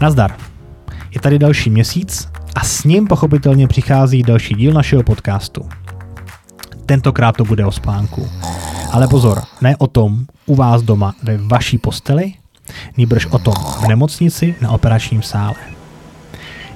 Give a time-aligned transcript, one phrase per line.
[0.00, 0.36] Nazdar.
[1.10, 5.68] Je tady další měsíc a s ním pochopitelně přichází další díl našeho podcastu.
[6.86, 8.28] Tentokrát to bude o spánku.
[8.92, 12.32] Ale pozor, ne o tom u vás doma ve vaší posteli,
[12.96, 15.56] nýbrž o tom v nemocnici na operačním sále.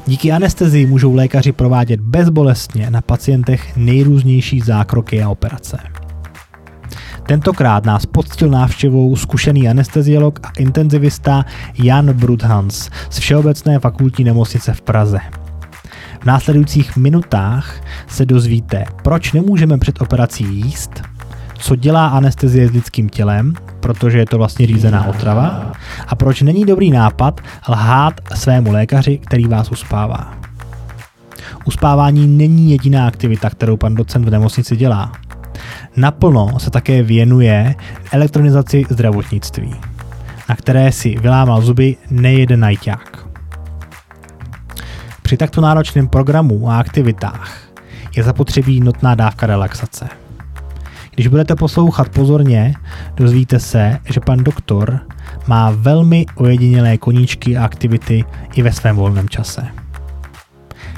[0.07, 5.79] Díky anestezii můžou lékaři provádět bezbolestně na pacientech nejrůznější zákroky a operace.
[7.31, 11.45] Tentokrát nás poctil návštěvou zkušený anesteziolog a intenzivista
[11.75, 15.19] Jan Brudhans z Všeobecné fakultní nemocnice v Praze.
[16.21, 21.03] V následujících minutách se dozvíte, proč nemůžeme před operací jíst,
[21.59, 25.73] co dělá anestezie s lidským tělem, protože je to vlastně řízená otrava,
[26.09, 30.35] a proč není dobrý nápad lhát svému lékaři, který vás uspává.
[31.65, 35.13] Uspávání není jediná aktivita, kterou pan docent v nemocnici dělá.
[35.97, 37.75] Naplno se také věnuje
[38.13, 39.75] elektronizaci zdravotnictví,
[40.49, 43.27] na které si vylámal zuby nejeden najťák.
[45.23, 47.59] Při takto náročném programu a aktivitách
[48.17, 50.09] je zapotřebí nutná dávka relaxace.
[51.15, 52.75] Když budete poslouchat pozorně,
[53.17, 55.01] dozvíte se, že pan doktor
[55.47, 58.25] má velmi ojedinělé koníčky a aktivity
[58.55, 59.67] i ve svém volném čase.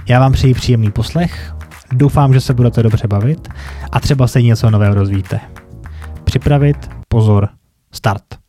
[0.09, 1.55] Já vám přeji příjemný poslech,
[1.93, 3.49] doufám, že se budete dobře bavit
[3.93, 5.41] a třeba se něco nového dozvíte.
[6.25, 7.49] Připravit, pozor,
[7.93, 8.42] start.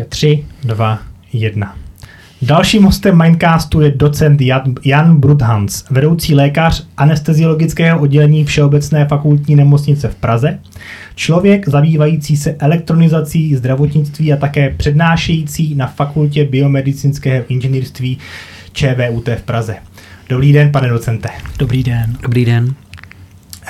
[0.00, 0.98] Takže 3, 2,
[1.32, 1.76] 1.
[2.42, 10.14] Dalším hostem Mindcastu je docent Jan- Brudhans, vedoucí lékař anesteziologického oddělení Všeobecné fakultní nemocnice v
[10.14, 10.58] Praze,
[11.14, 18.18] člověk zabývající se elektronizací zdravotnictví a také přednášející na fakultě biomedicínského inženýrství
[18.72, 19.76] ČVUT v Praze.
[20.28, 21.28] Dobrý den, pane docente.
[21.58, 22.16] Dobrý den.
[22.22, 22.74] Dobrý den.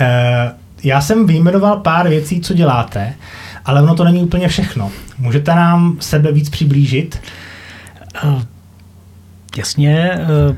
[0.01, 0.51] Eh,
[0.85, 3.13] Já jsem vyjmenoval pár věcí, co děláte,
[3.71, 4.91] ale ono to není úplně všechno.
[5.19, 7.23] Můžete nám sebe víc přiblížit?
[8.25, 8.43] Eh,
[9.57, 10.57] Jasně, eh,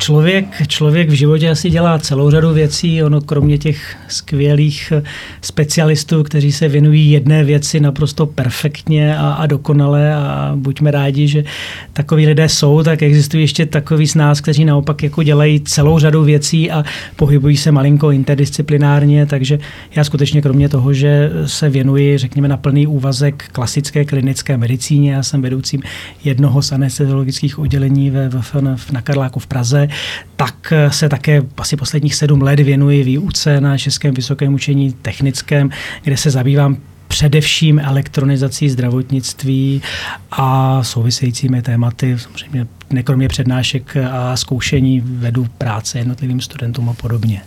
[0.00, 5.02] člověk, člověk v životě asi dělá celou řadu věcí, ono kromě těch skvělých eh,
[5.40, 11.44] specialistů, kteří se věnují jedné věci naprosto perfektně a, a dokonale a buďme rádi, že
[11.92, 16.24] takový lidé jsou, tak existují ještě takový z nás, kteří naopak jako dělají celou řadu
[16.24, 16.84] věcí a
[17.16, 19.58] pohybují se malinko interdisciplinárně, takže
[19.96, 25.22] já skutečně kromě toho, že se věnuji, řekněme, na plný úvazek klasické klinické medicíně, já
[25.22, 25.82] jsem vedoucím
[26.24, 29.89] jednoho z anesteziologických oddělení ve VFN na Karláku v Praze,
[30.36, 35.70] tak se také asi posledních sedm let věnuji výuce na Českém vysokém učení technickém,
[36.02, 36.76] kde se zabývám
[37.08, 39.82] především elektronizací zdravotnictví
[40.30, 42.18] a souvisejícími tématy.
[42.18, 47.42] Samozřejmě nekromě přednášek a zkoušení vedu práce jednotlivým studentům a podobně.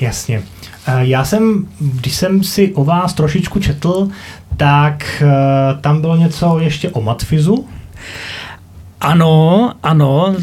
[0.00, 0.42] Jasně.
[0.86, 4.08] Eh, Já jsem, když jsem si o vás trošičku četl,
[4.56, 7.68] tak eh, tam bylo něco ještě o matfizu.
[9.04, 10.36] Ano, ano.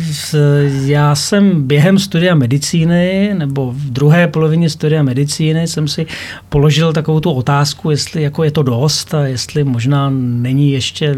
[0.85, 6.05] Já jsem během studia medicíny, nebo v druhé polovině studia medicíny, jsem si
[6.49, 11.15] položil takovou tu otázku, jestli jako je to dost a jestli možná není ještě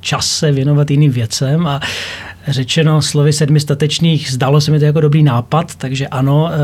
[0.00, 1.80] čas se věnovat jiným věcem a
[2.48, 6.56] řečeno slovy sedmi statečných, zdalo se mi to jako dobrý nápad, takže ano, eh,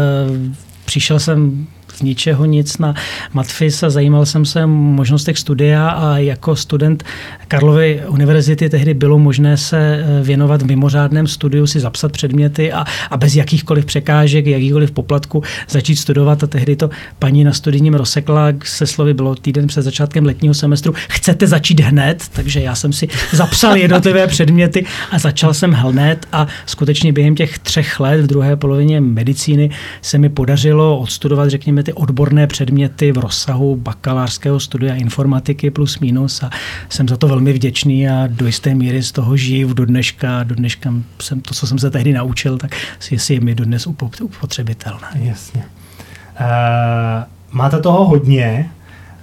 [0.84, 1.66] přišel jsem
[2.00, 2.94] z ničeho nic na
[3.32, 7.04] Matfis a zajímal jsem se o možnostech studia a jako student
[7.48, 12.84] Karlovy univerzity tehdy bylo možné se eh, věnovat v mimořádném studiu, si zapsat předměty a,
[13.10, 18.46] a bez jakýchkoliv překážek, jakýchkoliv poplatku začít studovat a tehdy to paní na studijním rozsekla
[18.64, 20.94] se slovy bylo týden před začátkem letního semestru.
[21.08, 22.28] Chcete začít hned?
[22.32, 27.58] Takže já jsem si zapsal jednotlivé předměty a začal jsem hned a skutečně během těch
[27.58, 29.70] třech let v druhé polovině medicíny
[30.02, 36.42] se mi podařilo odstudovat, řekněme, ty odborné předměty v rozsahu bakalářského studia informatiky plus minus
[36.42, 36.50] a
[36.88, 40.42] jsem za to velmi vděčný a do jisté míry z toho žiju do dneška.
[40.42, 43.86] Do dneška jsem to, co jsem se tehdy naučil, tak si si je mi dodnes
[43.86, 45.08] upo- upotřebitelné.
[45.14, 45.62] Jasně.
[46.40, 46.46] Uh,
[47.50, 48.70] máte toho hodně.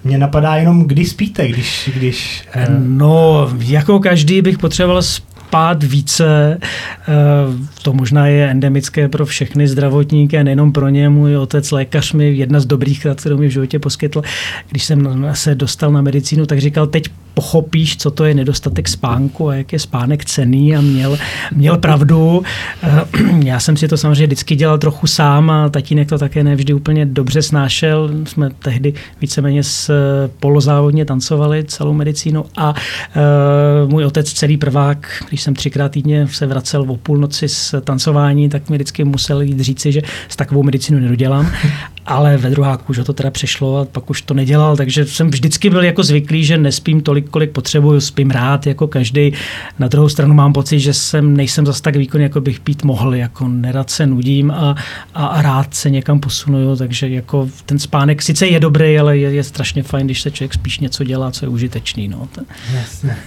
[0.03, 1.89] Mně napadá jenom, kdy spíte, když...
[1.93, 5.36] když uh, No, jako každý bych potřeboval spát
[5.83, 6.57] více.
[6.61, 11.09] Eh, To možná je endemické pro všechny zdravotníky a nejenom pro ně.
[11.09, 14.21] Můj otec lékař mi jedna z dobrých rad, kterou mi v životě poskytl,
[14.69, 19.49] když jsem se dostal na medicínu, tak říkal, teď pochopíš, co to je nedostatek spánku
[19.49, 21.17] a jak je spánek cený a měl,
[21.55, 22.43] měl pravdu.
[22.83, 23.01] Eh,
[23.45, 27.05] já jsem si to samozřejmě vždycky dělal trochu sám a tatínek to také nevždy úplně
[27.05, 28.09] dobře snášel.
[28.23, 29.91] Jsme tehdy víceméně s
[30.39, 36.45] polozávodně tancovali celou medicínu a uh, můj otec celý prvák, když jsem třikrát týdně se
[36.45, 40.99] vracel o půlnoci z tancování, tak mi vždycky musel jít říci, že s takovou medicínu
[40.99, 41.51] nedodělám.
[42.05, 45.29] Ale ve druháku už ho to teda přešlo a pak už to nedělal, takže jsem
[45.29, 49.33] vždycky byl jako zvyklý, že nespím tolik, kolik potřebuju, spím rád jako každý.
[49.79, 53.15] Na druhou stranu mám pocit, že jsem, nejsem zas tak výkonný, jako bych pít mohl,
[53.15, 54.75] jako nerad se nudím a,
[55.13, 59.31] a, a rád se někam posunuju, takže jako ten spánek sice je dobrý, ale je,
[59.33, 62.07] je strašně fajn, když se člověk spíš něco dělá, co je užitečný.
[62.07, 62.27] No.
[62.73, 63.17] Jasně.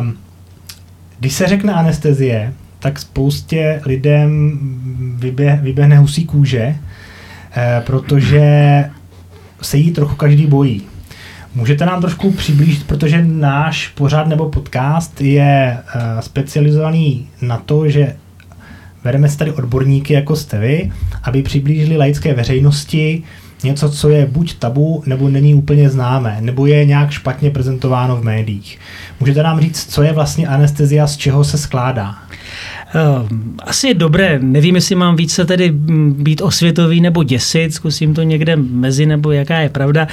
[0.00, 0.18] Um,
[1.18, 4.58] když se řekne anestezie, tak spoustě lidem
[5.18, 6.74] vyběh, vyběhne husí kůže,
[7.56, 8.84] eh, protože
[9.62, 10.82] se jí trochu každý bojí.
[11.58, 18.16] Můžete nám trošku přiblížit, protože náš pořád nebo podcast je eh, specializovaný na to, že
[19.04, 23.22] vedeme si tady odborníky jako jste vy, aby přiblížili laické veřejnosti
[23.64, 28.24] něco, co je buď tabu, nebo není úplně známé, nebo je nějak špatně prezentováno v
[28.24, 28.78] médiích.
[29.20, 32.14] Můžete nám říct, co je vlastně anestezia, z čeho se skládá?
[32.94, 35.70] Ehm, asi je dobré, nevím, jestli mám více tedy
[36.10, 40.06] být osvětový nebo děsit, zkusím to někde mezi, nebo jaká je pravda.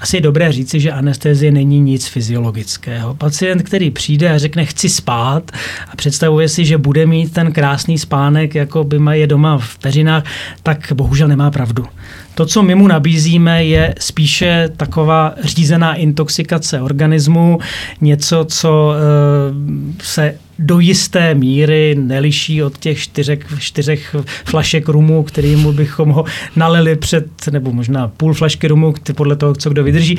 [0.00, 3.14] Asi je dobré říci, že anestezie není nic fyziologického.
[3.14, 5.50] Pacient, který přijde a řekne chci spát
[5.90, 10.24] a představuje si, že bude mít ten krásný spánek, jako by je doma v peřinách,
[10.62, 11.86] tak bohužel nemá pravdu.
[12.34, 17.58] To, co my mu nabízíme, je spíše taková řízená intoxikace organismu,
[18.00, 25.72] něco, co e, se do jisté míry neliší od těch čtyřech, čtyřech flašek rumu, kterým
[25.72, 26.24] bychom ho
[26.56, 30.18] nalili před, nebo možná půl flašky rumu, podle toho, co kdo vydrží,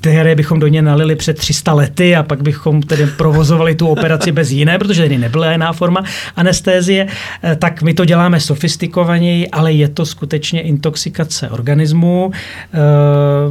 [0.00, 4.32] které bychom do něj nalili před 300 lety a pak bychom tedy provozovali tu operaci
[4.32, 6.04] bez jiné, protože tedy nebyla jiná forma
[6.36, 7.06] anestézie,
[7.42, 12.30] eh, tak my to děláme sofistikovaněji, ale je to skutečně intoxikace organismu.
[12.32, 12.78] Eh,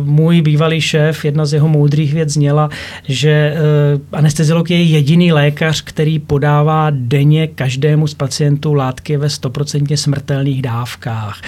[0.04, 2.70] můj bývalý šéf, jedna z jeho moudrých věc zněla,
[3.08, 3.58] že eh,
[4.12, 11.42] anesteziolog je jediný lékař, který podává denně každému z pacientů látky ve 100% smrtelných dávkách.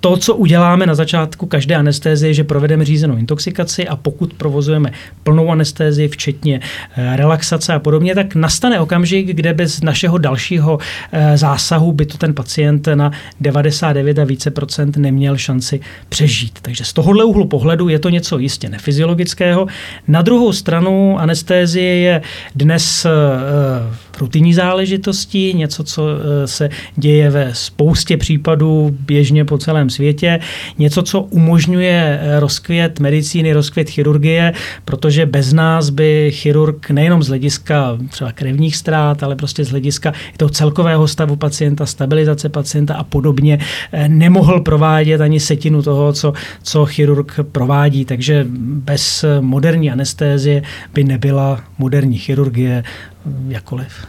[0.00, 5.50] To, co uděláme na začátku každé anestézie, že provedeme řízenou intoxikaci a pokud provozujeme plnou
[5.50, 6.60] anestézii, včetně
[6.96, 10.78] relaxace a podobně, tak nastane okamžik, kde bez našeho dalšího
[11.34, 15.59] zásahu by to ten pacient na 99 a více procent neměl šanci
[16.08, 16.58] přežít.
[16.62, 19.66] Takže z tohohle úhlu pohledu je to něco jistě nefyziologického.
[20.08, 22.22] Na druhou stranu anestézie je
[22.54, 29.90] dnes uh, rutinní záležitostí, něco, co eh, se děje ve spoustě případů běžně po celém
[29.90, 30.40] světě,
[30.78, 34.52] něco, co umožňuje eh, rozkvět medicíny, rozkvět chirurgie,
[34.84, 40.12] protože bez nás by chirurg nejenom z hlediska třeba krevních ztrát, ale prostě z hlediska
[40.36, 43.58] toho celkového stavu pacienta, stabilizace pacienta a podobně
[43.92, 46.32] eh, nemohl provádět ani setinu toho, co,
[46.62, 48.04] co chirurg provádí.
[48.04, 50.62] Takže bez moderní anestézie
[50.94, 52.84] by nebyla moderní chirurgie
[53.48, 54.06] jakkoliv.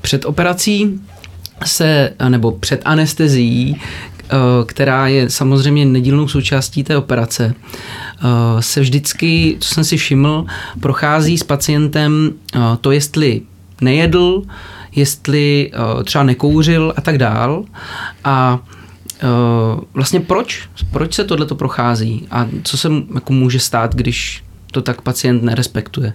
[0.00, 1.00] Před operací
[1.64, 3.80] se, nebo před anestezií,
[4.66, 7.54] která je samozřejmě nedílnou součástí té operace,
[8.60, 10.46] se vždycky, co jsem si všiml,
[10.80, 12.32] prochází s pacientem
[12.80, 13.42] to, jestli
[13.80, 14.42] nejedl,
[14.94, 15.72] jestli
[16.04, 17.64] třeba nekouřil a tak dál.
[18.24, 18.58] A
[19.94, 20.68] vlastně proč?
[20.90, 22.26] Proč se tohle prochází?
[22.30, 26.12] A co se jako může stát, když to tak pacient nerespektuje?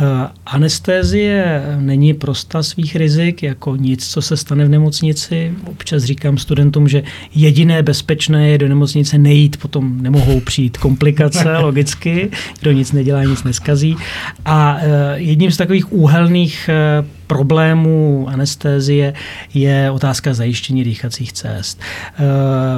[0.00, 5.52] Uh, anestézie není prosta svých rizik, jako nic, co se stane v nemocnici.
[5.66, 7.02] Občas říkám studentům, že
[7.34, 13.44] jediné bezpečné je do nemocnice nejít, potom nemohou přijít komplikace, logicky, kdo nic nedělá, nic
[13.44, 13.96] neskazí.
[14.44, 14.80] A uh,
[15.14, 19.14] jedním z takových úhelných uh, problémů anestézie
[19.54, 21.80] je otázka zajištění dýchacích cest.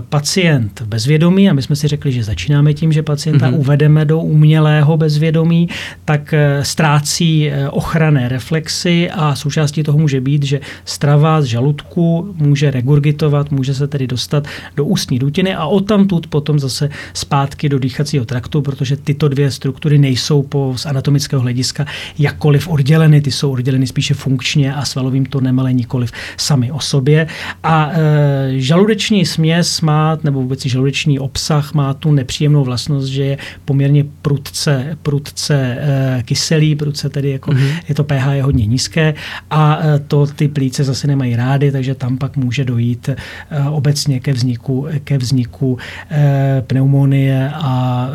[0.08, 3.58] Pacient bezvědomí, a my jsme si řekli, že začínáme tím, že pacienta mm-hmm.
[3.58, 5.68] uvedeme do umělého bezvědomí,
[6.04, 12.70] tak ztrácí e, ochranné reflexy a součástí toho může být, že strava z žaludku může
[12.70, 14.44] regurgitovat, může se tedy dostat
[14.76, 19.98] do ústní dutiny a odtamtud potom zase zpátky do dýchacího traktu, protože tyto dvě struktury
[19.98, 21.86] nejsou po, z anatomického hlediska
[22.18, 27.26] jakkoliv odděleny, ty jsou odděleny spíše funkčně a svalovým tonem, ale nikoliv sami o sobě.
[27.62, 33.38] A e, žaludeční směs má, nebo vůbec žaludeční obsah má tu nepříjemnou vlastnost, že je
[33.64, 37.80] poměrně prudce, prudce e, kyselý, prudce tedy jako, mm-hmm.
[37.88, 39.14] je to pH je hodně nízké
[39.50, 43.16] a e, to ty plíce zase nemají rády, takže tam pak může dojít e,
[43.70, 45.78] obecně ke vzniku, ke vzniku
[46.10, 48.08] e, pneumonie a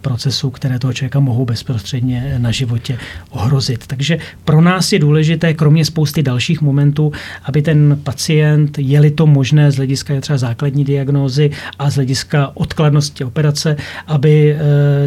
[0.00, 2.98] procesů, které toho člověka mohou bezprostředně na životě
[3.30, 3.86] ohrozit.
[3.86, 7.12] Takže pro nás je důležité, kromě spousty dalších momentů,
[7.44, 13.24] aby ten pacient, je-li to možné z hlediska třeba základní diagnózy a z hlediska odkladnosti
[13.24, 13.76] operace,
[14.06, 14.56] aby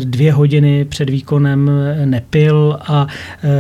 [0.04, 1.72] dvě hodiny před výkonem
[2.06, 3.08] nepil a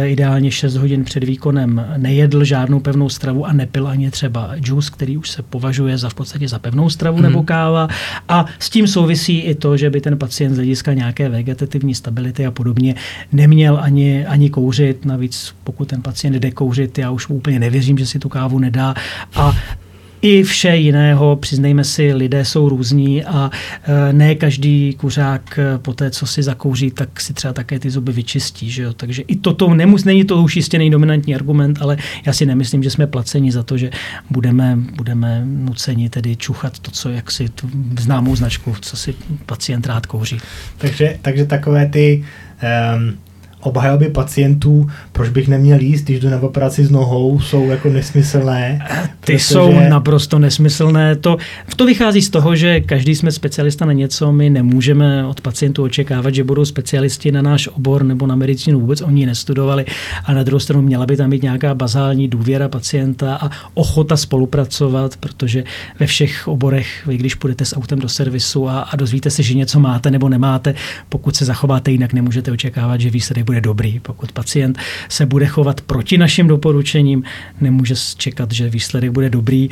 [0.06, 5.18] ideálně 6 hodin před výkonem nejedl žádnou pevnou stravu a nepil ani třeba džus, který
[5.18, 7.88] už se považuje za v podstatě za pevnou stravu nebo káva.
[8.30, 12.46] A s tím souvisí i to, že by ten pacient z hlediska nějaké vegetativní stability
[12.46, 12.96] a podobně
[13.32, 15.06] neměl ani, ani kouřit.
[15.06, 18.94] Navíc pokud ten pacient jde kouřit, já už úplně nevěřím, že si tu kávu nedá.
[19.36, 19.56] A
[20.22, 23.52] i vše jiného, přiznejme si, lidé jsou různí a
[23.84, 27.90] e, ne každý kuřák e, po té, co si zakouří, tak si třeba také ty
[27.90, 28.72] zuby vyčistí.
[28.72, 28.94] Že jo?
[28.94, 32.90] Takže i toto nemus, není to už jistě nejdominantní argument, ale já si nemyslím, že
[32.90, 33.90] jsme placeni za to, že
[34.30, 37.70] budeme, budeme nuceni tedy čuchat to, co jak si tu
[38.00, 40.38] známou značku, co si pacient rád kouří.
[40.78, 42.24] Takže, takže takové ty
[42.98, 43.18] um
[43.60, 48.80] obhajoby pacientů, proč bych neměl jíst, když jdu na operaci s nohou, jsou jako nesmyslné.
[49.04, 49.40] Ty protože...
[49.40, 51.16] jsou naprosto nesmyslné.
[51.16, 51.38] To,
[51.76, 56.36] to vychází z toho, že každý jsme specialista na něco, my nemůžeme od pacientů očekávat,
[56.36, 59.86] že budou specialisti na náš obor nebo na medicínu, vůbec oni nestudovali.
[60.26, 65.18] A na druhou stranu měla by tam být nějaká bazální důvěra pacienta a ochota spolupracovat,
[65.18, 65.64] protože
[66.00, 69.54] ve všech oborech, vy když půjdete s autem do servisu a, a dozvíte se, že
[69.54, 70.76] něco máte nebo nemáte,
[71.10, 74.00] pokud se zachováte jinak, nemůžete očekávat, že výsledek bude dobrý.
[74.00, 77.24] Pokud pacient se bude chovat proti našim doporučením,
[77.62, 79.70] nemůže čekat, že výsledek bude dobrý.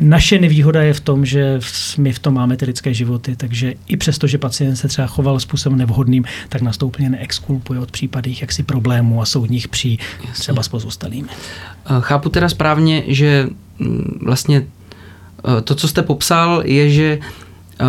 [0.00, 1.60] Naše nevýhoda je v tom, že
[1.98, 5.40] my v tom máme ty lidské životy, takže i přesto, že pacient se třeba choval
[5.40, 9.98] způsobem nevhodným, tak nás to úplně neexkulpuje od případných jaksi problémů a soudních pří
[10.32, 11.28] třeba s pozůstalými.
[12.00, 14.56] Chápu teda správně, že mm, vlastně
[15.58, 17.84] e, to, co jste popsal, je, že e,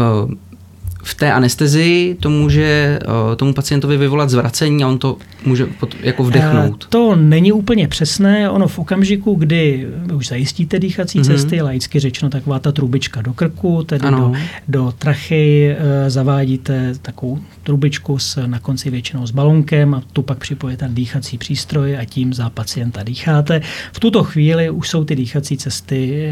[1.03, 5.68] v té anestezii to může uh, tomu pacientovi vyvolat zvracení a on to může
[6.01, 6.88] jako vdechnout.
[6.89, 8.50] To není úplně přesné.
[8.50, 11.25] Ono v okamžiku, kdy už zajistíte dýchací mm-hmm.
[11.25, 14.34] cesty, laicky řečeno taková ta trubička do krku, tedy do,
[14.68, 20.38] do trachy, uh, zavádíte takovou trubičku s, na konci většinou s balonkem a tu pak
[20.38, 23.62] připojíte ten dýchací přístroj a tím za pacienta dýcháte.
[23.94, 26.29] V tuto chvíli už jsou ty dýchací cesty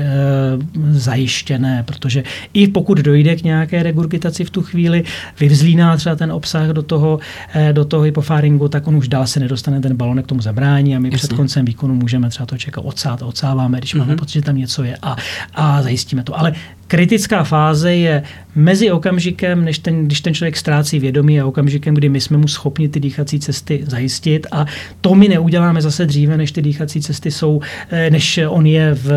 [0.76, 5.04] uh, zajištěné, protože i pokud dojde k nějaké regurgitaci v tu chvíli
[5.40, 7.20] vyvzlíná třeba ten obsah do toho,
[7.54, 10.96] eh, do toho hypofáringu, tak on už dál se nedostane, ten balonek k tomu zabrání
[10.96, 11.18] a my Jasně.
[11.18, 14.00] před koncem výkonu můžeme třeba to čekat odsát, odsáváme, když mm-hmm.
[14.00, 14.20] máme mhm.
[14.20, 15.16] pocit, že tam něco je a,
[15.54, 16.40] a zajistíme to.
[16.40, 16.54] Ale
[16.88, 18.24] kritická fáze je
[18.56, 22.48] mezi okamžikem, než ten, když ten člověk ztrácí vědomí a okamžikem, kdy my jsme mu
[22.48, 24.66] schopni ty dýchací cesty zajistit a
[25.02, 29.12] to my neuděláme zase dříve, než ty dýchací cesty jsou, eh, než on je v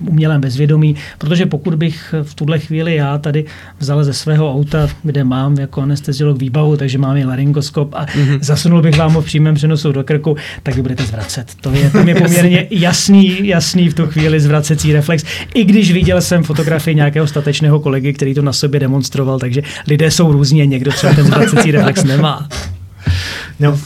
[0.00, 3.44] umělém bezvědomí, protože pokud bych v tuhle chvíli já tady
[3.78, 8.38] vzal ze svého auta, kde mám jako anesteziolog výbavu, takže mám i laryngoskop a mm-hmm.
[8.42, 11.54] zasunul bych vám ho v přímém přenosu do krku, tak vy budete zvracet.
[11.60, 15.24] To je, to je poměrně jasný, jasný v tu chvíli zvracecí reflex.
[15.54, 20.10] I když viděl jsem fotografii nějakého statečného kolegy, který to na sobě demonstroval, takže lidé
[20.10, 22.48] jsou různě, někdo třeba ten zvracecí reflex nemá.
[23.60, 23.78] No,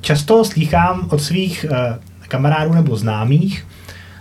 [0.00, 3.66] často slýchám od svých eh, kamarádů nebo známých,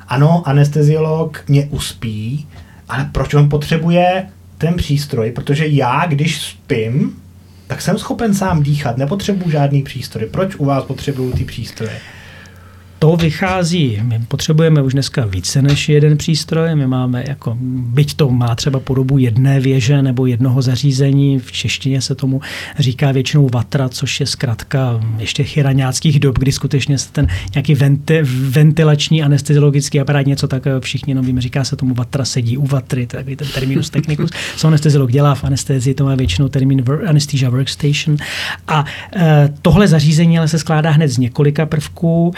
[0.08, 2.48] ano, anesteziolog mě uspí,
[2.90, 5.32] ale proč on potřebuje ten přístroj?
[5.32, 7.16] Protože já, když spím,
[7.68, 10.26] tak jsem schopen sám dýchat, nepotřebuji žádný přístroj.
[10.26, 12.00] Proč u vás potřebují ty přístroje?
[13.06, 18.30] To vychází, my potřebujeme už dneska více než jeden přístroj, my máme jako, byť to
[18.30, 22.42] má třeba podobu jedné věže nebo jednoho zařízení, v češtině se tomu
[22.80, 28.20] říká většinou vatra, což je zkrátka ještě chyraňáckých dob, kdy skutečně se ten nějaký venti,
[28.50, 33.08] ventilační anesteziologický aparát, něco tak všichni jenom víme, říká se tomu vatra sedí u vatry,
[33.08, 38.18] takový ten terminus technicus, co anesteziolog dělá v anestezii, to má většinou termín anesthesia workstation.
[38.68, 38.86] A
[39.16, 42.34] e, tohle zařízení ale se skládá hned z několika prvků,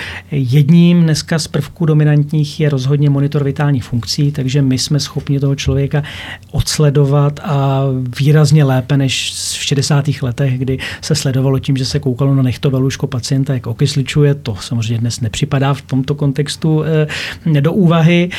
[0.57, 5.55] Jedním dneska z prvků dominantních je rozhodně monitor vitálních funkcí, takže my jsme schopni toho
[5.55, 6.03] člověka
[6.51, 7.81] odsledovat a
[8.19, 10.05] výrazně lépe než v 60.
[10.21, 14.35] letech, kdy se sledovalo tím, že se koukalo na nechtové lůžko pacienta, jak okysličuje.
[14.35, 18.29] To samozřejmě dnes nepřipadá v tomto kontextu eh, do úvahy.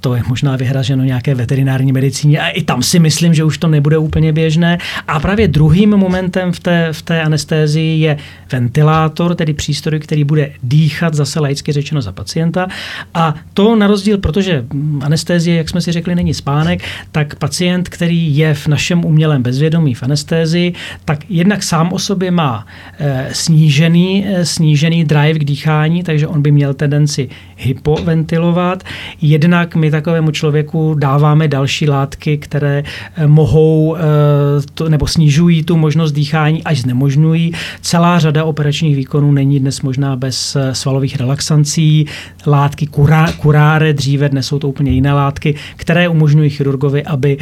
[0.00, 3.58] Eh, to je možná vyhraženo nějaké veterinární medicíně a i tam si myslím, že už
[3.58, 4.78] to nebude úplně běžné.
[5.08, 8.16] A právě druhým momentem v té, v té anestézii je
[8.52, 12.68] ventilátor, tedy přístroj, který bude dýchat zase laicky řečeno za pacienta.
[13.14, 14.64] A to na rozdíl, protože
[15.00, 19.94] anestézie, jak jsme si řekli, není spánek, tak pacient, který je v našem umělém bezvědomí
[19.94, 22.66] v anestézii, tak jednak sám o sobě má
[22.98, 27.28] e, snížený, e, snížený drive k dýchání, takže on by měl tendenci
[27.60, 28.84] hypoventilovat.
[29.22, 32.82] Jednak my takovému člověku dáváme další látky, které
[33.16, 37.52] eh, mohou eh, nebo snižují tu možnost dýchání, až znemožňují.
[37.80, 42.06] Celá řada operačních výkonů není dnes možná bez eh, svalových relaxancí.
[42.46, 47.38] Látky kurá, kuráre dříve, dnes jsou to úplně jiné látky, které umožňují chirurgovi, aby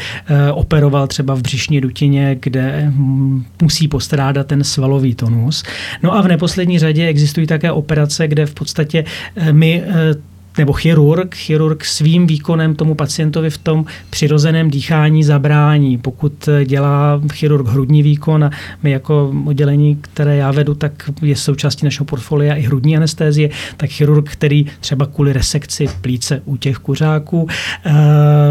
[0.52, 5.62] operoval třeba v břišní dutině, kde hm, musí postrádat ten svalový tonus.
[6.02, 9.04] No a v neposlední řadě existují také operace, kde v podstatě
[9.52, 9.82] my
[10.58, 15.98] nebo chirurg, chirurg svým výkonem tomu pacientovi v tom přirozeném dýchání zabrání.
[15.98, 18.50] Pokud dělá chirurg hrudní výkon a
[18.82, 23.90] my jako oddělení, které já vedu, tak je součástí našeho portfolia i hrudní anestézie, tak
[23.90, 27.48] chirurg, který třeba kvůli resekci plíce u těch kuřáků
[27.84, 27.92] eh,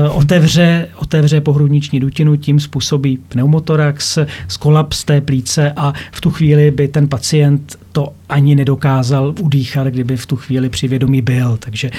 [0.10, 6.88] otevře, otevře pohrudniční dutinu, tím způsobí pneumotorax, skolaps té plíce a v tu chvíli by
[6.88, 11.58] ten pacient to ani nedokázal udýchat, kdyby v tu chvíli při vědomí byl.
[11.58, 11.90] Takže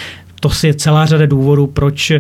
[0.41, 2.13] to je celá řada důvodů, proč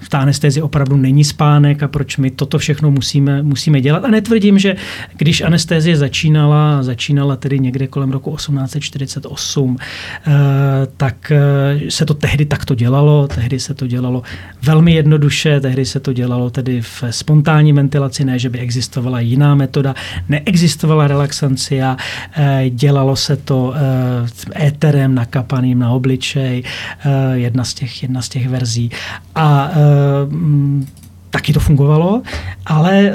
[0.00, 4.04] v té anestézi opravdu není spánek a proč my toto všechno musíme, musíme dělat.
[4.04, 4.76] A netvrdím, že
[5.16, 10.32] když anestézie začínala, začínala tedy někde kolem roku 1848, eh,
[10.96, 14.22] tak eh, se to tehdy takto dělalo, tehdy se to dělalo
[14.62, 19.54] velmi jednoduše, tehdy se to dělalo tedy v spontánní ventilaci, ne, že by existovala jiná
[19.54, 19.94] metoda,
[20.28, 21.96] neexistovala relaxancia,
[22.36, 23.74] eh, dělalo se to
[24.54, 26.62] éterem nakapaným na obličej,
[27.32, 28.90] jedna z těch, jedna z těch verzí.
[29.34, 29.70] A
[31.30, 32.22] taky to fungovalo,
[32.66, 33.12] ale eh,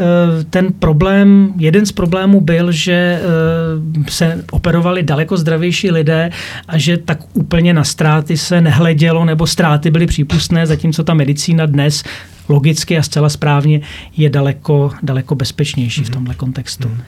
[0.50, 6.30] ten problém, jeden z problémů byl, že eh, se operovali daleko zdravější lidé
[6.68, 11.66] a že tak úplně na ztráty se nehledělo nebo ztráty byly přípustné, zatímco ta medicína
[11.66, 12.04] dnes
[12.50, 13.82] logicky a zcela správně
[14.18, 16.06] je daleko, daleko bezpečnější mm-hmm.
[16.06, 16.14] v mhm.
[16.14, 16.88] tomhle kontextu.
[16.88, 17.04] Mm-hmm.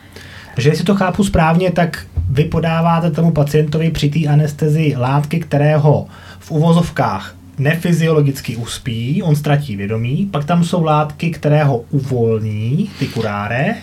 [0.55, 5.77] Takže jestli to chápu správně, tak vy podáváte tomu pacientovi při té anestezii látky, které
[5.77, 6.07] ho
[6.39, 13.07] v uvozovkách nefyziologicky uspí, on ztratí vědomí, pak tam jsou látky, které ho uvolní, ty
[13.07, 13.75] kuráre,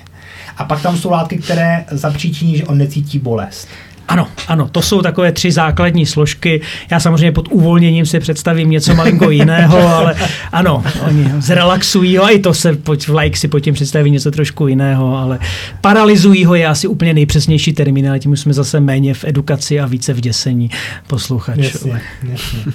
[0.56, 3.68] a pak tam jsou látky, které zapříčiní, že on necítí bolest.
[4.08, 6.60] Ano, ano, to jsou takové tři základní složky.
[6.90, 10.14] Já samozřejmě pod uvolněním si představím něco malinko jiného, ale
[10.52, 14.30] ano, oni zrelaxují ho a i to se v like si pod tím představí něco
[14.30, 15.38] trošku jiného, ale
[15.80, 19.86] paralyzují ho je asi úplně nejpřesnější termín, ale tím jsme zase méně v edukaci a
[19.86, 20.70] více v děsení
[21.06, 21.60] posluchačů.
[21.62, 22.72] Jasně, jasně.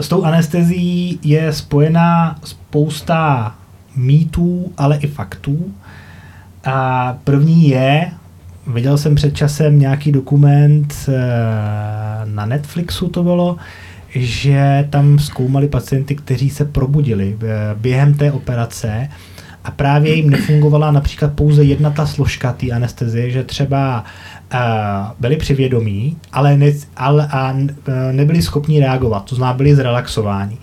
[0.00, 3.54] S tou anestezí je spojená spousta
[3.96, 5.72] mýtů, ale i faktů.
[6.64, 8.12] A první je,
[8.66, 11.12] viděl jsem před časem nějaký dokument eh,
[12.24, 13.56] na Netflixu to bylo,
[14.14, 19.08] že tam zkoumali pacienty, kteří se probudili eh, během té operace
[19.64, 24.04] a právě jim nefungovala například pouze jedna ta složka té anestezie, že třeba
[25.20, 27.54] byli při vědomí, ale, ne, ale a
[28.12, 30.58] nebyli schopni reagovat, to znamená byli zrelaxováni.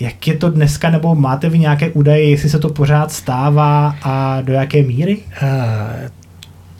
[0.00, 4.40] Jak je to dneska, nebo máte vy nějaké údaje, jestli se to pořád stává a
[4.40, 5.18] do jaké míry?
[5.42, 6.19] Uh,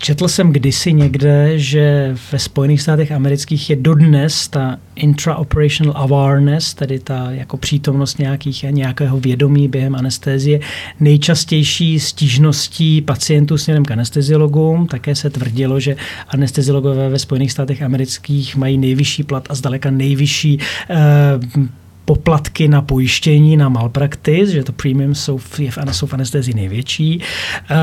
[0.03, 6.99] Četl jsem kdysi někde, že ve Spojených státech amerických je dodnes ta intraoperational awareness, tedy
[6.99, 10.61] ta jako přítomnost nějakých, nějakého vědomí během anestézie,
[11.01, 14.87] nejčastější stížností pacientů směrem k anesteziologům.
[14.87, 15.97] Také se tvrdilo, že
[16.29, 20.59] anesteziologové ve Spojených státech amerických mají nejvyšší plat a zdaleka nejvyšší
[20.91, 20.97] eh,
[22.11, 27.21] poplatky na pojištění, na malpraktis, že to premium jsou v, jsou v anestezii největší.
[27.71, 27.77] Uh,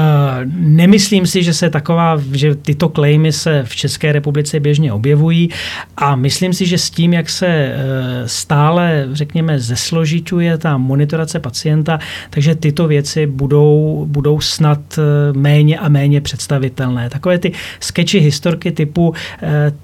[0.56, 5.50] nemyslím si, že se taková, že tyto klejmy se v České republice běžně objevují
[5.98, 12.00] a myslím si, že s tím, jak se uh, stále, řekněme, zesložituje ta monitorace pacienta,
[12.30, 17.10] takže tyto věci budou, budou snad uh, méně a méně představitelné.
[17.10, 19.14] Takové ty skeči historky typu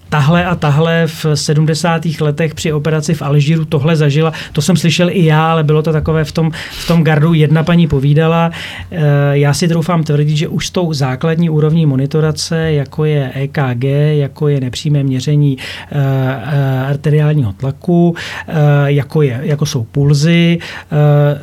[0.10, 2.06] tahle a tahle v 70.
[2.19, 5.91] letech při operaci v Alžíru tohle zažila, to jsem slyšel i já, ale bylo to
[5.91, 7.33] takové v tom, v tom gardu.
[7.33, 8.51] Jedna paní povídala,
[8.91, 8.99] eh,
[9.31, 13.83] já si troufám tvrdit, že už s tou základní úrovní monitorace, jako je EKG,
[14.17, 18.15] jako je nepřímé měření eh, eh, arteriálního tlaku,
[18.85, 20.59] jako, je, jako jsou pulzy,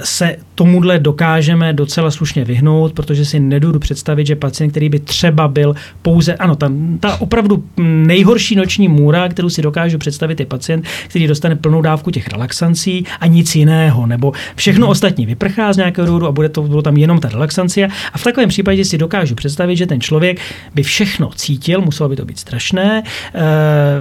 [0.03, 5.49] se tomuhle dokážeme docela slušně vyhnout, protože si nedodu představit, že pacient, který by třeba
[5.49, 10.85] byl pouze, ano, tam ta opravdu nejhorší noční můra, kterou si dokážu představit, je pacient,
[11.09, 14.90] který dostane plnou dávku těch relaxancí a nic jiného, nebo všechno hmm.
[14.90, 17.88] ostatní vyprchá z nějakého důvodu a bude to bylo tam jenom ta relaxancia.
[18.12, 20.40] A v takovém případě si dokážu představit, že ten člověk
[20.75, 23.03] by všechno cítil, muselo by to být strašné,
[23.35, 23.40] eh,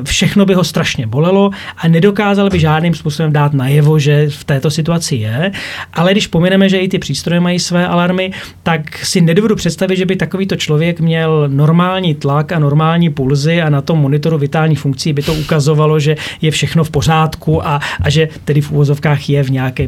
[0.03, 4.71] všechno by ho strašně bolelo a nedokázal by žádným způsobem dát najevo, že v této
[4.71, 5.51] situaci je.
[5.93, 8.31] Ale když pomineme, že i ty přístroje mají své alarmy,
[8.63, 13.69] tak si nedovedu představit, že by takovýto člověk měl normální tlak a normální pulzy a
[13.69, 18.09] na tom monitoru vitálních funkcí by to ukazovalo, že je všechno v pořádku a, a
[18.09, 19.87] že tedy v úvozovkách je v nějaké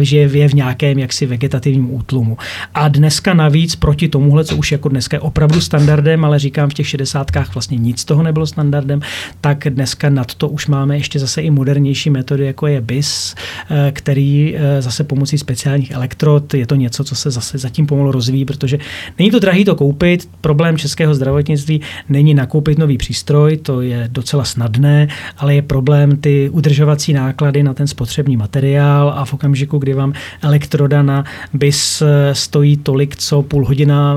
[0.00, 2.38] že je v nějakém jaksi vegetativním útlumu.
[2.74, 6.74] A dneska navíc proti tomuhle, co už jako dneska je opravdu standardem, ale říkám v
[6.74, 9.00] těch šedesátkách vlastně nic toho nebylo standardem,
[9.40, 13.34] tak dneska nad to už máme ještě zase i modernější metody, jako je BIS,
[13.70, 18.12] eh, který eh, zase pomocí speciálních elektrod, je to něco, co se zase zatím pomalu
[18.12, 18.78] rozvíjí, protože
[19.18, 24.44] není to drahý to koupit, problém českého zdravotnictví není nakoupit nový přístroj, to je docela
[24.44, 29.78] snadné, ale je problém ty udržovací náklady na ten spotřební materiál a v okamžiku, okamžiku,
[29.78, 30.12] kdy vám
[30.42, 34.16] elektroda na BIS eh, stojí tolik, co půl hodina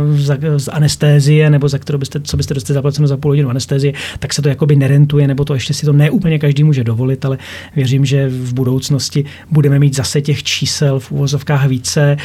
[0.58, 4.34] z anestézie, nebo za kterou byste, co byste dostali zaplaceno za půl hodinu anestézie, tak
[4.34, 7.38] se to jakoby nerentuje, nebo to ještě si to neúplně každý může dovolit, ale
[7.76, 12.18] věřím, že v budoucnosti budeme mít zase těch čísel v úvozovkách více,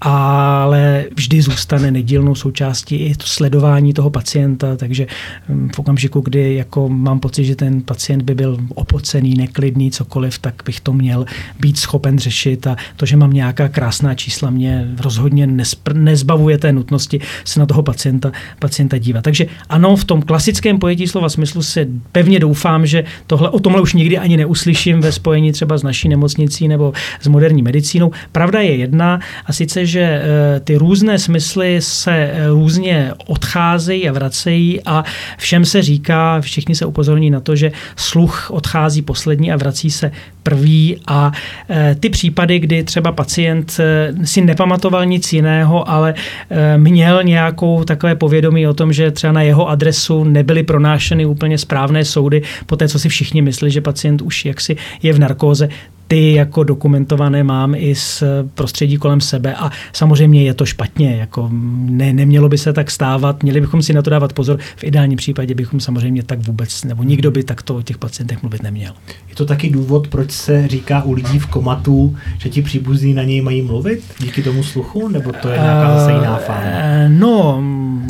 [0.00, 5.06] ale vždy zůstane nedílnou součástí i to sledování toho pacienta, takže
[5.48, 10.38] hm, v okamžiku, kdy jako mám pocit, že ten pacient by byl opocený, neklidný, cokoliv,
[10.38, 11.24] tak bych to měl
[11.60, 16.72] být schopen řešit a to, že mám nějaká krásná čísla, mě rozhodně nespr- nezbavuje té
[16.72, 19.24] nutnosti se na toho pacienta, pacienta dívat.
[19.24, 23.82] Takže ano, v tom klasickém pojetí slova smyslu se pevně doufám, že tohle, o tomhle
[23.82, 28.10] už nikdy ani neuslyším ve spojení třeba s naší nemocnicí nebo s moderní medicínou.
[28.32, 34.12] Pravda je jedna a sice, že eh, ty různé smysly se eh, různě odcházejí a
[34.12, 35.04] vracejí a
[35.38, 40.12] všem se říká, všichni se upozorní na to, že sluch odchází poslední a vrací se
[40.42, 41.32] prvý a
[41.70, 46.14] e, ty případy, kdy třeba pacient e, si nepamatoval nic jiného, ale
[46.50, 51.58] e, měl nějakou takové povědomí o tom, že třeba na jeho adresu nebyly pronášeny úplně
[51.58, 55.68] správné soudy, po té, co si všichni myslí, že pacient už jaksi je v narkóze,
[56.08, 58.22] ty jako dokumentované mám i z
[58.54, 63.42] prostředí kolem sebe a samozřejmě je to špatně, jako ne, nemělo by se tak stávat,
[63.42, 67.02] měli bychom si na to dávat pozor, v ideálním případě bychom samozřejmě tak vůbec, nebo
[67.02, 68.92] nikdo by takto o těch pacientech mluvit neměl.
[69.28, 73.22] Je to taky důvod, proč se říká u lidí v komatu, že ti příbuzní na
[73.22, 76.60] něj mají mluvit díky tomu sluchu, nebo to je nějaká zase jiná fáma?
[76.64, 77.62] Eh, no,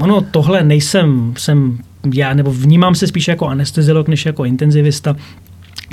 [0.03, 1.79] ono tohle nejsem, jsem
[2.15, 5.17] já, nebo vnímám se spíše jako anesteziolog, než jako intenzivista,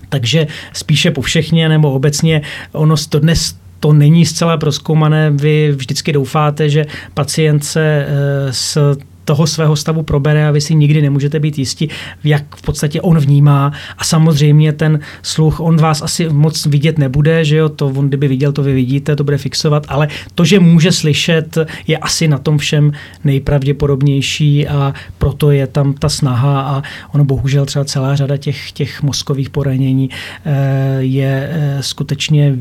[0.10, 2.42] takže spíše povšechně nebo obecně
[2.72, 5.32] ono to dnes to není zcela proskoumané.
[5.32, 8.98] Vy vždycky doufáte, že pacient se eh, s
[9.30, 11.90] toho svého stavu probere a vy si nikdy nemůžete být jistí,
[12.24, 13.72] jak v podstatě on vnímá.
[13.98, 18.28] A samozřejmě ten sluch, on vás asi moc vidět nebude, že jo, to on kdyby
[18.28, 22.38] viděl, to vy vidíte, to bude fixovat, ale to, že může slyšet, je asi na
[22.38, 22.92] tom všem
[23.24, 29.04] nejpravděpodobnější a proto je tam ta snaha a ono bohužel třeba celá řada těch, těch
[29.04, 30.10] mozkových poranění
[30.46, 32.56] eh, je eh, skutečně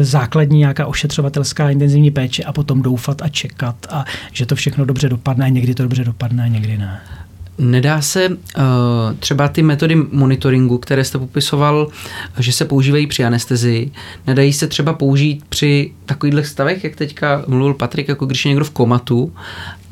[0.00, 5.08] základní nějaká ošetřovatelská intenzivní péče a potom doufat a čekat a že to všechno dobře
[5.08, 7.00] dopadne a někdy to dobře dopadne a někdy ne.
[7.58, 8.34] Nedá se uh,
[9.18, 11.88] třeba ty metody monitoringu, které jste popisoval,
[12.38, 13.90] že se používají při anestezii,
[14.26, 18.64] nedají se třeba použít při takových stavech, jak teďka mluvil Patrik, jako když je někdo
[18.64, 19.32] v komatu,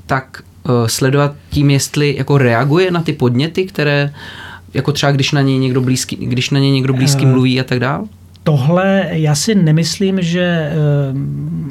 [0.07, 4.15] tak uh, sledovat tím, jestli jako reaguje na ty podněty, které
[4.75, 7.65] jako třeba když na něj někdo blízký, když na něj někdo blízký uh, mluví a
[7.65, 8.09] tak dál?
[8.47, 10.75] Tohle já si nemyslím, že, eh,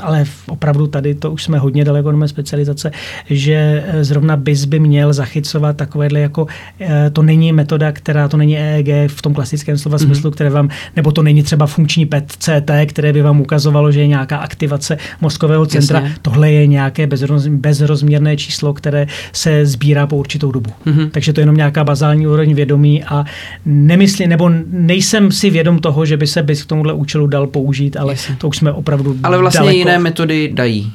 [0.03, 2.91] ale opravdu tady to už jsme hodně daleko od mé specializace,
[3.29, 6.47] že eh, zrovna BIS by měl zachycovat takovéhle jako,
[6.79, 10.05] eh, to není metoda, která, to není EEG v tom klasickém slova mm-hmm.
[10.05, 14.07] smyslu, které vám, nebo to není třeba funkční PET-CT, které by vám ukazovalo, že je
[14.07, 15.99] nějaká aktivace mozkového centra.
[15.99, 16.15] Jasně.
[16.21, 20.69] Tohle je nějaké bezroz, bezrozměrné číslo, které se sbírá po určitou dobu.
[20.85, 21.09] Mm-hmm.
[21.09, 23.25] Takže to je jenom nějaká bazální úroveň vědomí a
[23.65, 27.97] nemyslím, nebo nejsem si vědom toho, že by se BIS k tomuhle účelu dal použít,
[27.97, 28.35] ale Jasně.
[28.35, 29.77] to už jsme opravdu Ale vlastně daleko.
[29.77, 30.93] jiné metody dají.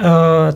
[0.00, 0.06] Uh,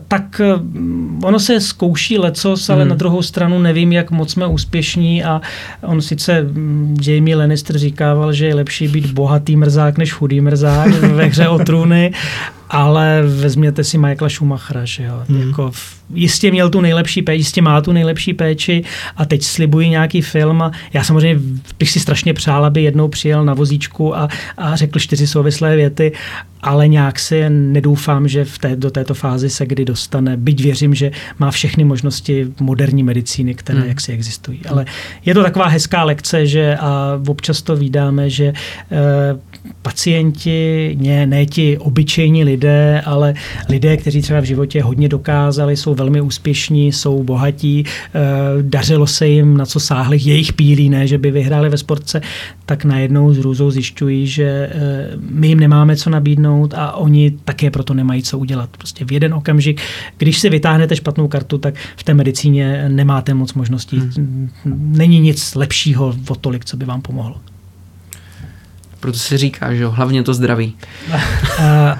[0.07, 2.89] tak uh, ono se zkouší lecos, ale hmm.
[2.89, 5.41] na druhou stranu nevím, jak moc jsme úspěšní a
[5.81, 10.89] on sice mm, Jamie Lannister říkával, že je lepší být bohatý mrzák než chudý mrzák
[10.93, 12.13] ve hře o trůny,
[12.69, 15.47] ale vezměte si Michaela Schumachera, že jo, hmm.
[15.47, 15.71] jako
[16.13, 18.83] jistě měl tu nejlepší péči, jistě má tu nejlepší péči
[19.17, 21.41] a teď slibují nějaký film a já samozřejmě
[21.79, 26.11] bych si strašně přál, aby jednou přijel na vozíčku a, a řekl čtyři souvislé věty,
[26.61, 30.95] ale nějak si nedoufám, že v té, do této fázi se kdy dostane, byť věřím,
[30.95, 33.89] že má všechny možnosti moderní medicíny, které hmm.
[33.89, 34.61] jaksi existují.
[34.69, 34.85] Ale
[35.25, 38.53] je to taková hezká lekce, že a občas to vydáme, že e,
[39.81, 43.33] pacienti, ne, ne ti obyčejní lidé, ale
[43.69, 48.21] lidé, kteří třeba v životě hodně dokázali, jsou velmi úspěšní, jsou bohatí, e,
[48.61, 52.21] dařilo se jim, na co sáhli jejich pílí, ne, že by vyhráli ve sportce,
[52.65, 54.69] tak najednou z růzou zjišťují, že e,
[55.29, 58.69] my jim nemáme co nabídnout a oni také proto nemají co udělat.
[58.77, 59.81] Prostě v jeden okamžik,
[60.17, 63.97] když si vytáhnete špatnou kartu, tak v té medicíně nemáte moc možností.
[63.97, 64.49] Hmm.
[64.97, 67.54] Není nic lepšího o tolik, co by vám pomohlo.
[69.05, 70.75] Proto se říká, že jo, hlavně to zdraví.
[71.59, 71.97] Uh,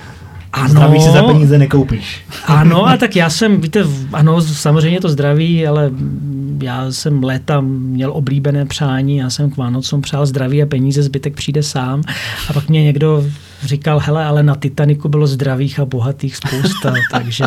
[0.54, 0.70] ano.
[0.70, 2.26] Zdraví si za peníze nekoupíš.
[2.46, 5.92] Ano, a tak já jsem, víte, ano, samozřejmě to zdraví, ale
[6.64, 11.34] já jsem léta měl oblíbené přání, já jsem k Vánocům přál zdraví a peníze, zbytek
[11.34, 12.02] přijde sám.
[12.50, 13.26] A pak mě někdo
[13.64, 17.46] říkal, hele, ale na Titaniku bylo zdravých a bohatých spousta, takže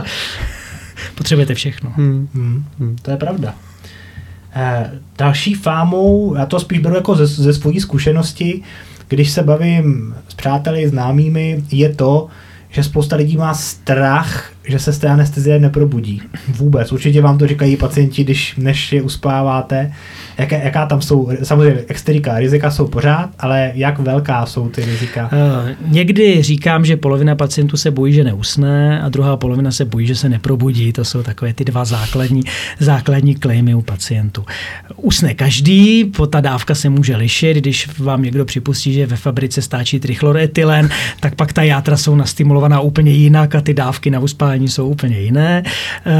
[1.14, 1.92] potřebujete všechno.
[1.96, 3.54] Hmm, hmm, hmm, to je pravda.
[4.54, 8.62] Eh, další fámou, já to spíš beru jako ze, ze svojí zkušenosti,
[9.08, 12.28] když se bavím s přáteli, známými, je to,
[12.68, 16.22] že spousta lidí má strach, že se z té anestezie neprobudí.
[16.48, 16.92] Vůbec.
[16.92, 19.92] Určitě vám to říkají pacienti, když než je uspáváte.
[20.38, 25.30] Jaké, jaká tam jsou, samozřejmě exterika, rizika jsou pořád, ale jak velká jsou ty rizika?
[25.32, 30.06] Uh, někdy říkám, že polovina pacientů se bojí, že neusne a druhá polovina se bojí,
[30.06, 30.92] že se neprobudí.
[30.92, 32.42] To jsou takové ty dva základní,
[32.78, 34.44] základní klejmy u pacientů.
[34.96, 39.62] Usne každý, po ta dávka se může lišit, když vám někdo připustí, že ve fabrice
[39.62, 40.88] stáčí trichloroetylen,
[41.20, 45.20] tak pak ta játra jsou nastimulovaná úplně jinak a ty dávky na uspání jsou úplně
[45.20, 45.62] jiné.
[46.06, 46.12] Uh,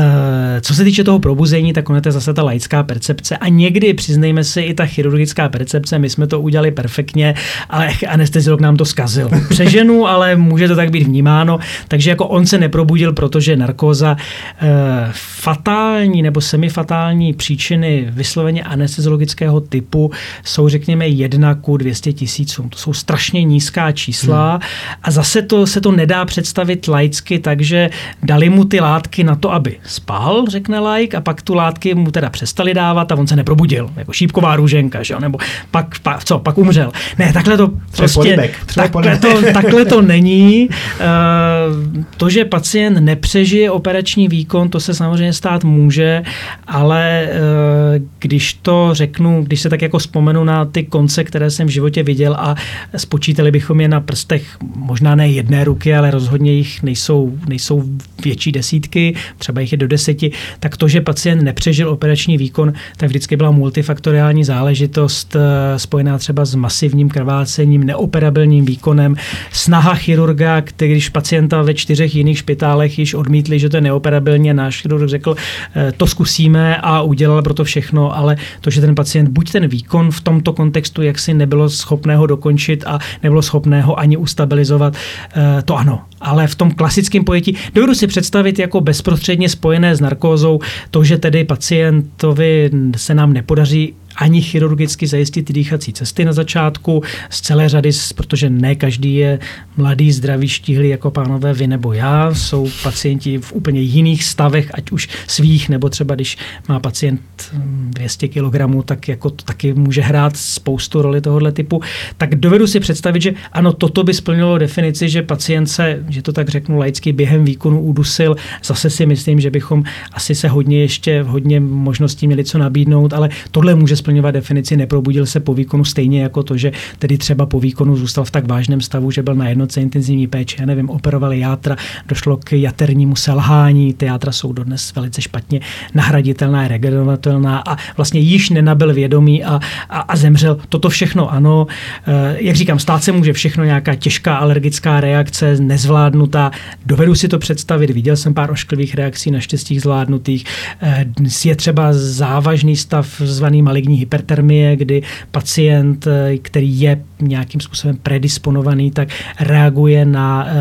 [0.61, 4.45] co se týče toho probuzení, tak ono je zase ta laická percepce a někdy přiznejme
[4.45, 7.35] si, i ta chirurgická percepce, my jsme to udělali perfektně,
[7.71, 9.31] ale anesteziolog nám to zkazil.
[9.49, 14.17] Přeženu, ale může to tak být vnímáno, takže jako on se neprobudil, protože narkóza
[14.61, 14.67] e,
[15.13, 20.11] fatální nebo semifatální příčiny vysloveně anesteziologického typu
[20.45, 22.69] jsou řekněme jedna ku 200 tisícům.
[22.69, 24.61] To jsou strašně nízká čísla hmm.
[25.03, 27.91] a zase to se to nedá představit laicky, takže
[28.29, 32.11] dali mu ty látky na to, aby spal, řekne laik, a pak tu látky mu
[32.11, 35.21] teda přestali dávat a on se neprobudil jako šípková růženka, že jo?
[35.21, 35.39] nebo
[35.71, 36.93] pak, pak, co, pak umřel.
[37.19, 40.69] Ne, takhle to prostě, takhle, to, takhle to není.
[40.69, 46.23] Uh, to, že pacient nepřežije operační výkon, to se samozřejmě stát může,
[46.67, 51.67] ale uh, když to řeknu, když se tak jako vzpomenu na ty konce, které jsem
[51.67, 52.55] v životě viděl a
[52.97, 54.45] spočítali bychom je na prstech
[54.77, 57.85] možná ne jedné ruky, ale rozhodně jich nejsou, nejsou
[58.25, 63.09] větší desítky, třeba jich je do deseti, tak to, že pacient nepřežil operační výkon, tak
[63.09, 69.17] vždycky byla multi multifaktoriální záležitost eh, spojená třeba s masivním krvácením, neoperabilním výkonem,
[69.53, 74.51] snaha chirurga, který když pacienta ve čtyřech jiných špitálech již odmítli, že to je neoperabilní
[74.51, 75.37] a náš chirurg řekl,
[75.77, 79.69] eh, to zkusíme a udělal pro to všechno, ale to, že ten pacient buď ten
[79.69, 85.77] výkon v tomto kontextu jaksi nebylo schopného dokončit a nebylo schopného ani ustabilizovat, eh, to
[85.77, 86.03] ano.
[86.21, 91.19] Ale v tom klasickém pojetí dovedu si představit jako bezprostředně spojené s narkózou to, že
[91.19, 97.41] tedy pacientovi se nám nepodaří daří ani chirurgicky zajistit ty dýchací cesty na začátku z
[97.41, 99.39] celé řady, protože ne každý je
[99.77, 102.35] mladý, zdravý, štíhlý jako pánové vy nebo já.
[102.35, 107.21] Jsou pacienti v úplně jiných stavech, ať už svých, nebo třeba když má pacient
[107.53, 111.83] 200 hm, kg, tak jako to taky může hrát spoustu roli tohohle typu.
[112.17, 116.33] Tak dovedu si představit, že ano, toto by splnilo definici, že pacient se, že to
[116.33, 118.37] tak řeknu laicky, během výkonu udusil.
[118.65, 123.29] Zase si myslím, že bychom asi se hodně ještě, hodně možností měli co nabídnout, ale
[123.51, 127.47] tohle může splnit splňovat definici, neprobudil se po výkonu stejně jako to, že tedy třeba
[127.47, 130.91] po výkonu zůstal v tak vážném stavu, že byl na jednotce intenzivní péče, já nevím,
[130.91, 131.77] operovali játra,
[132.09, 135.61] došlo k jaternímu selhání, ty játra jsou dodnes velice špatně
[135.95, 140.59] nahraditelná, regenerovatelná a vlastně již nenabil vědomí a, a, a zemřel.
[140.69, 141.67] Toto všechno ano,
[142.07, 146.51] e, jak říkám, stát se může všechno, nějaká těžká alergická reakce, nezvládnutá,
[146.87, 150.45] dovedu si to představit, viděl jsem pár ošklivých reakcí, naštěstí zvládnutých,
[150.83, 151.07] e,
[151.45, 158.91] je třeba závažný stav zvaný maligní hypertermie, kdy pacient, eh, který je nějakým způsobem predisponovaný,
[158.91, 159.09] tak
[159.41, 160.53] reaguje na e,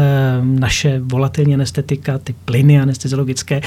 [0.41, 3.61] naše volatilní anestetika, ty plyny anesteziologické, e,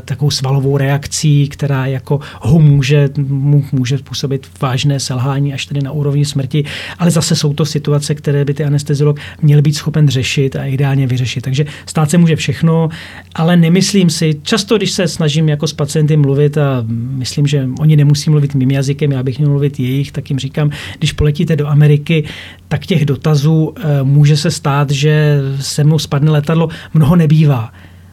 [0.00, 5.92] takovou svalovou reakcí, která jako ho může, mu, může způsobit vážné selhání až tedy na
[5.92, 6.64] úrovni smrti,
[6.98, 11.06] ale zase jsou to situace, které by ty anesteziolog měl být schopen řešit a ideálně
[11.06, 11.40] vyřešit.
[11.40, 12.88] Takže stát se může všechno,
[13.34, 17.96] ale nemyslím si, často když se snažím jako s pacienty mluvit a myslím, že oni
[17.96, 21.68] nemusí mluvit mým jazykem, já bych měl mluvit jejich, tak jim říkám, když poletíte do
[21.68, 22.24] Ameriky,
[22.68, 27.72] tak těch dotazů e, může se stát, že se mnou spadne letadlo, mnoho nebývá.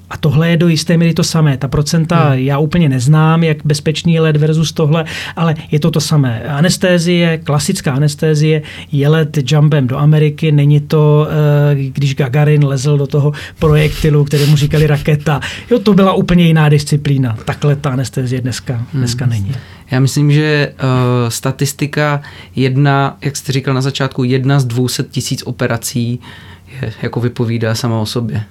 [0.10, 1.58] A tohle je do jisté míry to samé.
[1.58, 2.40] Ta procenta hmm.
[2.40, 6.44] já úplně neznám, jak bezpečný let versus tohle, ale je to to samé.
[6.44, 11.28] Anestézie, klasická anestézie, je let jumpem do Ameriky, není to,
[11.72, 15.40] eh, když Gagarin lezl do toho projektilu, kterému říkali raketa.
[15.72, 17.38] Jo, to byla úplně jiná disciplína.
[17.46, 18.86] Takhle ta anestézie dneska, hmm.
[18.94, 19.52] dneska není.
[19.92, 22.22] Já myslím, že uh, statistika
[22.56, 26.20] jedna, jak jste říkal na začátku, jedna z 200 tisíc operací
[26.82, 28.44] je, jako vypovídá sama o sobě.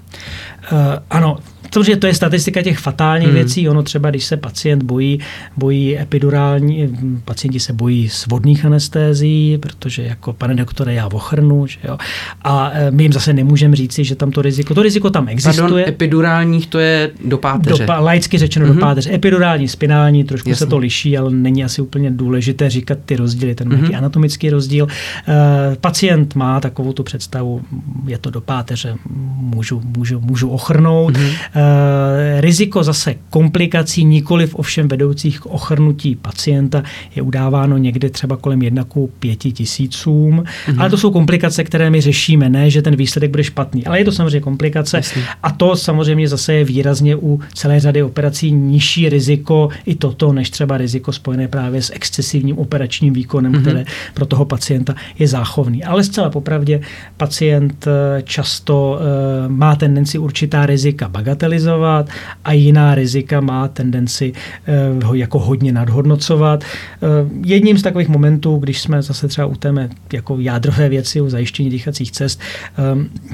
[0.72, 0.79] Uh,
[1.11, 1.38] ano,
[1.73, 3.37] Samozřejmě to je statistika těch fatálních hmm.
[3.37, 3.69] věcí.
[3.69, 5.21] Ono třeba, když se pacient bojí,
[5.57, 11.99] bojí epidurální, pacienti se bojí svodných anestézií, protože jako pane doktore, já ochrnu, že jo.
[12.45, 15.63] A e, my jim zase nemůžeme říci, že tam to riziko, to riziko tam existuje.
[15.63, 17.87] Pardon, epidurálních to je do páteře.
[17.87, 18.69] Do, laicky řečeno mm-hmm.
[18.69, 18.81] do mhm.
[18.81, 19.15] páteře.
[19.15, 20.67] Epidurální, spinální, trošku Jasně.
[20.67, 23.99] se to liší, ale není asi úplně důležité říkat ty rozdíly, ten mm-hmm.
[23.99, 24.85] anatomický rozdíl.
[24.85, 27.63] Uh, pacient má takovou tu představu,
[28.07, 28.95] je to do páteře,
[29.37, 31.17] můžu, můžu, můžu ochrnout.
[31.17, 31.37] Mm-hmm.
[31.57, 36.83] Eh, riziko zase komplikací, nikoliv ovšem vedoucích k ochrnutí pacienta,
[37.16, 40.45] je udáváno někde třeba kolem 1 k 5 tisícům.
[40.45, 40.81] Mm-hmm.
[40.81, 43.87] Ale to jsou komplikace, které my řešíme, ne, že ten výsledek bude špatný.
[43.87, 44.97] Ale je to samozřejmě komplikace.
[44.97, 45.23] Jasně.
[45.42, 50.51] A to samozřejmě zase je výrazně u celé řady operací nižší riziko i toto, než
[50.51, 53.61] třeba riziko spojené právě s excesivním operačním výkonem, mm-hmm.
[53.61, 55.85] které pro toho pacienta je záchovný.
[55.85, 56.81] Ale zcela popravdě
[57.16, 58.99] pacient eh, často
[59.47, 62.09] uh, má tendenci určitá rizika bagatelizovat bagatelizovat
[62.45, 64.33] a jiná rizika má tendenci
[64.67, 66.65] eh, ho jako hodně nadhodnocovat.
[66.65, 67.07] Eh,
[67.45, 71.71] jedním z takových momentů, když jsme zase třeba u téme jako jádrové věci, u zajištění
[71.71, 72.83] dýchacích cest, eh,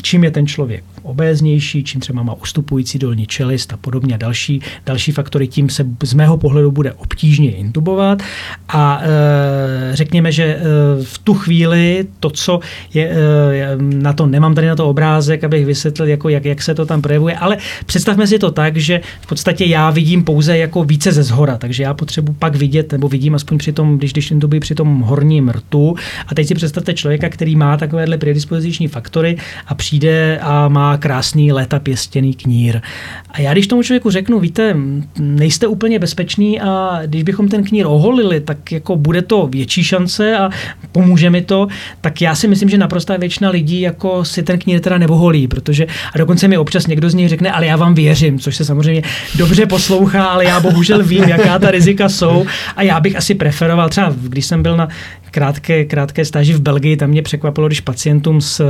[0.03, 5.13] čím je ten člověk obéznější, čím třeba má ustupující dolní čelist a podobně další, další
[5.13, 8.23] faktory, tím se z mého pohledu bude obtížně intubovat
[8.69, 9.03] a
[9.93, 10.61] řekněme, že
[11.03, 12.61] v tu chvíli to, co
[12.95, 13.17] je,
[13.81, 17.03] na to nemám tady na to obrázek, abych vysvětlil, jako jak, jak se to tam
[17.03, 17.57] projevuje, ale
[18.03, 21.83] představme si to tak, že v podstatě já vidím pouze jako více ze zhora, takže
[21.83, 25.49] já potřebuji pak vidět, nebo vidím aspoň při tom, když, když intubuji při tom horním
[25.49, 25.95] rtu.
[26.27, 29.37] A teď si představte člověka, který má takovéhle predispoziční faktory
[29.67, 32.81] a přijde a má krásný léta pěstěný knír.
[33.31, 34.77] A já když tomu člověku řeknu, víte,
[35.19, 40.37] nejste úplně bezpečný a když bychom ten knír oholili, tak jako bude to větší šance
[40.37, 40.51] a
[40.93, 41.69] pomůže mi to,
[42.01, 45.87] tak já si myslím, že naprostá většina lidí jako si ten knír teda neoholí, protože
[46.15, 49.03] a dokonce mi občas někdo z nich řekne, ale já vám věřím, což se samozřejmě
[49.35, 53.89] dobře poslouchá, ale já bohužel vím, jaká ta rizika jsou a já bych asi preferoval,
[53.89, 54.89] třeba když jsem byl na
[55.33, 58.63] krátké, krátké stáži v Belgii, tam mě překvapilo, když pacientům s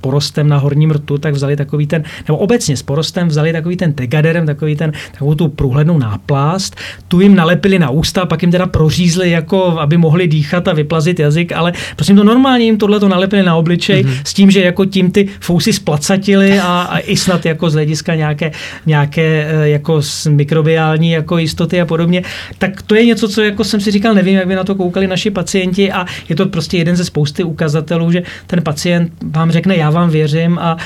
[0.00, 3.92] porostem na horním rtu, tak vzali takový ten, nebo obecně s porostem vzali takový ten
[3.92, 6.76] tegaderem, takový ten, takovou tu průhlednou náplast,
[7.08, 11.18] tu jim nalepili na ústa, pak jim teda prořízli, jako aby mohli dýchat a vyplazit
[11.18, 14.20] jazyk, ale prosím to normálně jim tohle to nalepili na obličej mm-hmm.
[14.24, 18.14] s tím, že jako tím ty fousy splacatili a, a i snad jako z hlediska
[18.14, 18.52] nějaké,
[18.86, 22.22] nějaké eh, jako mikrobiální jako jistoty a podobně,
[22.58, 25.06] tak to je něco, co jako jsem si říkal, nevím, jak by na to koukali
[25.06, 29.76] naši pacienti, a je to prostě jeden ze spousty ukazatelů, že ten pacient vám řekne,
[29.76, 30.76] já vám věřím a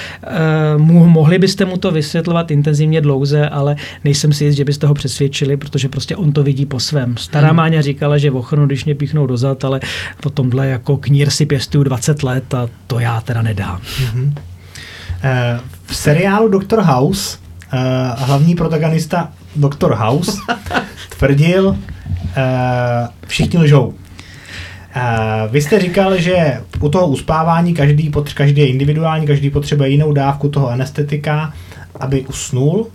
[0.77, 4.95] uh, mohli byste mu to vysvětlovat intenzivně dlouze, ale nejsem si jist, že byste ho
[4.95, 7.17] přesvědčili, protože prostě on to vidí po svém.
[7.17, 7.57] Stará hmm.
[7.57, 9.81] Máňa říkala, že ochrnu, když mě píchnou dozad, ale
[10.23, 13.81] po tomhle jako knír si pěstuju 20 let a to já teda nedám.
[14.15, 14.31] Uh,
[15.87, 16.81] v seriálu Dr.
[16.81, 17.39] House
[17.73, 17.79] uh,
[18.27, 19.95] hlavní protagonista Dr.
[19.95, 20.33] House
[21.19, 21.77] tvrdil, uh,
[23.27, 23.95] všichni lžou.
[24.97, 30.13] Uh, vy jste říkal, že u toho uspávání každý, každý je individuální, každý potřebuje jinou
[30.13, 31.53] dávku toho anestetika,
[32.01, 32.87] aby usnul.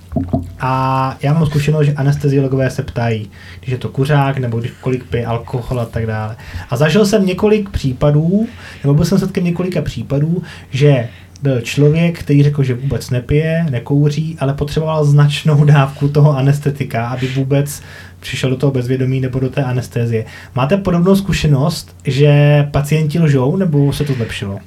[0.59, 5.03] A já mám zkušenost, že anesteziologové se ptají, když je to kuřák, nebo když kolik
[5.03, 6.35] pije alkohol a tak dále.
[6.69, 8.47] A zažil jsem několik případů,
[8.83, 11.07] nebo byl jsem svědkem několika případů, že
[11.41, 17.27] byl člověk, který řekl, že vůbec nepije, nekouří, ale potřeboval značnou dávku toho anestetika, aby
[17.27, 17.81] vůbec
[18.21, 20.25] přišel do toho bezvědomí nebo do té anestézie.
[20.55, 22.31] Máte podobnou zkušenost, že
[22.71, 24.53] pacienti lžou, nebo se to zlepšilo?
[24.53, 24.59] Uh,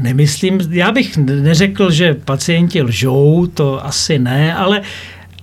[0.00, 4.82] nemyslím, já bych neřekl, že pacienti lžou, to asi ne, ale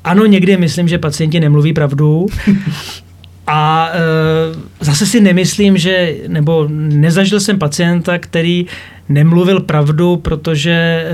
[0.03, 2.25] ano, někdy myslím, že pacienti nemluví pravdu,
[3.51, 8.65] A e, zase si nemyslím, že, nebo nezažil jsem pacienta, který
[9.09, 11.13] nemluvil pravdu, protože, e,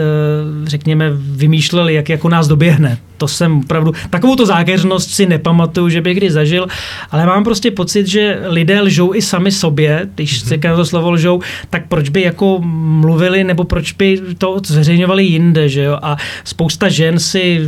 [0.63, 2.97] řekněme, vymýšlel, jak jako nás doběhne.
[3.17, 6.67] To jsem opravdu, takovou to zákeřnost si nepamatuju, že bych kdy zažil,
[7.11, 10.75] ale mám prostě pocit, že lidé lžou i sami sobě, když se mm-hmm.
[10.75, 15.83] to slovo lžou, tak proč by jako mluvili, nebo proč by to zveřejňovali jinde, že
[15.83, 17.61] jo, a spousta žen si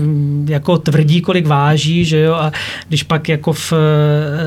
[0.45, 2.51] jako tvrdí, kolik váží, že jo, a
[2.87, 3.77] když pak jako v eh,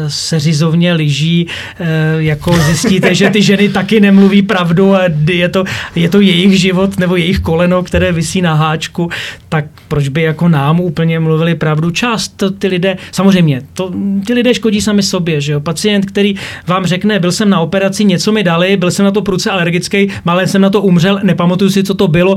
[0.09, 1.47] seřizovně lyží,
[1.81, 1.87] eh,
[2.19, 6.99] jako zjistíte, že ty ženy taky nemluví pravdu a je to, je to jejich život
[6.99, 9.11] nebo jejich koleno, které visí na háčku,
[9.49, 11.91] tak proč by jako nám úplně mluvili pravdu.
[11.91, 13.93] Část to ty lidé, samozřejmě, to,
[14.27, 15.61] ty lidé škodí sami sobě, že jo.
[15.61, 16.35] Pacient, který
[16.67, 20.09] vám řekne, byl jsem na operaci, něco mi dali, byl jsem na to prudce alergický,
[20.25, 22.37] malé jsem na to umřel, nepamatuju si, co to bylo,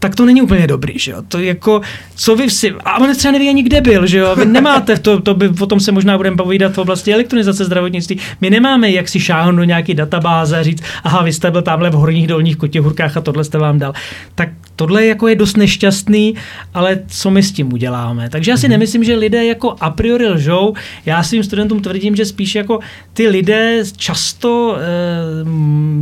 [0.00, 1.22] tak to není úplně dobrý, že jo.
[1.28, 1.80] To jako,
[2.14, 4.36] co vy si, a on třeba neví ani kde byl, že jo.
[4.36, 8.18] Vy nemáte, to, to by, o tom se možná budeme povídat v oblasti elektronizace zdravotnictví.
[8.40, 11.90] My nemáme, jak si šáhnout do nějaký databáze a říct, aha, vy jste byl tamhle
[11.90, 13.92] v horních dolních kotěhurkách a tohle jste vám dal.
[14.34, 16.34] Tak tohle jako je dost nešťastný,
[16.74, 18.28] ale co my s tím uděláme?
[18.28, 18.70] Takže já si mm-hmm.
[18.70, 20.74] nemyslím, že lidé jako a priori lžou.
[21.06, 22.80] Já svým studentům tvrdím, že spíš jako
[23.12, 25.44] ty lidé často e,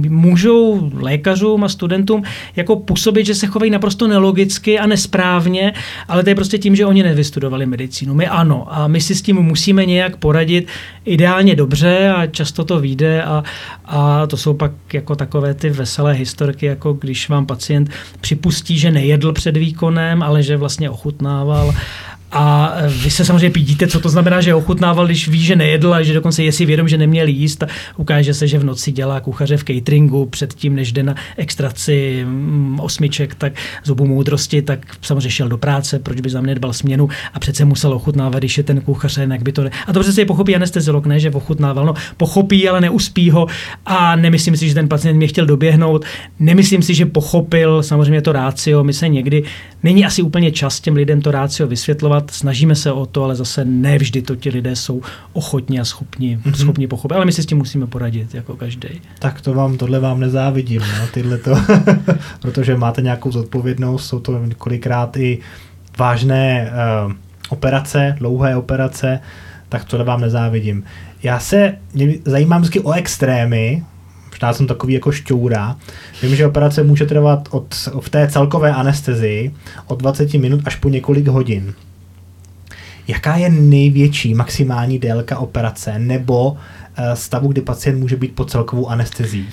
[0.09, 2.23] můžou lékařům a studentům
[2.57, 5.73] jako působit, že se chovají naprosto nelogicky a nesprávně,
[6.09, 8.15] ale to je prostě tím, že oni nevystudovali medicínu.
[8.15, 10.69] My ano a my si s tím musíme nějak poradit
[11.05, 13.45] ideálně dobře a často to vyjde a,
[13.85, 18.91] a to jsou pak jako takové ty veselé historky, jako když vám pacient připustí, že
[18.91, 21.75] nejedl před výkonem, ale že vlastně ochutnával
[22.33, 26.03] a vy se samozřejmě pídíte, co to znamená, že ochutnával, když ví, že nejedl a
[26.03, 27.65] že dokonce je si vědom, že neměl jíst.
[27.97, 32.81] Ukáže se, že v noci dělá kuchaře v cateringu předtím, než jde na extraci mm,
[32.81, 33.53] osmiček, tak
[33.85, 37.65] zubu moudrosti, tak samozřejmě šel do práce, proč by za mě dbal směnu a přece
[37.65, 39.71] musel ochutnávat, když je ten kuchař, jak by to ne...
[39.87, 41.87] A to přece je pochopí anesteziolog, ne, že ochutnával.
[41.87, 43.47] No, pochopí, ale neuspí ho
[43.87, 46.05] a nemyslím si, že ten pacient mě chtěl doběhnout.
[46.39, 48.85] Nemyslím si, že pochopil samozřejmě to rácio.
[48.85, 49.43] My se někdy,
[49.83, 53.65] není asi úplně čas těm lidem to rácio vysvětlovat, snažíme se o to, ale zase
[53.65, 55.03] ne vždy to ti lidé jsou
[55.33, 56.53] ochotní a schopni, mm-hmm.
[56.53, 57.15] schopni pochopit.
[57.15, 58.89] Ale my si s tím musíme poradit, jako každý.
[59.19, 61.57] Tak to vám, tohle vám nezávidím, no, tyhle to,
[62.41, 65.39] protože máte nějakou zodpovědnost, jsou to kolikrát i
[65.99, 66.73] vážné
[67.07, 67.13] uh,
[67.49, 69.21] operace, dlouhé operace,
[69.69, 70.85] tak tohle vám nezávidím.
[71.23, 73.85] Já se mě zajímám vždycky o extrémy,
[74.39, 75.77] možná jsem takový jako šťoura.
[76.23, 79.55] Vím, že operace může trvat od, v té celkové anestezii
[79.87, 81.75] od 20 minut až po několik hodin.
[83.09, 86.57] Jaká je největší maximální délka operace nebo
[86.97, 89.49] eh, stavu, kdy pacient může být pod celkovou anestezí?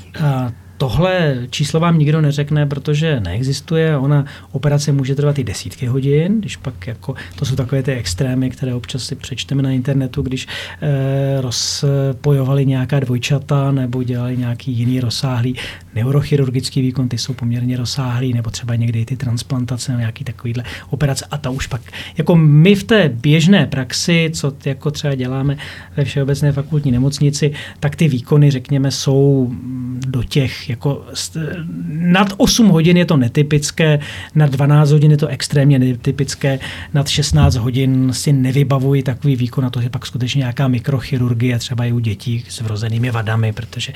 [0.78, 3.97] Tohle číslo vám nikdo neřekne, protože neexistuje.
[3.97, 8.49] Ona operace může trvat i desítky hodin, když pak jako, to jsou takové ty extrémy,
[8.49, 10.47] které občas si přečteme na internetu, když
[10.82, 15.55] eh, rozpojovali nějaká dvojčata nebo dělali nějaký jiný rozsáhlý
[15.96, 21.26] neurochirurgický výkon, ty jsou poměrně rozsáhlý, nebo třeba někdy ty transplantace nebo nějaký takovýhle operace
[21.32, 21.82] a ta už pak,
[22.18, 25.58] jako my v té běžné praxi, co jako třeba děláme
[25.98, 29.52] ve Všeobecné fakultní nemocnici, tak ty výkony, řekněme, jsou
[30.08, 31.06] do těch jako
[31.88, 34.00] nad 8 hodin je to netypické,
[34.36, 36.60] nad 12 hodin je to extrémně netypické,
[36.93, 41.86] nad 16 hodin si nevybavuji takový výkon a to je pak skutečně nějaká mikrochirurgie, třeba
[41.86, 43.93] i u dětí s vrozenými vadami, protože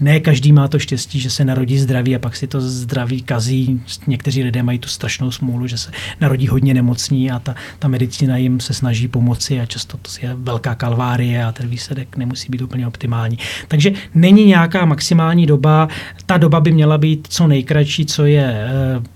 [0.00, 3.80] ne každý má to štěstí, že se narodí zdraví a pak si to zdraví kazí.
[4.06, 8.36] Někteří lidé mají tu strašnou smůlu, že se narodí hodně nemocní a ta, ta medicína
[8.36, 12.62] jim se snaží pomoci a často to je velká kalvárie a ten výsledek nemusí být
[12.62, 13.38] úplně optimální.
[13.68, 15.88] Takže není nějaká maximální doba,
[16.26, 18.70] ta doba by měla být co nejkratší, co je e,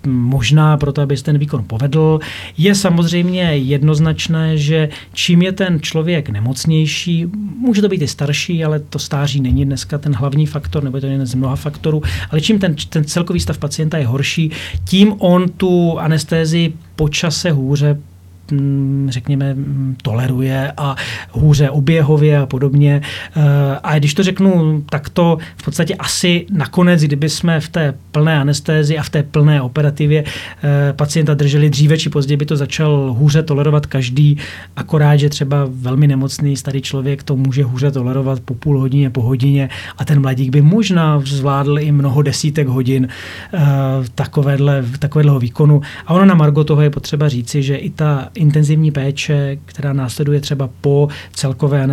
[0.09, 2.20] možná pro to, aby se ten výkon povedl.
[2.59, 7.27] Je samozřejmě jednoznačné, že čím je ten člověk nemocnější,
[7.59, 11.01] může to být i starší, ale to stáří není dneska ten hlavní faktor, nebo je
[11.01, 14.50] to jeden z mnoha faktorů, ale čím ten, ten celkový stav pacienta je horší,
[14.84, 17.96] tím on tu anestézi po čase hůře
[19.09, 20.97] řekněme, mm, toleruje a
[21.30, 23.01] hůře oběhově a podobně.
[23.36, 23.40] Eh,
[23.82, 28.99] a když to řeknu takto, v podstatě asi nakonec, kdyby jsme v té plné anestézi
[28.99, 33.42] a v té plné operativě eh, pacienta drželi dříve či později, by to začal hůře
[33.42, 34.38] tolerovat každý,
[34.76, 39.22] akorát, že třeba velmi nemocný starý člověk to může hůře tolerovat po půl hodině, po
[39.22, 39.68] hodině
[39.99, 43.09] a ten mladík by možná zvládl i mnoho desítek hodin
[43.55, 43.61] eh,
[44.14, 45.80] takovéhle, takovéhleho výkonu.
[46.07, 50.41] A ono na Margo toho je potřeba říci, že i ta intenzivní péče, která následuje
[50.41, 51.87] třeba po celkové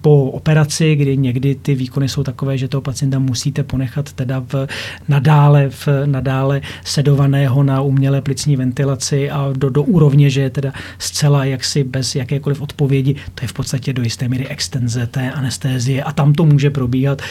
[0.00, 4.66] po operaci, kdy někdy ty výkony jsou takové, že toho pacienta musíte ponechat teda v
[5.08, 10.72] nadále, v nadále sedovaného na umělé plicní ventilaci a do, do úrovně, že je teda
[10.98, 16.02] zcela jaksi bez jakékoliv odpovědi, to je v podstatě do jisté míry extenze té anestézie
[16.02, 17.22] a tam to může probíhat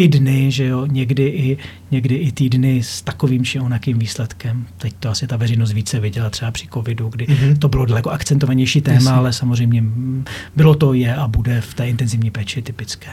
[0.00, 1.58] i dny, že jo, někdy i,
[1.90, 4.66] někdy i týdny s takovým či onakým výsledkem.
[4.78, 7.58] Teď to asi ta veřejnost více viděla třeba při covidu, kdy mm-hmm.
[7.58, 9.10] to bylo daleko akcentovanější téma, Jasně.
[9.10, 9.84] ale samozřejmě
[10.56, 13.10] bylo to, je a bude v té intenzivní péči typické.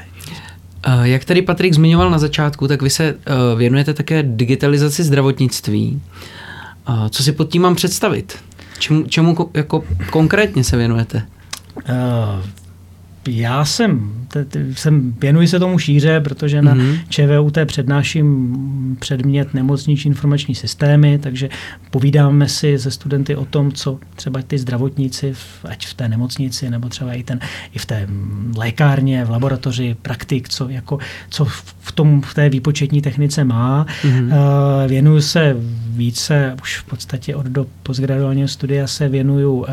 [1.03, 6.01] Jak tady Patrik zmiňoval na začátku, tak vy se eh, věnujete také digitalizaci zdravotnictví.
[7.09, 8.37] Co si pod tím mám představit?
[8.79, 11.25] Čemu, čemu jako konkrétně se věnujete?
[11.75, 12.45] Uh,
[13.27, 14.11] já jsem,
[14.73, 16.99] jsem, věnuji se tomu šíře, protože na mm-hmm.
[17.09, 21.49] ČVUT přednáším předmět nemocniční informační systémy, takže
[21.91, 25.33] povídáme si se studenty o tom, co třeba ty zdravotníci,
[25.63, 27.39] ať v té nemocnici, nebo třeba i, ten,
[27.73, 28.07] i v té
[28.57, 31.45] lékárně, v laboratoři, praktik, co, jako, co
[31.79, 33.85] v, tom, v té výpočetní technice má.
[34.03, 34.25] Mm-hmm.
[34.25, 35.55] Uh, věnuju se
[35.89, 39.65] více, už v podstatě od do postgraduálního studia se věnuju uh,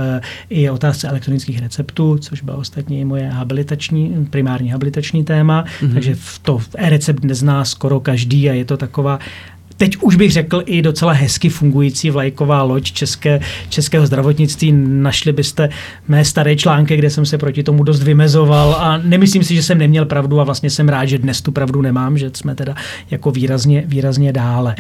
[0.49, 5.93] i otázce elektronických receptů, což byla ostatně i moje habilitační, primární habilitační téma, mm-hmm.
[5.95, 9.19] takže v to e-recept nezná skoro každý a je to taková
[9.85, 14.73] teď už bych řekl i docela hezky fungující vlajková loď české, českého zdravotnictví.
[14.87, 15.69] Našli byste
[16.09, 19.79] mé staré články, kde jsem se proti tomu dost vymezoval a nemyslím si, že jsem
[19.79, 22.75] neměl pravdu a vlastně jsem rád, že dnes tu pravdu nemám, že jsme teda
[23.11, 24.75] jako výrazně, výrazně dále.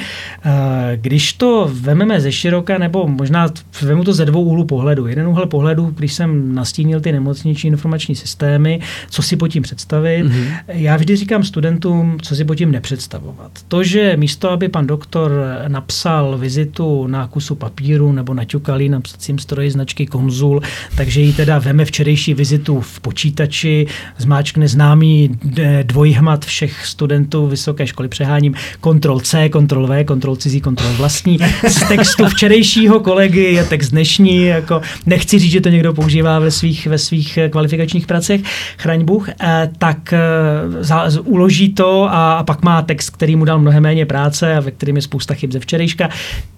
[0.44, 3.48] Eh, když to vememe ze široka, nebo možná
[3.82, 5.06] vemu to ze dvou úhlů pohledu.
[5.06, 8.80] Jeden úhel pohledu, když jsem nastínil ty nemocniční informační systémy,
[9.10, 10.26] co si pod tím představit.
[10.26, 10.56] Mm-hmm.
[10.68, 13.50] Já vždy říkám studentům, co si pod tím nepředstavovat.
[13.68, 15.30] To, že místo, aby pan doktor
[15.68, 20.62] napsal vizitu na kusu papíru nebo naťukalý na psacím stroji značky Konzul,
[20.96, 23.86] takže ji teda veme včerejší vizitu v počítači,
[24.18, 25.34] zmáčkne známý
[25.82, 31.38] dvojhmat všech studentů vysoké školy, přeháním kontrol C, kontrol V, kontrol cizí, kontrol vlastní.
[31.68, 36.50] Z textu včerejšího kolegy je text dnešní, jako nechci říct, že to někdo používá ve
[36.50, 38.40] svých, ve svých kvalifikačních pracech,
[38.78, 43.58] chraň Bůh, eh, tak eh, uloží to a, a pak má text, který mu dal
[43.58, 46.08] mnohem méně práce a ve kterým je spousta chyb ze včerejška.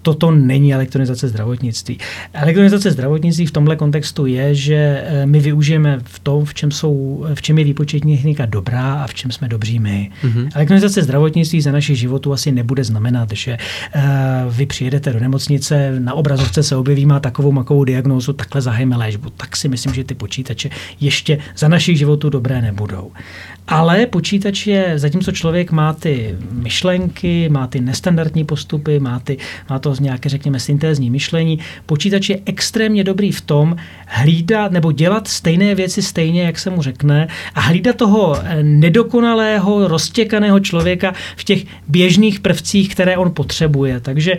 [0.02, 1.98] Toto není elektronizace zdravotnictví.
[2.32, 7.26] Elektronizace zdravotnictví v tomhle kontextu je, že eh, my využijeme v tom, v čem, jsou,
[7.34, 10.10] v čem je výpočetní technika dobrá a v čem jsme dobří my.
[10.24, 10.48] Mm-hmm.
[10.54, 13.58] Elektronizace zdravotnictví za našich životů asi nebude znamenat, že
[13.96, 14.02] uh,
[14.54, 19.30] vy přijedete do nemocnice, na obrazovce se objeví, má takovou makovou diagnózu, takhle zahajme léčbu.
[19.30, 23.10] Tak si myslím, že ty počítače ještě za našich životů dobré nebudou.
[23.68, 29.38] Ale počítač je, zatímco člověk má ty myšlenky, má ty nestandardní postupy, má, ty,
[29.70, 35.28] má to nějaké, řekněme, syntézní myšlení, počítač je extrémně dobrý v tom hlídat nebo dělat
[35.28, 41.44] stejné věci stejně, jak se mu řekne, a hlídat toho eh, nedokonalého, roztěkaného člověka v
[41.44, 44.00] těch běžných prvcích, které on potřebuje.
[44.00, 44.32] Takže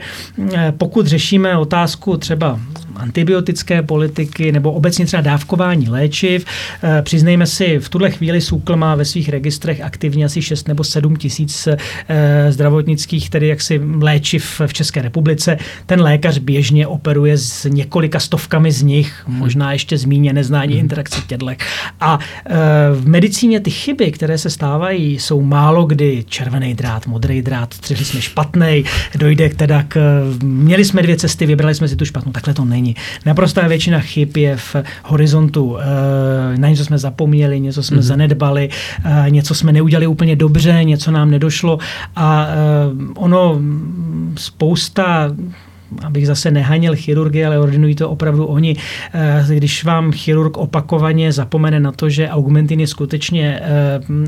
[0.53, 2.59] eh, pokud řešíme otázku třeba
[2.97, 6.45] antibiotické politiky nebo obecně třeba dávkování léčiv.
[6.83, 10.83] Eh, přiznejme si, v tuhle chvíli SÚKL má ve svých registrech aktivně asi 6 nebo
[10.83, 15.57] 7 tisíc eh, zdravotnických, tedy jaksi léčiv v České republice.
[15.85, 19.37] Ten lékař běžně operuje s několika stovkami z nich, hmm.
[19.37, 20.79] možná ještě zmíně neznání hmm.
[20.79, 21.65] interakce tědlek.
[21.99, 22.55] A eh,
[22.93, 28.05] v medicíně ty chyby, které se stávají, jsou málo kdy červený drát, modrý drát, třeli
[28.05, 28.83] jsme špatný,
[29.15, 32.65] dojde k teda k, měli jsme dvě cesty, vybrali jsme si tu špatnou, takhle to
[32.65, 32.95] není není.
[33.25, 35.77] Naprostá většina chyb je v horizontu.
[35.77, 38.01] Eh, na něco jsme zapomněli, něco jsme mm-hmm.
[38.01, 38.69] zanedbali,
[39.05, 41.79] eh, něco jsme neudělali úplně dobře, něco nám nedošlo
[42.15, 42.55] a eh,
[43.15, 43.59] ono
[44.35, 45.31] spousta
[46.05, 48.75] abych zase nehanil chirurgy, ale ordinují to opravdu oni.
[49.49, 53.59] Když vám chirurg opakovaně zapomene na to, že augmentin je skutečně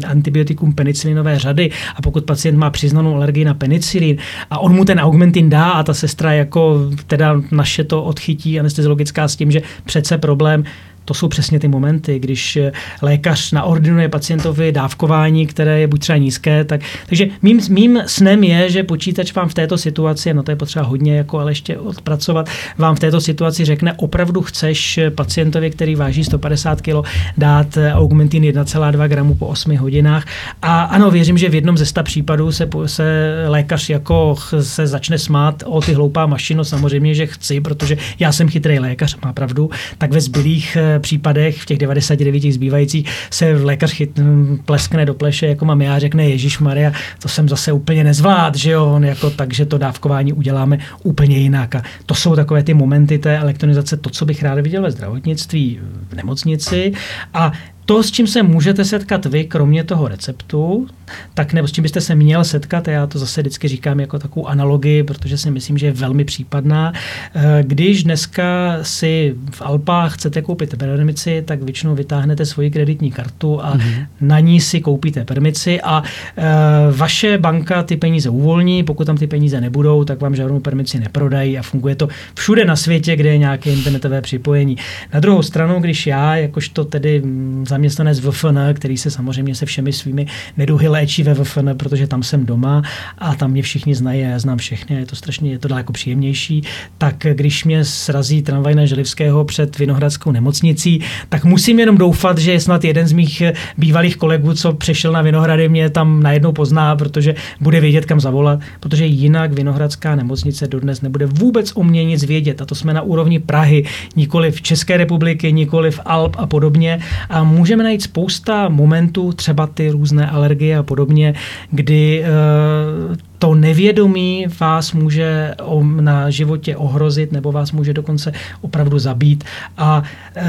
[0.07, 4.17] antibiotikum penicilinové řady a pokud pacient má přiznanou alergii na penicilin
[4.49, 9.27] a on mu ten augmentin dá a ta sestra jako teda naše to odchytí anesteziologická
[9.27, 10.63] s tím, že přece problém
[11.09, 16.17] to jsou přesně ty momenty, když eh, lékař naordinuje pacientovi dávkování, které je buď třeba
[16.17, 20.51] nízké, tak, takže mým, mým snem je, že počítač vám v této situaci, no to
[20.51, 25.69] je potřeba hodně jako ale ještě odpracovat, vám v této situaci řekne, opravdu chceš pacientovi,
[25.69, 27.07] který váží 150 kg,
[27.37, 30.25] dát eh, augmentin 1,2 gramu po 8 hodinách.
[30.61, 33.03] A ano, věřím, že v jednom ze sta případů se, se
[33.47, 38.49] lékař jako se začne smát o ty hloupá mašino, samozřejmě, že chci, protože já jsem
[38.49, 43.91] chytrý lékař, má pravdu, tak ve zbylých eh, případech, v těch 99 zbývajících, se lékař
[43.91, 44.19] chyt,
[44.65, 46.91] pleskne do pleše, jako mám já, řekne Ježíš Maria,
[47.21, 51.37] to jsem zase úplně nezvlád, že jo, on jako tak, že to dávkování uděláme úplně
[51.37, 51.75] jinak.
[51.75, 55.79] A to jsou takové ty momenty té elektronizace, to, co bych rád viděl ve zdravotnictví,
[56.09, 56.93] v nemocnici.
[57.33, 57.51] A
[57.89, 60.87] to, s čím se můžete setkat vy, kromě toho receptu,
[61.33, 64.47] tak nebo s čím byste se měl setkat, já to zase vždycky říkám jako takovou
[64.47, 66.93] analogii, protože si myslím, že je velmi případná.
[67.35, 73.61] Eh, když dneska si v Alpách chcete koupit permici, tak většinou vytáhnete svoji kreditní kartu
[73.63, 74.05] a mm-hmm.
[74.21, 76.03] na ní si koupíte permici a
[76.37, 76.43] eh,
[76.91, 81.57] vaše banka ty peníze uvolní, pokud tam ty peníze nebudou, tak vám žádnou permici neprodají
[81.57, 84.77] a funguje to všude na světě, kde je nějaké internetové připojení.
[85.13, 87.21] Na druhou stranu, když já, jakožto tedy
[87.67, 90.25] za zaměstnanec VFN, který se samozřejmě se všemi svými
[90.57, 92.81] neduhy léčí ve VFN, protože tam jsem doma
[93.17, 95.93] a tam mě všichni znají a já znám všechny, je to strašně, je to daleko
[95.93, 96.63] příjemnější,
[96.97, 102.59] tak když mě srazí tramvaj na Želivského před Vinohradskou nemocnicí, tak musím jenom doufat, že
[102.59, 103.43] snad jeden z mých
[103.77, 108.59] bývalých kolegů, co přešel na Vinohrady, mě tam najednou pozná, protože bude vědět, kam zavolat,
[108.79, 112.61] protože jinak Vinohradská nemocnice dodnes nebude vůbec o mě nic vědět.
[112.61, 116.99] A to jsme na úrovni Prahy, nikoli v České republiky, nikoli v Alp a podobně.
[117.29, 121.33] A může můžeme najít spousta momentů, třeba ty různé alergie a podobně,
[121.71, 125.55] kdy eh, to nevědomí vás může
[126.01, 128.31] na životě ohrozit nebo vás může dokonce
[128.61, 129.43] opravdu zabít.
[129.77, 130.03] A
[130.35, 130.45] e,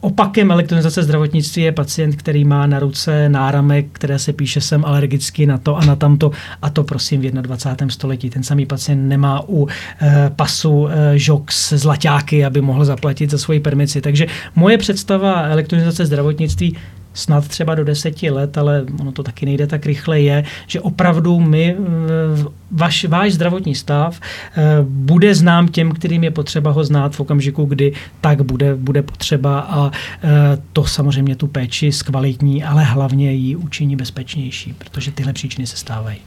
[0.00, 5.46] opakem elektronizace zdravotnictví je pacient, který má na ruce náramek, které se píše jsem alergický
[5.46, 6.30] na to a na tamto
[6.62, 7.88] a to prosím v 21.
[7.88, 8.30] století.
[8.30, 9.68] Ten samý pacient nemá u
[10.02, 14.00] e, pasu e, žox zlaťáky, aby mohl zaplatit za svoji permici.
[14.00, 16.76] Takže moje představa elektronizace zdravotnictví
[17.14, 21.40] snad třeba do deseti let, ale ono to taky nejde tak rychle, je, že opravdu
[21.40, 27.16] my, eh, vaš, váš zdravotní stav eh, bude znám těm, kterým je potřeba ho znát
[27.16, 29.90] v okamžiku, kdy tak bude, bude potřeba a
[30.22, 30.28] eh,
[30.72, 36.18] to samozřejmě tu péči zkvalitní, ale hlavně ji učiní bezpečnější, protože tyhle příčiny se stávají.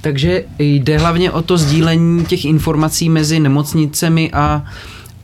[0.00, 4.64] Takže jde hlavně o to sdílení těch informací mezi nemocnicemi a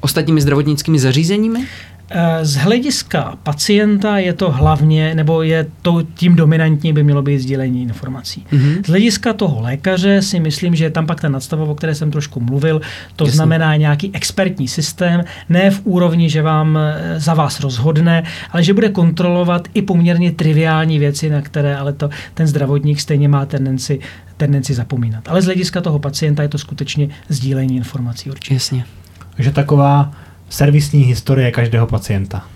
[0.00, 1.66] ostatními zdravotnickými zařízeními?
[2.10, 7.38] Eh, z hlediska pacienta je to hlavně, nebo je to tím dominantní by mělo být
[7.38, 8.46] sdílení informací.
[8.52, 8.82] Mm-hmm.
[8.86, 12.10] Z hlediska toho lékaře si myslím, že je tam pak ta nadstava, o které jsem
[12.10, 12.80] trošku mluvil,
[13.16, 13.36] to Jasně.
[13.36, 18.74] znamená nějaký expertní systém, ne v úrovni, že vám eh, za vás rozhodne, ale že
[18.74, 24.00] bude kontrolovat i poměrně triviální věci, na které ale to, ten zdravotník stejně má tendenci,
[24.36, 25.28] tendenci zapomínat.
[25.28, 28.54] Ale z hlediska toho pacienta je to skutečně sdílení informací určitě.
[28.54, 28.84] Jasně.
[29.36, 30.12] Takže taková
[30.48, 32.46] servisní historie každého pacienta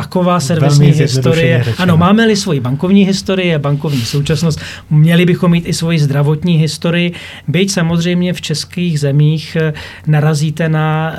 [0.00, 1.58] taková servisní historie.
[1.64, 1.82] Řečeno.
[1.82, 7.12] Ano, máme-li svoji bankovní historii a bankovní současnost, měli bychom mít i svoji zdravotní historii.
[7.48, 9.72] Byť samozřejmě v českých zemích eh,
[10.06, 11.18] narazíte na eh,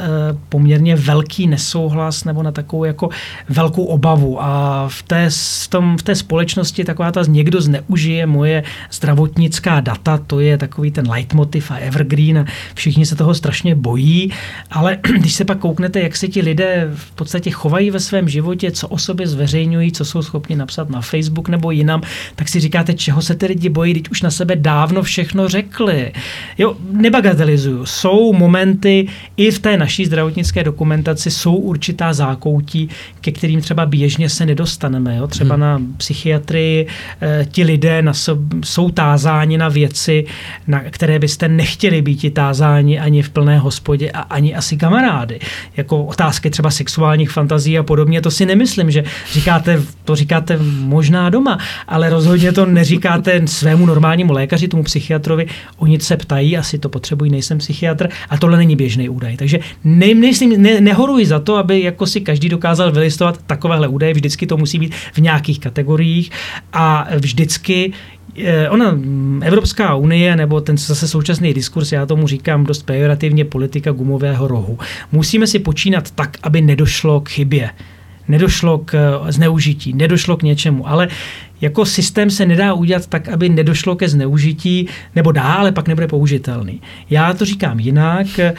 [0.49, 3.09] poměrně velký nesouhlas nebo na takovou jako
[3.49, 4.43] velkou obavu.
[4.43, 5.29] A v té,
[5.63, 10.91] v tom, v té společnosti taková ta někdo zneužije moje zdravotnická data, to je takový
[10.91, 14.31] ten leitmotiv a evergreen a všichni se toho strašně bojí.
[14.71, 18.66] Ale když se pak kouknete, jak se ti lidé v podstatě chovají ve svém životě,
[18.67, 22.01] prostě co o sobě zveřejňují, co jsou schopni napsat na Facebook nebo jinam,
[22.35, 26.11] tak si říkáte, čeho se ty lidi bojí, když už na sebe dávno všechno řekli.
[26.57, 27.85] Jo, nebagatelizuju.
[27.85, 29.07] Jsou momenty
[29.37, 32.89] i v té naší zdravotnické dokumentaci jsou určitá zákoutí,
[33.21, 35.17] ke kterým třeba běžně se nedostaneme.
[35.17, 35.27] Jo?
[35.27, 35.61] Třeba hmm.
[35.61, 36.87] na psychiatrii
[37.21, 40.25] e, ti lidé na sob, jsou tázáni na věci,
[40.67, 45.39] na které byste nechtěli být tázáni ani v plné hospodě a ani asi kamarády.
[45.77, 49.03] Jako otázky třeba sexuálních fantazí a podobně, to si ne nemyslím, že
[49.33, 55.47] říkáte, to říkáte možná doma, ale rozhodně to neříkáte svému normálnímu lékaři, tomu psychiatrovi.
[55.77, 59.37] Oni se ptají, asi to potřebují, nejsem psychiatr, a tohle není běžný údaj.
[59.37, 64.13] Takže ne, nejsem, ne, nehoruji za to, aby jako si každý dokázal vylistovat takovéhle údaje,
[64.13, 66.31] vždycky to musí být v nějakých kategoriích
[66.73, 67.93] a vždycky
[68.37, 68.97] eh, ona,
[69.41, 74.79] Evropská unie, nebo ten zase současný diskurs, já tomu říkám dost pejorativně politika gumového rohu.
[75.11, 77.69] Musíme si počínat tak, aby nedošlo k chybě
[78.27, 81.07] nedošlo k eh, zneužití, nedošlo k něčemu, ale
[81.61, 86.07] jako systém se nedá udělat tak, aby nedošlo ke zneužití, nebo dá, ale pak nebude
[86.07, 86.81] použitelný.
[87.09, 88.53] Já to říkám jinak, eh,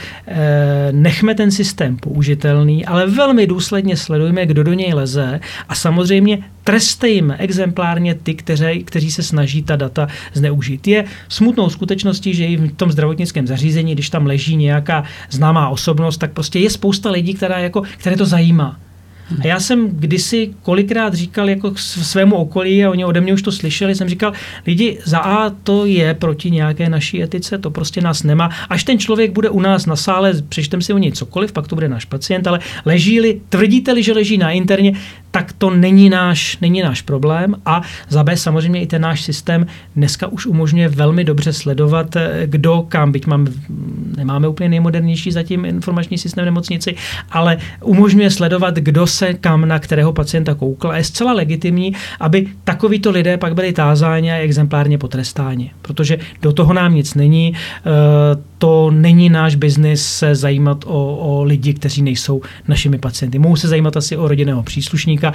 [0.92, 7.36] nechme ten systém použitelný, ale velmi důsledně sledujme, kdo do něj leze a samozřejmě trestejme
[7.36, 10.88] exemplárně ty, kteří, kteří se snaží ta data zneužít.
[10.88, 16.18] Je smutnou skutečností, že i v tom zdravotnickém zařízení, když tam leží nějaká známá osobnost,
[16.18, 18.76] tak prostě je spousta lidí, která jako, které to zajímá
[19.40, 23.52] A já jsem kdysi kolikrát říkal jako svému okolí a oni ode mě už to
[23.52, 24.32] slyšeli, jsem říkal,
[24.66, 28.50] lidi, za A to je proti nějaké naší etice, to prostě nás nemá.
[28.68, 31.76] Až ten člověk bude u nás na sále, přečtem si o něj cokoliv, pak to
[31.76, 34.92] bude náš pacient, ale leží-li, tvrdíte-li, že leží na interně,
[35.30, 37.54] tak to není náš, není náš problém.
[37.66, 39.66] A za B samozřejmě i ten náš systém
[39.96, 43.46] dneska už umožňuje velmi dobře sledovat, eh, kdo kam, byť mám,
[44.16, 46.94] nemáme úplně nejmodernější zatím informační systém nemocnici,
[47.30, 50.90] ale umožňuje sledovat, kdo se kam na kterého pacienta koukl.
[50.90, 56.52] A je zcela legitimní, aby takovýto lidé pak byli tázáni a exemplárně potrestáni, protože do
[56.52, 57.54] toho nám nic není.
[57.54, 57.90] Eh,
[58.58, 63.38] to není náš biznis se zajímat o, o lidi, kteří nejsou našimi pacienty.
[63.38, 65.32] Mohou se zajímat asi o rodinného příslušníka,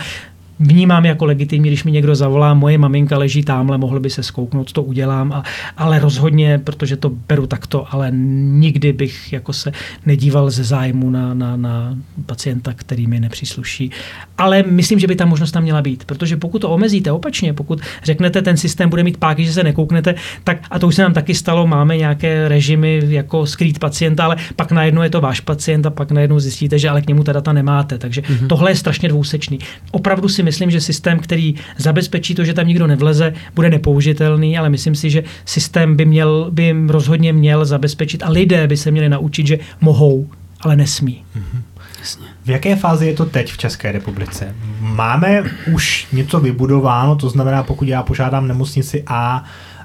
[0.59, 4.71] vnímám jako legitimní, když mi někdo zavolá, moje maminka leží tamhle, mohl by se skouknout,
[4.71, 5.43] to udělám, a,
[5.77, 9.71] ale rozhodně, protože to beru takto, ale nikdy bych jako se
[10.05, 13.91] nedíval ze zájmu na, na, na pacienta, který mi nepřísluší.
[14.37, 17.81] Ale myslím, že by ta možnost tam měla být, protože pokud to omezíte opačně, pokud
[18.03, 21.13] řeknete, ten systém bude mít páky, že se nekouknete, tak a to už se nám
[21.13, 25.85] taky stalo, máme nějaké režimy jako skrýt pacienta, ale pak najednou je to váš pacient
[25.85, 27.97] a pak najednou zjistíte, že ale k němu ta data nemáte.
[27.97, 28.47] Takže mm-hmm.
[28.47, 29.59] tohle je strašně dvousečný.
[29.91, 34.69] Opravdu si myslím, že systém, který zabezpečí to, že tam nikdo nevleze, bude nepoužitelný, ale
[34.69, 39.09] myslím si, že systém by, měl, by rozhodně měl zabezpečit a lidé by se měli
[39.09, 40.29] naučit, že mohou,
[40.61, 41.23] ale nesmí.
[41.37, 41.61] Mm-hmm.
[41.99, 42.25] Jasně.
[42.45, 44.55] V jaké fázi je to teď v České republice?
[44.79, 49.43] Máme už něco vybudováno, to znamená, pokud já požádám nemocnici A,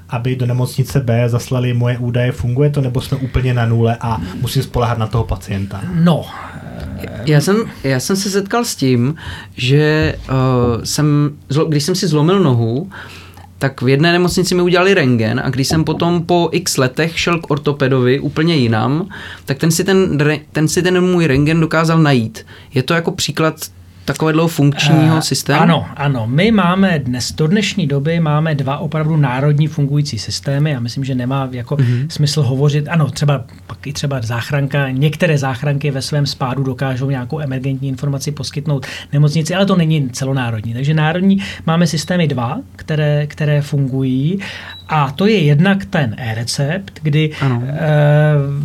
[0.09, 4.21] aby do nemocnice B zaslali moje údaje, funguje to, nebo jsme úplně na nule a
[4.41, 5.81] musím spolehat na toho pacienta?
[5.93, 6.25] No,
[7.25, 9.15] já jsem, já jsem se setkal s tím,
[9.57, 12.89] že uh, jsem, když jsem si zlomil nohu,
[13.57, 17.39] tak v jedné nemocnici mi udělali rengen a když jsem potom po x letech šel
[17.39, 19.09] k ortopedovi úplně jinam,
[19.45, 20.17] tak ten si ten,
[20.51, 22.45] ten, si ten můj rengen dokázal najít.
[22.73, 23.55] Je to jako příklad
[24.13, 25.61] takového funkčního uh, systému?
[25.61, 26.27] Ano, ano.
[26.27, 30.71] My máme dnes, do dnešní doby máme dva opravdu národní fungující systémy.
[30.71, 32.07] Já myslím, že nemá jako uh-huh.
[32.09, 37.39] smysl hovořit, ano, třeba pak i třeba záchranka, některé záchranky ve svém spádu dokážou nějakou
[37.39, 40.73] emergentní informaci poskytnout nemocnici, ale to není celonárodní.
[40.73, 44.39] Takže národní máme systémy dva, které, které fungují
[44.89, 47.63] a to je jednak ten e-recept, kdy ano.
[47.67, 47.77] e,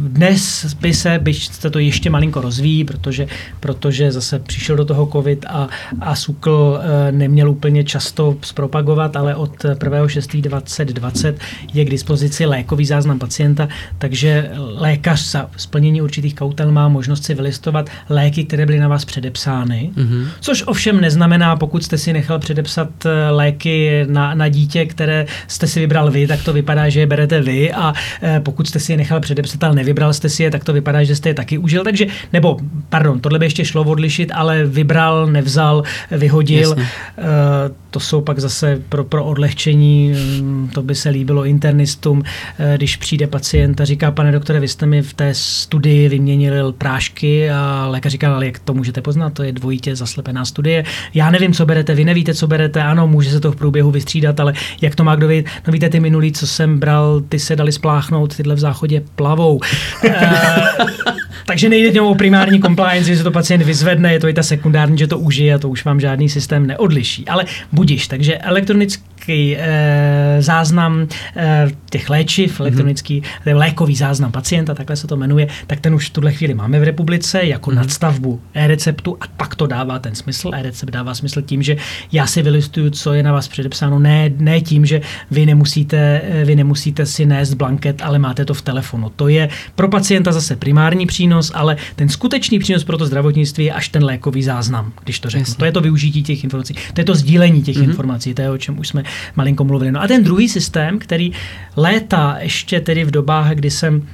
[0.09, 3.27] dnes by se, byť se to ještě malinko rozvíjí, protože,
[3.61, 5.69] protože zase přišel do toho covid a,
[6.01, 11.35] a SUKL e, neměl úplně často zpropagovat, ale od 1.6.2020
[11.75, 13.69] je k dispozici lékový záznam pacienta,
[13.99, 19.05] takže lékař za splnění určitých kautel má možnost si vylistovat léky, které byly na vás
[19.05, 20.27] předepsány, mm-hmm.
[20.41, 25.67] což ovšem neznamená, pokud jste si nechal předepsat e, léky na, na dítě, které jste
[25.67, 28.93] si vybral vy, tak to vypadá, že je berete vy a e, pokud jste si
[28.93, 31.59] je nechal předepsat, ale nevybral jste si je, tak to vypadá, že jste je taky
[31.59, 31.85] užil.
[31.85, 32.57] Takže, nebo,
[32.89, 36.71] pardon, tohle by ještě šlo odlišit, ale vybral, nevzal, vyhodil.
[36.71, 36.83] Jasně.
[36.83, 42.23] E, to jsou pak zase pro, pro odlehčení, mm, to by se líbilo internistům,
[42.59, 46.73] e, když přijde pacient a říká, pane doktore, vy jste mi v té studii vyměnili
[46.79, 50.85] prášky a lékař říká, ale jak to můžete poznat, to je dvojitě zaslepená studie.
[51.15, 54.41] Já nevím, co berete, vy nevíte, co berete, ano, může se to v průběhu vystřídat,
[54.41, 55.51] ale jak to má kdo vědět?
[55.67, 59.61] No víte, ty minulý, co jsem bral, ty se dali spláchnout, tyhle v záchodě plavou.
[60.05, 60.69] Eh,
[61.47, 64.99] takže nejde o primární compliance, že se to pacient vyzvedne, je to i ta sekundární,
[65.05, 67.29] že to užije a to už vám žádný systém neodliší.
[67.29, 72.63] Ale budiš, takže elektronický e, záznam e, těch léčiv, mhm.
[72.63, 73.57] elektronický mm-hmm.
[73.57, 76.83] lékový záznam pacienta, takhle se to jmenuje, tak ten už v tuhle chvíli máme v
[76.83, 77.75] republice jako mm-hmm.
[77.75, 80.51] nadstavbu e-receptu a pak to dává ten smysl.
[80.55, 81.77] E-recept dává smysl tím, že
[82.13, 85.01] já si vylistuju, co je na vás předepsáno, ne, ne tím, že
[85.31, 89.13] vy nemusíte, vy nemusíte si nést blanket, ale máte to v telefonu.
[89.17, 93.73] To je pro pacienta zase primární přínos, ale ten skutečný přínos pro to zdravotnictví je
[93.73, 95.43] až ten lékový záznam, když to řeknu.
[95.43, 95.55] Jasně.
[95.57, 97.85] To je to využití těch informací, to je to sdílení těch mm-hmm.
[97.85, 99.03] informací, to je o čem už jsme
[99.37, 99.93] malinko mluvili.
[99.93, 101.33] No a ten druhý systém, který
[101.77, 104.09] léta ještě tedy v dobách, kdy jsem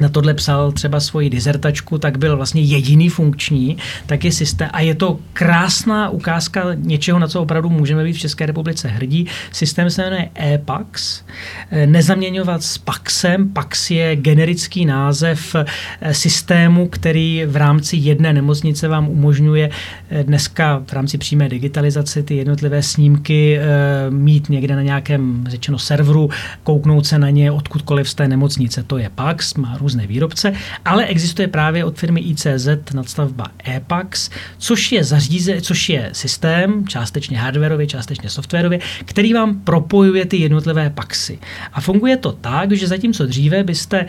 [0.00, 3.76] na tohle psal třeba svoji dizertačku, tak byl vlastně jediný funkční,
[4.06, 8.18] tak je systém, a je to krásná ukázka něčeho, na co opravdu můžeme být v
[8.18, 9.26] České republice hrdí.
[9.52, 11.22] Systém se jmenuje EPAX,
[11.70, 13.48] eh, nezaměňovat s PAXem.
[13.48, 19.70] PAX je generický název eh, systému, který v rámci jedné nemocnice vám umožňuje
[20.10, 23.58] eh, dneska v rámci přímé digitalizace ty jednotlivé snímky
[24.10, 26.30] mít někde na nějakém, řečeno, serveru,
[26.62, 28.82] kouknout se na ně odkudkoliv z té nemocnice.
[28.82, 30.52] To je PAX, má výrobce,
[30.84, 37.38] ale existuje právě od firmy ICZ nadstavba EPAX, což je zaříze, což je systém, částečně
[37.38, 41.38] hardwareově, částečně softwarově, který vám propojuje ty jednotlivé PAXy.
[41.72, 44.06] A funguje to tak, že zatímco dříve byste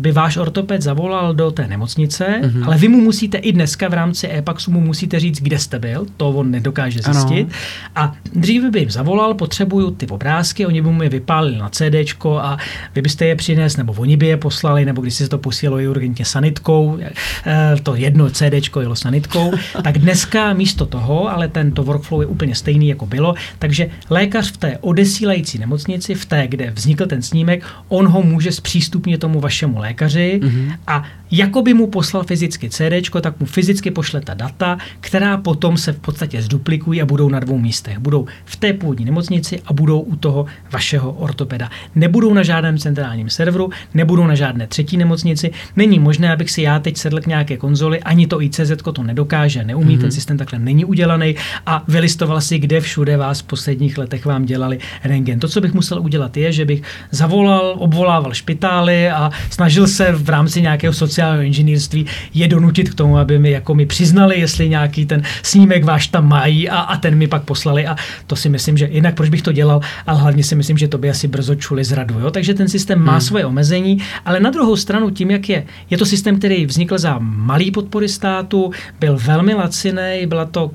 [0.00, 2.66] by váš ortoped zavolal do té nemocnice, mm-hmm.
[2.66, 6.06] ale vy mu musíte i dneska v rámci e-paxu mu musíte říct, kde jste byl,
[6.16, 7.48] to on nedokáže zjistit.
[7.94, 8.08] Ano.
[8.08, 12.24] A dříve by jim zavolal, potřebuju ty obrázky, oni by mu je vypálili na CD
[12.40, 12.56] a
[12.94, 15.88] vy byste je přines, nebo oni by je poslali, nebo když si to posílalo i
[15.88, 16.98] urgentně sanitkou,
[17.46, 19.52] eh, to jedno CD jelo sanitkou,
[19.84, 24.56] tak dneska místo toho, ale tento workflow je úplně stejný, jako bylo, takže lékař v
[24.56, 29.78] té odesílající nemocnici, v té, kde vznikl ten snímek, on ho může zpřístupnit tomu vašemu
[29.78, 30.72] lékaři mm-hmm.
[30.86, 35.76] a jako by mu poslal fyzicky CD, tak mu fyzicky pošle ta data, která potom
[35.76, 37.98] se v podstatě zduplikují a budou na dvou místech.
[37.98, 41.70] Budou v té původní nemocnici a budou u toho vašeho ortopeda.
[41.94, 45.50] Nebudou na žádném centrálním serveru, nebudou na žádné třetí nemocnici.
[45.76, 49.64] Není možné, abych si já teď sedl k nějaké konzoli, ani to ICZ to nedokáže,
[49.64, 50.00] neumí, mm-hmm.
[50.00, 51.34] ten systém takhle není udělaný
[51.66, 55.40] a vylistoval si, kde všude vás v posledních letech vám dělali rengen.
[55.40, 60.28] To, co bych musel udělat, je, že bych zavolal, obvolával špitály a snažil se v
[60.28, 65.06] rámci nějakého sociálního inženýrství je donutit k tomu, aby mi jako mi přiznali, jestli nějaký
[65.06, 67.96] ten snímek váš tam mají a, a ten mi pak poslali a
[68.26, 70.98] to si myslím, že jinak proč bych to dělal, ale hlavně si myslím, že to
[70.98, 72.20] by asi brzo čuli zradu.
[72.20, 72.30] Jo?
[72.30, 73.20] Takže ten systém má hmm.
[73.20, 77.18] svoje omezení, ale na druhou stranu tím, jak je, je to systém, který vznikl za
[77.20, 80.70] malý podpory státu, byl velmi laciný, byla to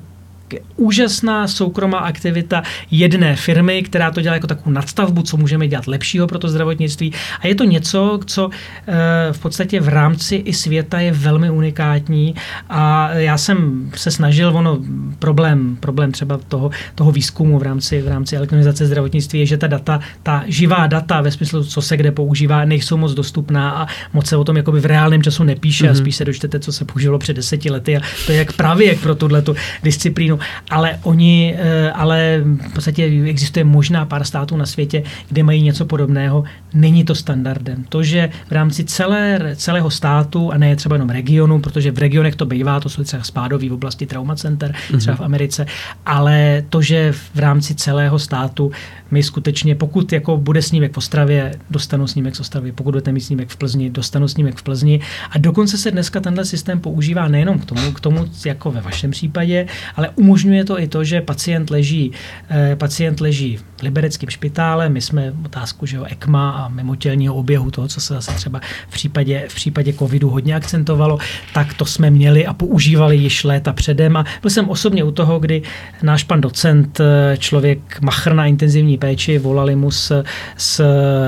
[0.76, 6.26] úžasná soukromá aktivita jedné firmy, která to dělá jako takovou nadstavbu, co můžeme dělat lepšího
[6.26, 7.12] pro to zdravotnictví.
[7.40, 8.50] A je to něco, co
[8.86, 8.92] eh,
[9.32, 12.34] v podstatě v rámci i světa je velmi unikátní.
[12.68, 14.78] A já jsem se snažil, ono
[15.18, 19.66] problém, problém třeba toho, toho výzkumu v rámci, v rámci elektronizace zdravotnictví je, že ta
[19.66, 24.26] data, ta živá data ve smyslu, co se kde používá, nejsou moc dostupná a moc
[24.26, 25.90] se o tom jakoby v reálném času nepíše mm-hmm.
[25.90, 26.00] a mhm.
[26.00, 29.14] spíš se dočtete, co se používalo před deseti lety a to je jak pravěk pro
[29.14, 29.42] tuhle
[29.82, 30.35] disciplínu
[30.70, 35.84] ale oni, eh, ale v podstatě existuje možná pár států na světě, kde mají něco
[35.84, 36.44] podobného.
[36.74, 37.84] Není to standardem.
[37.88, 42.36] To, že v rámci celé, celého státu, a ne třeba jenom regionu, protože v regionech
[42.36, 44.98] to bývá, to jsou třeba spádový v oblasti trauma center, mm-hmm.
[44.98, 45.66] třeba v Americe,
[46.06, 48.70] ale to, že v rámci celého státu
[49.10, 53.20] my skutečně, pokud jako bude snímek v Ostravě, dostanu snímek z Ostravy, pokud budete mít
[53.20, 55.00] snímek v Plzni, dostanu snímek v Plzni.
[55.30, 59.10] A dokonce se dneska tenhle systém používá nejenom k tomu, k tomu jako ve vašem
[59.10, 59.66] případě,
[59.96, 62.12] ale umožňuje to i to, že pacient leží,
[62.50, 67.70] eh, pacient leží v libereckém špitále, my jsme otázku, že jo, ECMA a mimotělního oběhu,
[67.70, 71.18] toho, co se zase třeba v případě, v případě covidu hodně akcentovalo,
[71.54, 74.16] tak to jsme měli a používali již léta předem.
[74.16, 75.62] A byl jsem osobně u toho, kdy
[76.02, 80.12] náš pan docent, eh, člověk machr na intenzivní péči, volali mu z,
[80.56, 80.80] z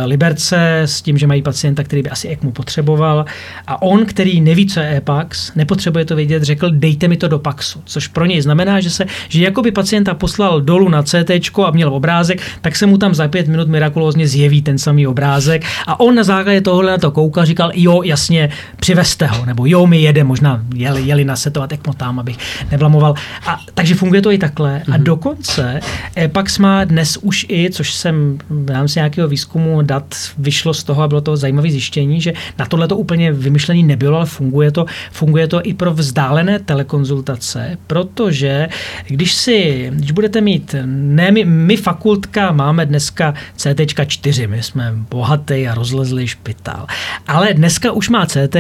[0.04, 3.24] Liberce s tím, že mají pacienta, který by asi ECMU potřeboval.
[3.66, 7.38] A on, který neví, co je EPAX, nepotřebuje to vědět, řekl, dejte mi to do
[7.38, 11.30] PAXu, což pro něj znamená, že se, že jako by pacienta poslal dolů na CT
[11.66, 15.64] a měl obrázek, tak se mu tam za pět minut mirakulózně zjeví ten samý obrázek
[15.86, 19.86] a on na základě tohohle na to koukal, říkal, jo, jasně, přivezte ho, nebo jo,
[19.86, 22.36] mi jede, možná jeli, jeli nasetovat ECMO tam, abych
[22.70, 23.14] nevlamoval.
[23.46, 24.78] A, takže funguje to i takhle.
[24.78, 24.94] Mm-hmm.
[24.94, 25.04] A mhm.
[25.04, 25.80] dokonce
[26.18, 31.02] EPAX má dnes už i což jsem v rámci nějakého výzkumu dat vyšlo z toho
[31.02, 34.86] a bylo to zajímavé zjištění, že na tohle to úplně vymyšlení nebylo, ale funguje to,
[35.12, 38.68] funguje to i pro vzdálené telekonzultace, protože
[39.06, 44.92] když si, když budete mít, ne my, my fakultka máme dneska CT 4, my jsme
[45.10, 46.86] bohatý a rozlezlý špitál,
[47.26, 48.56] ale dneska už má CT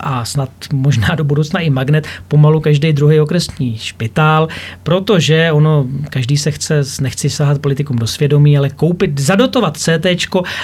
[0.00, 4.48] a snad možná do budoucna i magnet pomalu každý druhý okresní špitál,
[4.82, 10.06] protože ono, každý se chce, nechci sahat politikům do svědomí, ale koupit, zadotovat CT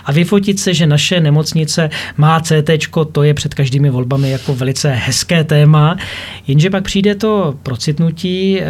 [0.04, 2.70] a vyfotit se, že naše nemocnice má CT,
[3.12, 5.96] to je před každými volbami jako velice hezké téma.
[6.46, 8.64] Jenže pak přijde to procitnutí, eh,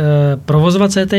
[0.45, 1.15] provozovat CT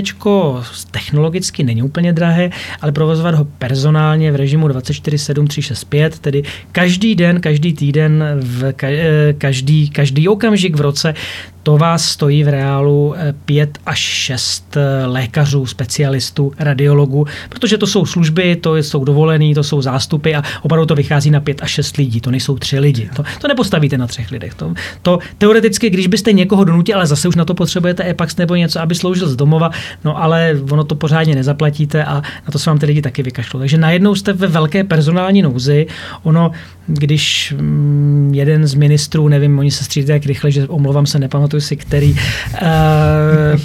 [0.91, 2.49] technologicky není úplně drahé,
[2.81, 9.33] ale provozovat ho personálně v režimu 24-7, 365, tedy každý den, každý týden, v eh,
[9.37, 11.13] každý, každý okamžik v roce,
[11.65, 17.87] to vás stojí v reálu 5 eh, až 6 eh, lékařů, specialistů, radiologů, protože to
[17.87, 21.71] jsou služby, to jsou dovolený, to jsou zástupy a opravdu to vychází na 5 až
[21.71, 23.09] 6 lidí, to nejsou tři lidi.
[23.15, 24.53] To, to nepostavíte na třech lidech.
[24.53, 28.55] To, to teoreticky, když byste někoho donutil, ale zase už na to potřebujete EPAX nebo
[28.55, 29.71] něco, aby sloužil z domova,
[30.03, 33.59] no ale ono to pořádně nezaplatíte a na to se vám ty lidi taky vykašlou.
[33.59, 35.87] Takže najednou jste ve velké personální nouzi.
[36.23, 36.51] Ono,
[36.87, 41.54] když mm, jeden z ministrů, nevím, oni se střídají tak rychle, že omlouvám se, nepamatuju,
[41.55, 42.17] pamatuju si, který uh,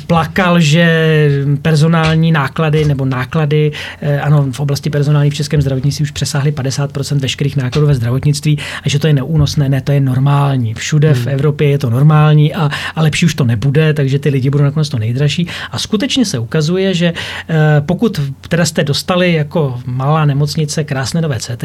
[0.07, 1.29] plakal, že
[1.63, 3.73] personální náklady nebo náklady,
[4.03, 8.59] uh, ano, v oblasti personální v českém zdravotnictví už přesáhly 50% veškerých nákladů ve zdravotnictví
[8.85, 10.75] a že to je neúnosné, ne, to je normální.
[10.75, 11.23] Všude hmm.
[11.23, 14.65] v Evropě je to normální a, a lepší už to nebude, takže ty lidi budou
[14.65, 15.49] nakonec to nejdražší.
[15.71, 21.39] A skutečně se ukazuje, že uh, pokud teda jste dostali jako malá nemocnice krásné nové
[21.39, 21.65] CT,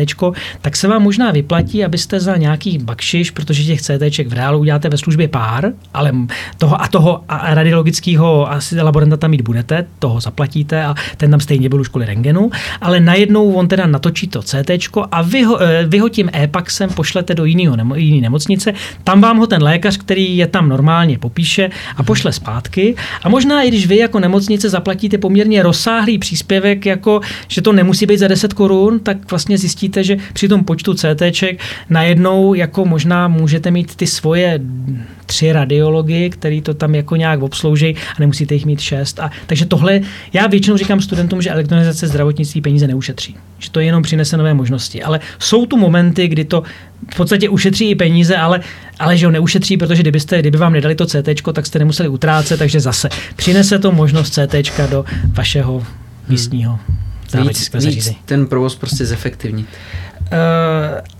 [0.61, 4.89] tak se vám možná vyplatí, abyste za nějaký bakšiš, protože těch CT v reálu uděláte
[4.89, 6.11] ve službě pár, ale
[6.57, 11.39] toho a toho a radiologického asi laboranta tam mít budete, toho zaplatíte a ten tam
[11.39, 12.51] stejně byl už kvůli rengenu,
[12.81, 14.71] ale najednou on teda natočí to CT
[15.11, 19.21] a vy ho, eh, vy ho tím e-paxem pošlete do jiného nemo, jiný nemocnice, tam
[19.21, 22.95] vám ho ten lékař, který je tam normálně popíše a pošle zpátky.
[23.23, 28.05] A možná i když vy jako nemocnice zaplatíte poměrně rozsáhlý příspěvek, jako že to nemusí
[28.05, 31.59] být za 10 korun, tak vlastně zjistíte, že při tom počtu CTček
[31.89, 34.59] najednou jako možná můžete mít ty svoje
[35.25, 39.19] tři radiology, který to tam jako nějak obslouží a nemusíte jich mít šest.
[39.19, 40.01] A, takže tohle,
[40.33, 43.35] já většinou říkám studentům, že elektronizace zdravotnictví peníze neušetří.
[43.59, 45.03] Že to jenom přinese nové možnosti.
[45.03, 46.63] Ale jsou tu momenty, kdy to
[47.13, 48.59] v podstatě ušetří i peníze, ale,
[48.99, 52.59] ale že ho neušetří, protože kdybyste, kdyby vám nedali to CT, tak jste nemuseli utrácet,
[52.59, 55.83] takže zase přinese to možnost CT do vašeho
[56.29, 56.79] místního
[57.33, 57.47] hmm.
[57.47, 59.67] víc, víc ten provoz prostě zefektivnit.
[60.21, 61.14] Uh,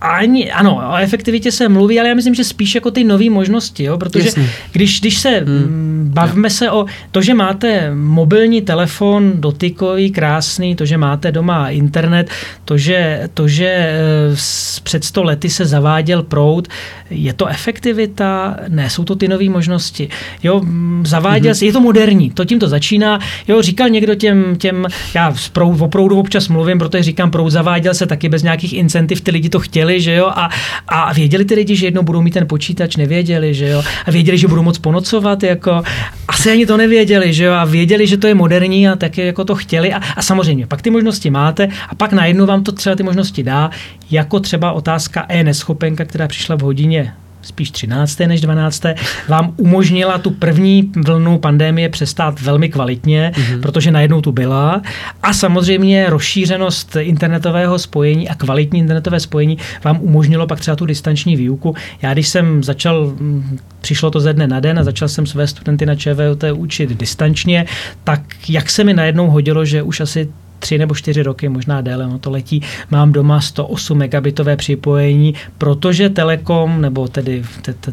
[0.00, 3.84] ani, ano, o efektivitě se mluví, ale já myslím, že spíš jako ty nové možnosti,
[3.84, 3.98] jo?
[3.98, 4.30] protože
[4.72, 6.10] když, když se hmm.
[6.12, 12.30] bavíme se o to, že máte mobilní telefon dotykový, krásný, to, že máte doma internet,
[12.64, 14.36] to, že, to, že eh,
[14.82, 16.68] před sto lety se zaváděl proud,
[17.10, 18.56] je to efektivita?
[18.68, 20.08] Ne, jsou to ty nové možnosti.
[20.42, 20.62] Jo,
[21.02, 21.66] zaváděl hmm.
[21.66, 23.20] je to moderní, to tím to začíná.
[23.48, 27.94] Jo, říkal někdo těm, těm já proud, o proudu občas mluvím, protože říkám, proud zaváděl
[27.94, 30.50] se taky bez nějakých incentiv, ty lidi to chtěli, věděli, že jo, a,
[30.88, 34.38] a věděli ty lidi, že jednou budou mít ten počítač, nevěděli, že jo, a věděli,
[34.38, 35.82] že budou moc ponocovat, jako,
[36.28, 39.44] asi ani to nevěděli, že jo, a věděli, že to je moderní a taky jako
[39.44, 42.96] to chtěli a, a samozřejmě, pak ty možnosti máte a pak najednou vám to třeba
[42.96, 43.70] ty možnosti dá,
[44.10, 47.12] jako třeba otázka e-neschopenka, která přišla v hodině
[47.42, 48.18] spíš 13.
[48.18, 48.82] než 12.
[49.28, 53.60] vám umožnila tu první vlnu pandemie přestát velmi kvalitně, mm-hmm.
[53.60, 54.82] protože najednou tu byla.
[55.22, 61.36] A samozřejmě rozšířenost internetového spojení a kvalitní internetové spojení vám umožnilo pak třeba tu distanční
[61.36, 61.74] výuku.
[62.02, 65.46] Já když jsem začal, mm, přišlo to ze dne na den a začal jsem své
[65.46, 67.66] studenty na ČVUT učit distančně,
[68.04, 70.28] tak jak se mi najednou hodilo, že už asi
[70.60, 76.08] tři nebo čtyři roky, možná déle, ono to letí, mám doma 108 megabitové připojení, protože
[76.08, 77.42] Telekom, nebo tedy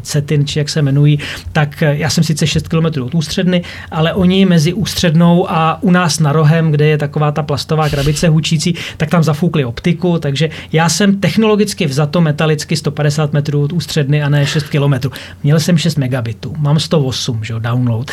[0.00, 1.18] CETIN, či jak se jmenují,
[1.52, 6.20] tak já jsem sice 6 km od ústředny, ale oni mezi ústřednou a u nás
[6.20, 10.88] na rohem, kde je taková ta plastová krabice hučící, tak tam zafoukli optiku, takže já
[10.88, 15.10] jsem technologicky vzato metalicky 150 metrů od ústředny a ne 6 km.
[15.42, 18.10] Měl jsem 6 megabitů, mám 108, že jo, download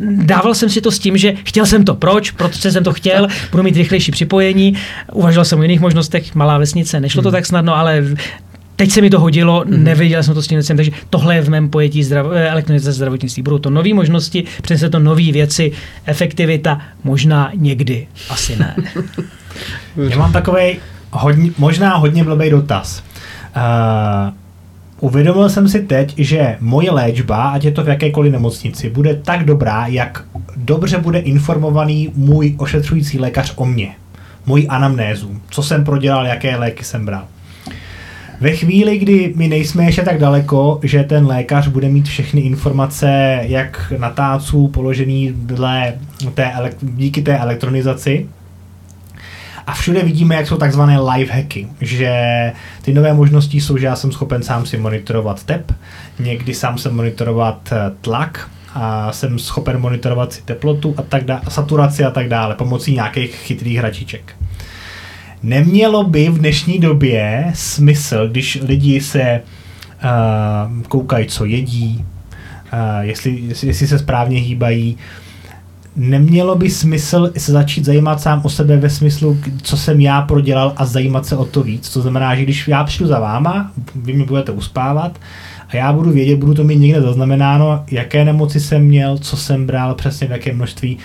[0.00, 1.94] dával jsem si to s tím, že chtěl jsem to.
[1.94, 2.30] Proč?
[2.30, 4.74] Protože jsem to chtěl, budu mít rychlejší připojení.
[5.12, 7.34] Uvažoval jsem o jiných možnostech, malá vesnice, nešlo to hmm.
[7.36, 8.04] tak snadno, ale
[8.76, 9.84] Teď se mi to hodilo, mm.
[9.84, 12.92] nevěděl jsem to s tím věcem, takže tohle je v mém pojetí zdrav, eh, elektronizace
[12.92, 13.42] zdravotnictví.
[13.42, 15.72] Budou to nové možnosti, přinese to nové věci,
[16.06, 18.76] efektivita, možná někdy, asi ne.
[20.08, 20.78] Já mám takový
[21.10, 23.02] hodně, možná hodně blbý dotaz.
[23.56, 24.34] Uh,
[25.04, 29.44] Uvědomil jsem si teď, že moje léčba, ať je to v jakékoliv nemocnici, bude tak
[29.44, 30.24] dobrá, jak
[30.56, 33.92] dobře bude informovaný můj ošetřující lékař o mně.
[34.46, 37.24] Můj anamnézu, co jsem prodělal, jaké léky jsem bral.
[38.40, 43.38] Ve chvíli, kdy my nejsme ještě tak daleko, že ten lékař bude mít všechny informace,
[43.42, 45.94] jak na tácu položený dle
[46.34, 46.52] té,
[46.82, 48.26] díky té elektronizaci,
[49.66, 52.12] a všude vidíme, jak jsou takzvané live hacky, že
[52.82, 55.72] ty nové možnosti jsou, že já jsem schopen sám si monitorovat tep,
[56.18, 61.40] někdy sám se monitorovat eh, tlak, a jsem schopen monitorovat si teplotu a tak dále,
[61.48, 64.36] saturaci a tak dále pomocí nějakých chytrých hračiček.
[65.42, 69.40] Nemělo by v dnešní době smysl, když lidi se
[70.04, 72.04] uh, koukají, co jedí,
[72.72, 74.96] uh, jestli, jestli se správně hýbají,
[75.96, 80.72] nemělo by smysl se začít zajímat sám o sebe ve smyslu, co jsem já prodělal
[80.76, 81.90] a zajímat se o to víc.
[81.92, 85.18] To znamená, že když já přijdu za váma, vy mi budete uspávat
[85.68, 89.66] a já budu vědět, budu to mít někde zaznamenáno, jaké nemoci jsem měl, co jsem
[89.66, 90.98] bral, přesně v jaké množství.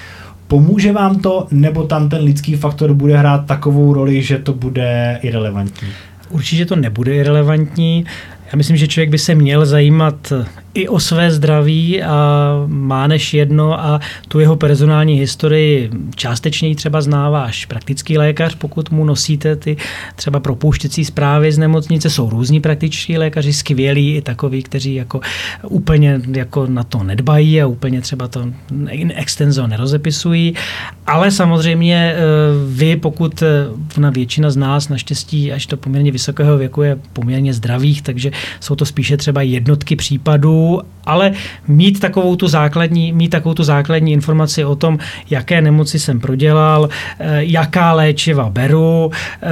[0.47, 5.19] Pomůže vám to, nebo tam ten lidský faktor bude hrát takovou roli, že to bude
[5.21, 5.87] irrelevantní?
[6.29, 8.05] Určitě to nebude irrelevantní.
[8.51, 10.33] Já myslím, že člověk by se měl zajímat
[10.73, 17.01] i o své zdraví a má než jedno a tu jeho personální historii částečně třeba
[17.01, 19.77] zná váš praktický lékař, pokud mu nosíte ty
[20.15, 22.09] třeba propouštěcí zprávy z nemocnice.
[22.09, 25.19] Jsou různí praktičtí lékaři, skvělí i takoví, kteří jako
[25.67, 28.45] úplně jako na to nedbají a úplně třeba to
[29.13, 30.53] extenzo nerozepisují.
[31.07, 32.19] Ale samozřejmě eh,
[32.67, 33.47] vy, pokud eh,
[33.97, 38.75] na většina z nás naštěstí až do poměrně vysokého věku je poměrně zdravých, takže jsou
[38.75, 40.58] to spíše třeba jednotky případů,
[41.09, 41.31] ale
[41.67, 44.99] mít takovou tu základní, mít takovou tu základní informaci o tom,
[45.29, 46.89] jaké nemoci jsem prodělal,
[47.19, 49.47] eh, jaká léčiva beru, eh,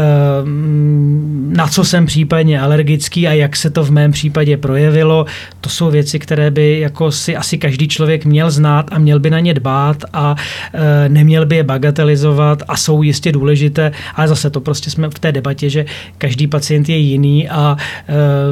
[1.48, 5.26] na co jsem případně alergický a jak se to v mém případě projevilo,
[5.62, 9.30] to jsou věci, které by jako si asi každý člověk měl znát a měl by
[9.30, 10.36] na ně dbát a
[10.74, 15.20] eh, neměl by je bagatelizovat a jsou jistě důležité, ale zase to prostě jsme v
[15.20, 15.86] té debatě, že
[16.18, 17.78] každý pacient je jiný a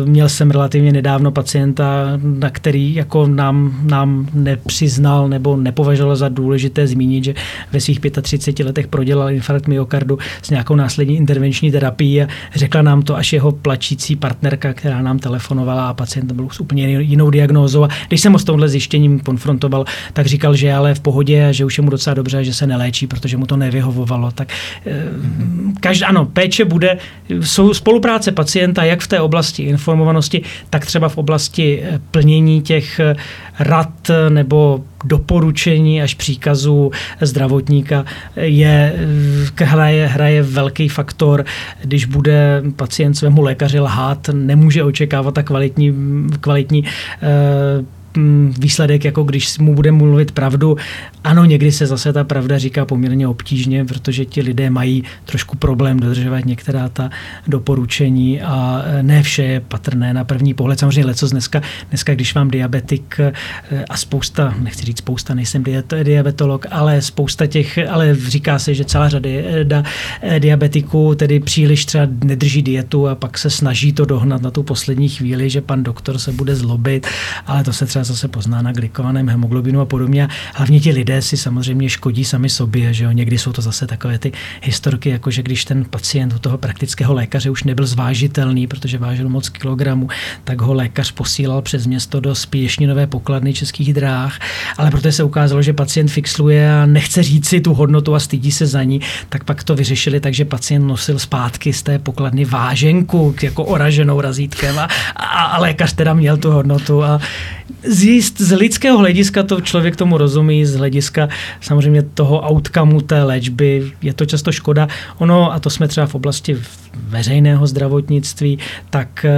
[0.06, 6.88] měl jsem relativně nedávno pacienta, na který jako nám, nám nepřiznal nebo nepovažoval za důležité
[6.88, 7.34] zmínit, že
[7.72, 13.02] ve svých 35 letech prodělal infarkt myokardu s nějakou následní intervenční terapií a řekla nám
[13.02, 17.84] to až jeho plačící partnerka, která nám telefonovala a pacient byl s úplně jinou diagnózou.
[17.84, 21.48] A když jsem ho s tomhle zjištěním konfrontoval, tak říkal, že je ale v pohodě
[21.48, 24.32] a že už je mu docela dobře, že se neléčí, protože mu to nevyhovovalo.
[24.32, 24.48] Tak
[24.86, 25.04] eh,
[25.80, 26.98] každá, ano, péče bude,
[27.42, 32.00] jsou spolupráce pacienta jak v té oblasti informovanosti, tak třeba v oblasti eh,
[32.36, 33.16] plnění těch eh,
[33.60, 38.06] rad nebo doporučení až příkazů zdravotníka
[38.36, 38.96] je,
[39.62, 41.46] eh, hraje, hraje velký faktor.
[41.82, 45.94] Když bude pacient svému lékaři lhát, nemůže očekávat tak kvalitní,
[46.42, 46.84] kvalitní
[48.60, 50.78] výsledek, jako když mu bude mluvit pravdu.
[51.24, 56.00] Ano, někdy se zase ta pravda říká poměrně obtížně, protože ti lidé mají trošku problém
[56.00, 57.10] dodržovat některá ta
[57.48, 60.80] doporučení a e, ne vše je patrné na první pohled.
[60.80, 63.34] Samozřejmě leco dneska, dneska, když vám diabetik e,
[63.90, 65.64] a spousta, nechci říct spousta, nejsem
[66.04, 69.30] diabetolog, ale spousta těch, ale říká se, že celá řada
[70.22, 74.64] e, diabetiků tedy příliš třeba nedrží dietu a pak se snaží to dohnat na tu
[74.64, 77.08] poslední chvíli, že pan doktor se bude zlobit,
[77.48, 80.26] ale to se třeba zase pozná na glikovaném hemoglobinu a podobně.
[80.26, 83.12] A hlavně ti lidé si samozřejmě škodí sami sobě, že jo.
[83.12, 84.32] Někdy jsou to zase takové ty
[84.64, 89.30] historky, jako že když ten pacient u toho praktického lékaře už nebyl zvážitelný, protože vážil
[89.30, 90.08] moc kilogramů,
[90.44, 94.40] tak ho lékař posílal přes město do spěšninové pokladny českých dráh,
[94.78, 98.52] ale protože se ukázalo, že pacient fixluje a nechce říct si tu hodnotu a stydí
[98.52, 102.46] se za ní, tak pak to vyřešili tak, že pacient nosil zpátky z té pokladny
[102.46, 107.20] váženku jako oraženou razítkem a, a, a lékař teda měl tu hodnotu a
[107.96, 111.30] z, z lidského hlediska to člověk tomu rozumí, z hlediska
[111.62, 114.88] samozřejmě toho outcomeu té léčby je to často škoda.
[115.18, 116.58] Ono, a to jsme třeba v oblasti
[116.96, 119.32] veřejného zdravotnictví, tak eh,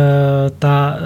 [0.60, 1.02] ta eh,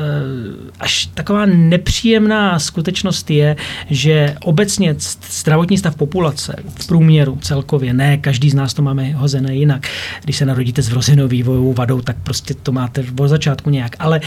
[0.79, 3.55] až taková nepříjemná skutečnost je,
[3.89, 4.95] že obecně
[5.31, 9.87] zdravotní stav populace v průměru celkově, ne každý z nás to máme hozené jinak.
[10.23, 13.95] Když se narodíte s vrozenou vývojovou vadou, tak prostě to máte od začátku nějak.
[13.99, 14.21] Ale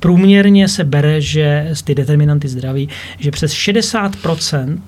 [0.00, 2.88] průměrně se bere, že ty determinanty zdraví,
[3.18, 4.78] že přes 60%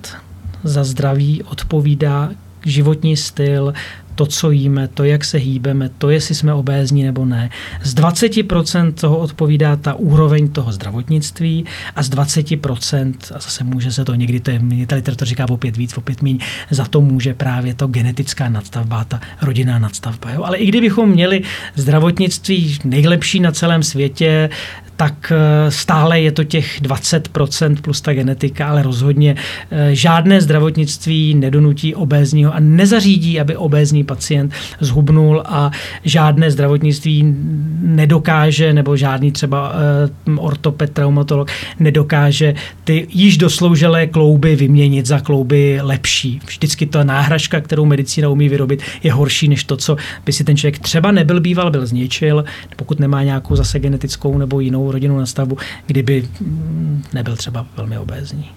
[0.64, 2.30] za zdraví odpovídá
[2.64, 3.74] životní styl,
[4.14, 7.50] to, co jíme, to, jak se hýbeme, to, jestli jsme obézní nebo ne.
[7.82, 11.64] Z 20% toho odpovídá ta úroveň toho zdravotnictví
[11.96, 15.76] a z 20%, a zase může se to někdy, to je, ta literatura říká opět
[15.76, 16.38] víc, opět míň,
[16.70, 20.30] za to může právě to genetická nadstavba, ta rodinná nadstavba.
[20.30, 20.42] Jo?
[20.44, 21.42] Ale i kdybychom měli
[21.74, 24.50] zdravotnictví nejlepší na celém světě,
[24.97, 29.36] tak eh, stále je to těch 20% plus ta genetika, ale rozhodně
[29.70, 35.70] eh, žádné zdravotnictví nedonutí obézního a nezařídí, aby obézní pacient zhubnul a
[36.05, 37.34] žádné zdravotnictví
[37.80, 45.78] nedokáže, nebo žádný třeba eh, ortoped, traumatolog nedokáže ty již dosloužilé klouby vyměnit za klouby
[45.82, 46.40] lepší.
[46.47, 50.57] Vždycky ta náhražka, kterou medicína umí vyrobit, je horší než to, co by si ten
[50.57, 52.45] člověk třeba nebyl býval, byl zničil,
[52.76, 57.99] pokud nemá nějakou zase genetickou nebo jinou rodinu na stavbu, kdyby mm, nebyl třeba velmi
[57.99, 58.51] obézní.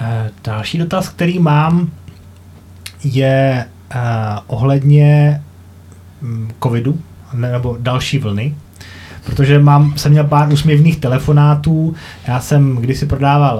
[0.00, 1.90] Eh, další dotaz, který mám,
[3.04, 4.00] je uh,
[4.46, 5.42] ohledně
[6.22, 7.00] um, covidu
[7.34, 8.54] nebo další vlny,
[9.24, 11.94] protože mám, jsem měl pár úsměvných telefonátů.
[12.28, 13.56] Já jsem kdysi prodával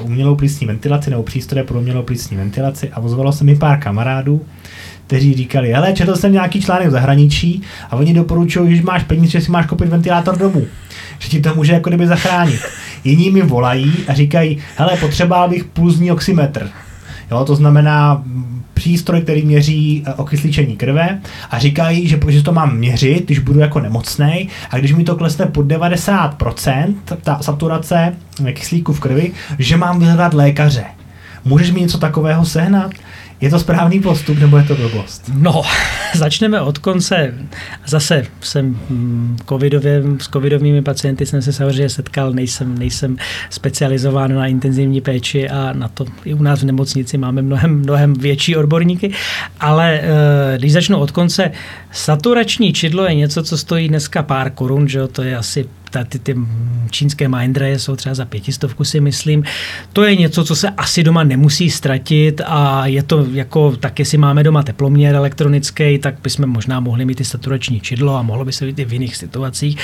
[0.00, 3.80] uh, umělou plicní ventilaci nebo přístroje pro umělou plicní ventilaci a ozvalo se mi pár
[3.80, 4.44] kamarádů,
[5.06, 9.30] kteří říkali, hele, četl jsem nějaký článek v zahraničí a oni doporučují, že máš peníze,
[9.30, 10.66] že si máš koupit ventilátor domů.
[11.18, 12.60] Že ti to může jako kdyby zachránit.
[13.04, 16.70] Jiní mi volají a říkají, hele, potřeboval bych pulzní oximetr.
[17.30, 18.22] Jo, to znamená
[18.74, 23.60] přístroj, který měří eh, okysličení krve a říkají, že, že to mám měřit, když budu
[23.60, 28.14] jako nemocný a když mi to klesne pod 90%, ta saturace
[28.52, 30.84] kyslíku v krvi, že mám vyhledat lékaře.
[31.44, 32.90] Můžeš mi něco takového sehnat?
[33.42, 35.30] Je to správný postup nebo je to blbost?
[35.34, 35.62] No,
[36.14, 37.34] začneme od konce.
[37.86, 43.16] Zase jsem mm, covidově, s covidovými pacienty jsem se samozřejmě setkal, nejsem, nejsem
[43.50, 48.14] specializován na intenzivní péči a na to i u nás v nemocnici máme mnohem, mnohem
[48.14, 49.12] větší odborníky,
[49.60, 51.52] ale eh, když začnu od konce,
[51.92, 55.08] saturační čidlo je něco, co stojí dneska pár korun, že jo?
[55.08, 56.34] to je asi ta, ty, ty
[56.90, 59.44] čínské mindraje jsou třeba za pětistovku si myslím.
[59.92, 64.18] To je něco, co se asi doma nemusí ztratit a je to jako, tak jestli
[64.18, 68.52] máme doma teploměr elektronický, tak bychom možná mohli mít i saturační čidlo a mohlo by
[68.52, 69.78] se být i v jiných situacích.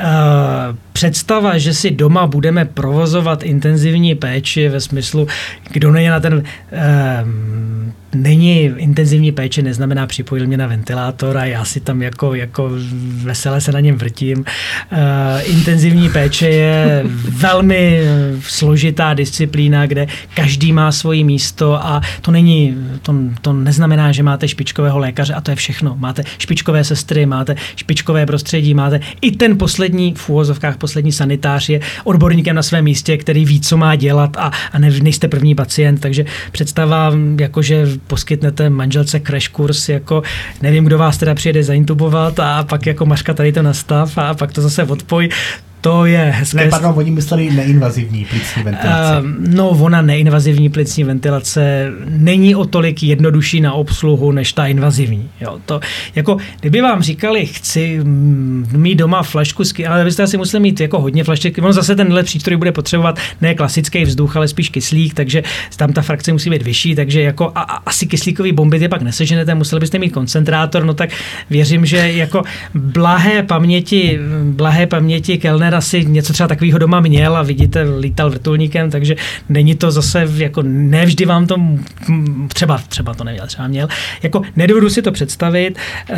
[0.00, 5.26] Uh, představa, že si doma budeme provozovat intenzivní péči ve smyslu,
[5.72, 6.42] kdo není na ten uh,
[8.14, 12.70] není intenzivní péče, neznamená připojil mě na ventilátor a já si tam jako, jako
[13.22, 14.38] veselé se na něm vrtím.
[14.38, 14.46] Uh,
[15.44, 18.00] intenzivní péče je velmi
[18.40, 24.48] složitá disciplína, kde každý má svoje místo a to není, to, to neznamená, že máte
[24.48, 25.96] špičkového lékaře a to je všechno.
[25.98, 31.80] Máte špičkové sestry, máte špičkové prostředí, máte i ten poslední v úvozovkách poslední sanitář je
[32.04, 36.00] odborníkem na svém místě, který ví, co má dělat a, a ne, nejste první pacient,
[36.00, 40.22] takže představa, jako že poskytnete manželce crash kurz, jako
[40.62, 44.52] nevím, kdo vás teda přijede zaintubovat a pak jako maška tady to nastav a pak
[44.52, 45.28] to zase odpoj,
[45.80, 46.56] to je hezké.
[46.56, 49.20] Ne, pardon, oni mysleli neinvazivní plicní ventilace.
[49.20, 55.28] Uh, no, ona neinvazivní plicní ventilace není o tolik jednodušší na obsluhu, než ta invazivní.
[55.40, 55.80] Jo, to,
[56.14, 58.00] jako, kdyby vám říkali, chci
[58.72, 61.58] mít doma flašku, ale byste asi museli mít jako hodně flašek.
[61.62, 65.42] On zase tenhle přístroj bude potřebovat ne klasický vzduch, ale spíš kyslík, takže
[65.76, 69.02] tam ta frakce musí být vyšší, takže jako a, a asi kyslíkový bomby je pak
[69.02, 71.10] neseženete, museli byste mít koncentrátor, no tak
[71.50, 72.42] věřím, že jako
[72.74, 78.90] blahé paměti, blahé paměti Kellnera asi něco třeba takového doma měl a vidíte, lítal vrtulníkem,
[78.90, 79.16] takže
[79.48, 81.56] není to zase, jako nevždy vám to,
[82.48, 83.88] třeba, třeba to nevěděl, třeba měl,
[84.22, 85.78] jako nedovedu si to představit.
[86.10, 86.16] Uh,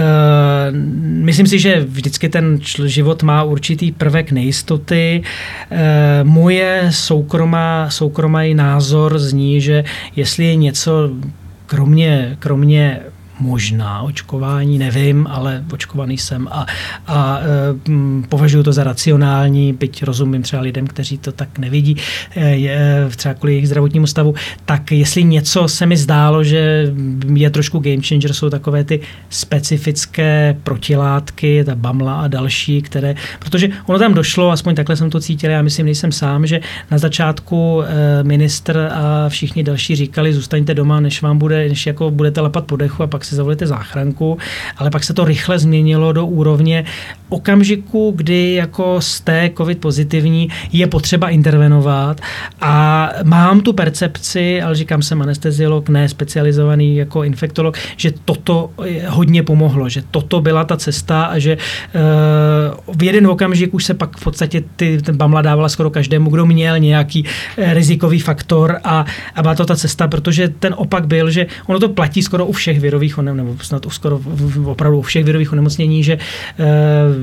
[1.01, 5.23] myslím si, že vždycky ten život má určitý prvek nejistoty.
[5.23, 5.79] Uh,
[6.23, 9.85] moje soukromá, soukromý názor zní, že
[10.16, 11.11] jestli je něco
[11.66, 13.01] kromě, kromě
[13.40, 16.66] možná očkování, nevím, ale očkovaný jsem a,
[17.06, 17.44] a e,
[18.28, 21.97] považuji to za racionální, byť rozumím třeba lidem, kteří to tak nevidí,
[22.36, 24.35] e, je, třeba kvůli jejich zdravotnímu stavu,
[24.65, 26.93] tak jestli něco se mi zdálo, že
[27.35, 29.01] je trošku game changer, jsou takové ty
[29.31, 35.20] specifické protilátky, ta bamla a další, které, protože ono tam došlo, aspoň takhle jsem to
[35.20, 36.60] cítil, já myslím, nejsem sám, že
[36.90, 42.10] na začátku e, ministr a všichni další říkali, zůstaňte doma, než vám bude, než jako
[42.10, 44.39] budete lapat po dechu a pak si zavolíte záchranku,
[44.77, 46.85] ale pak se to rychle změnilo do úrovně
[47.29, 52.21] okamžiku, kdy jako jste covid pozitivní, je potřeba intervenovat.
[52.61, 58.71] A mám tu percepci, ale říkám jsem anesteziolog, ne specializovaný jako infektolog, že toto
[59.09, 63.95] hodně pomohlo, že toto byla ta cesta a že uh, v jeden okamžik už se
[63.95, 68.79] pak v podstatě ty, ten bamla dávala skoro každému, kdo měl nějaký uh, rizikový faktor
[68.85, 72.47] a, a byla to ta cesta, protože ten opak byl, že ono to platí skoro
[72.47, 74.20] u všech virových onem, nebo snad skoro
[74.65, 76.65] opravdu u všech virových onemocnění, že uh,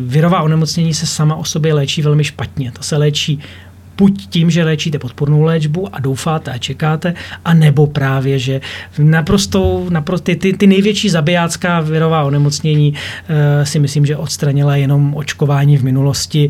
[0.06, 2.72] virová onemocnění se sama o sobě léčí velmi špatně.
[2.72, 3.40] To se léčí
[3.98, 7.14] buď tím, že léčíte podpornou léčbu a doufáte a čekáte,
[7.46, 8.62] a nebo právě, že
[9.00, 12.98] naprosto, naprosto ty, ty, ty největší zabijácká virová onemocnění uh,
[13.64, 16.50] si myslím, že odstranila jenom očkování v minulosti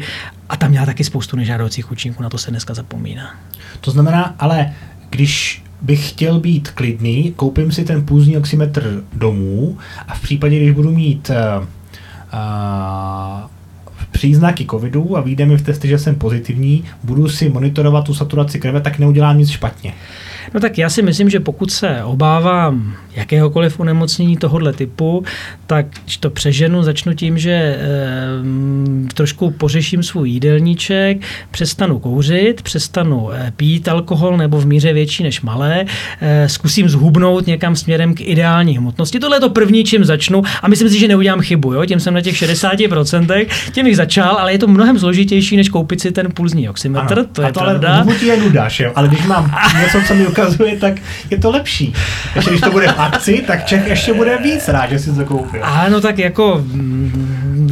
[0.49, 3.35] a tam měla taky spoustu nežádoucích účinků, na to se dneska zapomíná.
[3.81, 4.73] To znamená, ale
[5.09, 10.71] když bych chtěl být klidný, koupím si ten půzní oximetr domů a v případě, když
[10.71, 11.35] budu mít uh,
[12.33, 13.49] uh,
[14.11, 18.59] příznaky covidu a vyjde mi v testy, že jsem pozitivní, budu si monitorovat tu saturaci
[18.59, 19.93] krve, tak neudělám nic špatně.
[20.53, 25.23] No tak já si myslím, že pokud se obávám jakéhokoliv onemocnění tohohle typu,
[25.67, 27.77] tak když to přeženu, začnu tím, že e,
[29.13, 31.17] trošku pořeším svůj jídelníček,
[31.51, 35.85] přestanu kouřit, přestanu e, pít alkohol nebo v míře větší než malé,
[36.21, 39.19] e, zkusím zhubnout někam směrem k ideální hmotnosti.
[39.19, 41.73] Tohle je to první, čím začnu a myslím si, že neudělám chybu.
[41.73, 41.85] Jo?
[41.85, 46.01] Tím jsem na těch 60%, tím bych začal, ale je to mnohem složitější, než koupit
[46.01, 47.27] si ten pulzní oximetr, ano.
[47.31, 47.95] to je a to pravda.
[47.95, 48.91] Ale je nudáš, jo?
[48.95, 50.93] ale když mám něco, co mi ukazuje, tak
[51.31, 51.93] je to lepší.
[52.35, 55.25] Ještě když to bude v akci, tak Čech ještě bude víc rád, že si to
[55.25, 55.59] koupil.
[55.63, 56.63] Ano, tak jako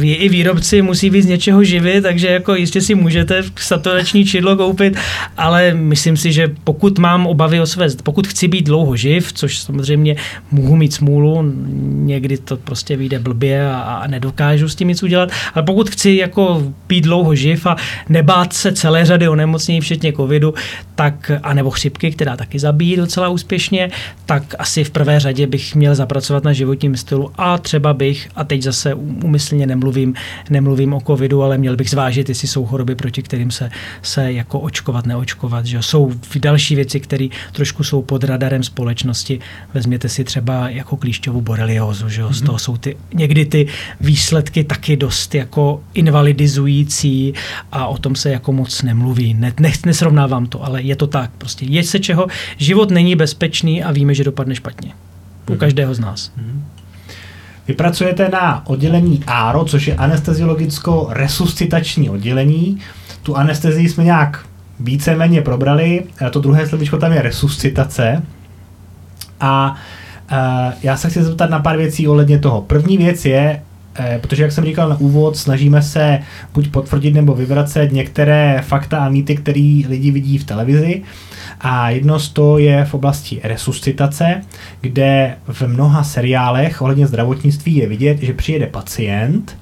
[0.08, 4.56] mm, i výrobci musí být z něčeho živit, takže jako jistě si můžete saturační čidlo
[4.56, 4.96] koupit,
[5.36, 9.58] ale myslím si, že pokud mám obavy o své, pokud chci být dlouho živ, což
[9.58, 10.16] samozřejmě
[10.50, 11.52] mohu mít smůlu,
[11.84, 16.10] někdy to prostě vyjde blbě a, a nedokážu s tím nic udělat, ale pokud chci
[16.10, 17.76] jako být dlouho živ a
[18.08, 20.54] nebát se celé řady onemocnění, včetně covidu,
[20.94, 23.90] tak, anebo chřipky, která taky zabíjí docela úspěšně,
[24.26, 28.44] tak asi v prvé řadě bych měl zapracovat na životním stylu a třeba bych, a
[28.44, 29.93] teď zase umyslně nemluvím,
[30.50, 33.70] nemluvím o covidu, ale měl bych zvážit, jestli jsou choroby, proti kterým se,
[34.02, 35.66] se jako očkovat, neočkovat.
[35.66, 39.40] Že jsou další věci, které trošku jsou pod radarem společnosti.
[39.74, 42.32] Vezměte si třeba jako klíšťovou boreliózu, že mm-hmm.
[42.32, 43.66] z toho jsou ty, někdy ty
[44.00, 47.34] výsledky taky dost jako invalidizující
[47.72, 49.34] a o tom se jako moc nemluví.
[49.34, 51.30] Ne, ne, nesrovnávám to, ale je to tak.
[51.38, 52.26] Prostě je se čeho.
[52.56, 54.92] Život není bezpečný a víme, že dopadne špatně.
[55.48, 55.58] U mhm.
[55.58, 56.32] každého z nás.
[56.36, 56.64] Hmm.
[57.68, 62.78] Vy pracujete na oddělení ARO, což je anesteziologicko-resuscitační oddělení.
[63.22, 64.46] Tu anestezii jsme nějak
[64.80, 66.04] víceméně probrali.
[66.30, 68.22] To druhé slovičko tam je resuscitace.
[69.40, 69.76] A
[70.32, 70.38] uh,
[70.82, 72.62] já se chci zeptat na pár věcí ohledně toho.
[72.62, 73.73] První věc je, Eh,
[74.20, 76.18] protože jak jsem říkal na úvod, snažíme se
[76.54, 81.02] buď potvrdit nebo vyvracet některé fakta a mýty, které lidi vidí v televizi.
[81.60, 84.42] A jedno z toho je v oblasti resuscitace,
[84.80, 89.58] kde v mnoha seriálech ohledně zdravotnictví je vidět, že přijede pacient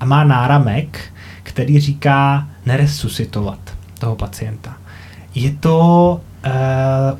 [0.00, 1.00] a má náramek,
[1.42, 3.58] který říká neresuscitovat
[3.98, 4.76] toho pacienta.
[5.34, 6.20] Je to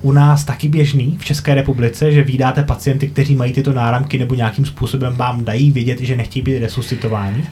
[0.02, 4.34] u nás taky běžný v České republice, že vydáte pacienty, kteří mají tyto náramky nebo
[4.34, 7.38] nějakým způsobem vám dají vědět, že nechtějí být resuscitováni?
[7.38, 7.44] Uh,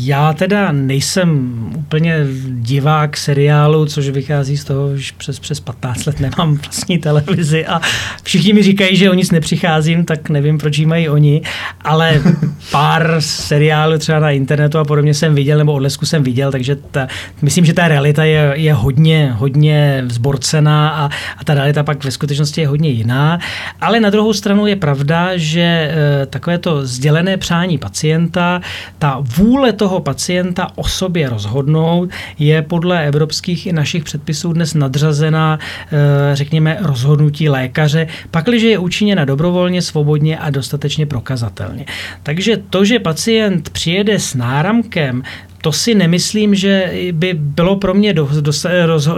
[0.00, 2.16] já teda nejsem úplně
[2.48, 7.80] divák seriálu, což vychází z toho, že přes, přes 15 let nemám vlastní televizi a
[8.22, 11.42] všichni mi říkají, že o nic nepřicházím, tak nevím, proč jí mají oni,
[11.80, 12.22] ale
[12.70, 17.08] pár seriálů třeba na internetu a podobně jsem viděl, nebo odlesku jsem viděl, takže ta,
[17.42, 22.10] myslím, že ta realita je, je hodně, hodně vzborcená a, a ta realita pak ve
[22.10, 23.38] skutečnosti je hodně jiná.
[23.80, 28.60] Ale na druhou stranu je pravda, že e, takové to sdělené přání pacienta,
[28.98, 35.58] ta vůle toho pacienta o sobě rozhodnout je podle evropských i našich předpisů dnes nadřazená,
[35.92, 41.86] e, řekněme, rozhodnutí lékaře, pakliže je učiněna dobrovolně, svobodně a dostatečně prokazatelně.
[42.22, 45.22] Takže to, že pacient přijede s náramkem,
[45.64, 48.14] to si nemyslím, že by bylo pro mě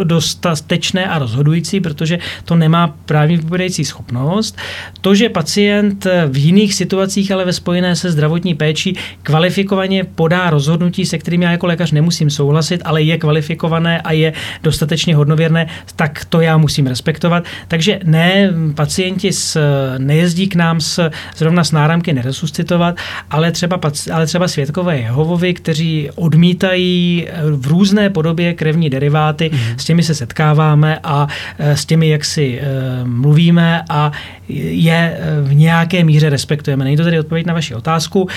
[0.04, 4.56] dostatečné a rozhodující, protože to nemá právě vypovědající schopnost.
[5.00, 11.06] To, že pacient v jiných situacích, ale ve spojené se zdravotní péči, kvalifikovaně podá rozhodnutí,
[11.06, 14.32] se kterým já jako lékař nemusím souhlasit, ale je kvalifikované a je
[14.62, 15.66] dostatečně hodnověrné,
[15.96, 17.44] tak to já musím respektovat.
[17.68, 19.60] Takže ne, pacienti s,
[19.98, 22.96] nejezdí k nám s, zrovna s náramky neresuscitovat,
[23.30, 23.80] ale třeba,
[24.12, 29.78] ale třeba světkové Jehovovi, kteří od odmítají eh, v různé podobě krevní deriváty, mm.
[29.78, 32.64] s těmi se setkáváme a eh, s těmi, jak si eh,
[33.04, 34.12] mluvíme a
[34.48, 36.84] je v nějaké míře respektujeme.
[36.84, 38.28] Není to tedy odpověď na vaši otázku.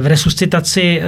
[0.00, 1.02] V resuscitaci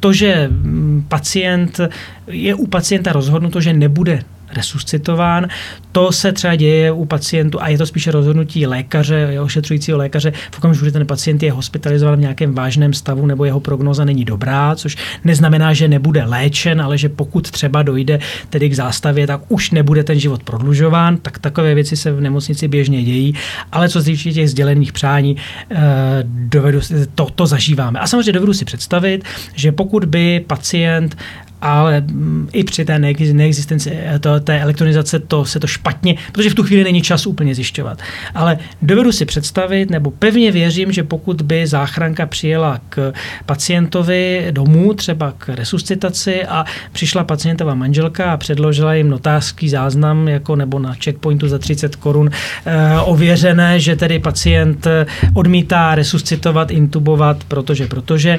[0.00, 1.80] to, že mm, pacient
[2.26, 4.22] je u pacienta rozhodnuto, že nebude
[4.52, 5.48] resuscitován.
[5.92, 10.58] To se třeba děje u pacientů a je to spíše rozhodnutí lékaře, ošetřujícího lékaře v
[10.58, 14.76] okamžiku, že ten pacient je hospitalizován v nějakém vážném stavu nebo jeho prognoza není dobrá,
[14.76, 18.18] což neznamená, že nebude léčen, ale že pokud třeba dojde
[18.50, 22.68] tedy k zástavě, tak už nebude ten život prodlužován, tak takové věci se v nemocnici
[22.68, 23.34] běžně dějí,
[23.72, 25.36] ale co se těch sdělených přání,
[25.70, 25.78] eh,
[26.24, 26.80] dovedu,
[27.14, 28.00] to, to zažíváme.
[28.00, 29.24] A samozřejmě dovedu si představit,
[29.54, 31.16] že pokud by pacient
[31.62, 32.98] ale mm, i při té
[33.32, 37.26] neexistenci eh, to, té elektronizace to se to špatně, protože v tu chvíli není čas
[37.26, 37.98] úplně zjišťovat.
[38.34, 43.12] Ale dovedu si představit, nebo pevně věřím, že pokud by záchranka přijela k
[43.46, 50.56] pacientovi domů, třeba k resuscitaci a přišla pacientová manželka a předložila jim notářský záznam, jako
[50.56, 52.30] nebo na checkpointu za 30 korun
[52.66, 58.38] e, ověřené, že tedy pacient eh, odmítá resuscitovat, intubovat, protože, protože e,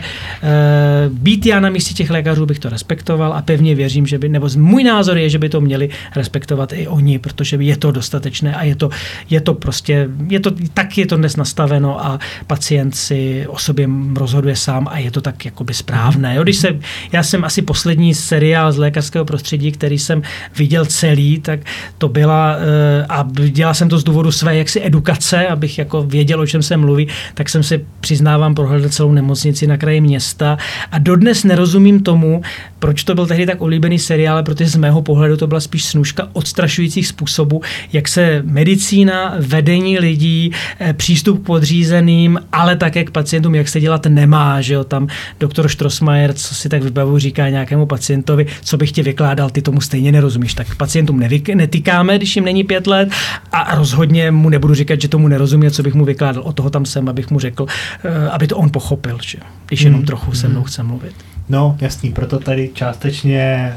[1.10, 4.30] být já na místě těch lékařů bych to respektoval, respektoval a pevně věřím, že by,
[4.30, 8.56] nebo můj názor je, že by to měli respektovat i oni, protože je to dostatečné
[8.56, 8.90] a je to,
[9.30, 13.90] je to prostě, je to, tak je to dnes nastaveno a pacient si o sobě
[14.16, 16.36] rozhoduje sám a je to tak jakoby správné.
[16.36, 16.80] Jo, když se,
[17.12, 20.22] já jsem asi poslední seriál z lékařského prostředí, který jsem
[20.58, 21.60] viděl celý, tak
[21.98, 26.40] to byla, eh, a dělal jsem to z důvodu své jaksi edukace, abych jako věděl,
[26.42, 30.58] o čem se mluví, tak jsem si přiznávám prohlédl celou nemocnici na kraji města
[30.92, 32.42] a dodnes nerozumím tomu,
[32.84, 34.44] Proč to byl tehdy tak oblíbený seriál?
[34.44, 37.62] Protože z mého pohledu to byla spíš snužka odstrašujících způsobů,
[37.94, 43.80] jak se medicína, vedení lidí, eh, přístup k podřízeným, ale také k pacientům, jak se
[43.80, 44.62] dělat nemá.
[44.62, 44.84] Že jo?
[44.84, 45.08] Tam
[45.40, 49.82] doktor Strossmayer, co si tak vybavu, říká nějakému pacientovi, co bych ti vykládal, ty tomu
[49.82, 50.54] stejně nerozumíš.
[50.54, 53.10] Tak pacientům nevyk- netýkáme, když jim není pět let
[53.52, 56.44] a rozhodně mu nebudu říkat, že tomu nerozumí, co bych mu vykládal.
[56.44, 57.66] O toho tam jsem, abych mu řekl,
[58.04, 59.38] eh, aby to on pochopil, že?
[59.68, 60.08] když jenom hmm.
[60.08, 61.14] trochu se mnou chce mluvit.
[61.54, 63.74] No, jasný, proto tady částečně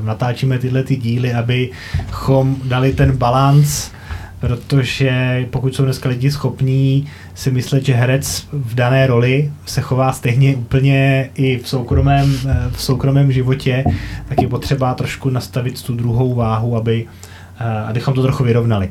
[0.00, 3.90] uh, natáčíme tyhle ty díly, abychom dali ten balans,
[4.40, 10.12] protože pokud jsou dneska lidi schopní si myslet, že herec v dané roli se chová
[10.12, 13.84] stejně úplně i v soukromém, uh, v soukromém životě,
[14.28, 17.06] tak je potřeba trošku nastavit tu druhou váhu, aby,
[17.60, 18.90] uh, abychom to trochu vyrovnali.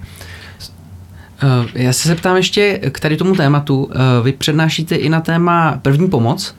[1.75, 3.89] Já se zeptám ještě k tady tomu tématu.
[4.23, 6.55] Vy přednášíte i na téma první pomoc.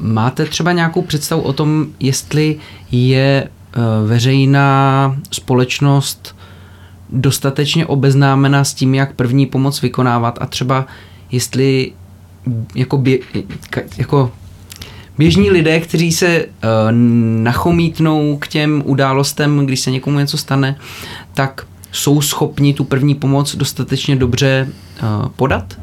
[0.00, 2.56] Máte třeba nějakou představu o tom, jestli
[2.92, 3.48] je
[4.06, 6.36] veřejná společnost
[7.10, 10.86] dostatečně obeznámena s tím, jak první pomoc vykonávat a třeba
[11.30, 11.92] jestli
[12.74, 13.18] jako, bě,
[13.96, 14.32] jako
[15.18, 16.48] běžní lidé, kteří se uh,
[17.42, 20.76] nachomítnou k těm událostem, když se někomu něco stane,
[21.34, 24.68] tak jsou schopni tu první pomoc dostatečně dobře
[25.02, 25.78] uh, podat?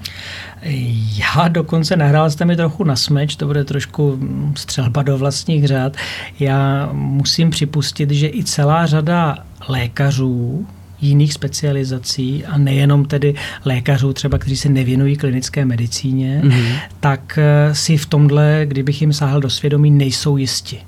[0.62, 4.20] Já dokonce nahrál jste mi trochu na smeč, to bude trošku
[4.56, 5.98] střelba do vlastních řád.
[6.40, 9.38] Já musím připustit, že i celá řada
[9.68, 10.68] lékařů,
[11.02, 16.76] jiných specializací a nejenom tedy lékařů třeba, kteří se nevěnují klinické medicíně, mm-hmm.
[17.00, 20.80] tak eh, si v tomhle, kdybych jim sáhl do svědomí, nejsou jisti.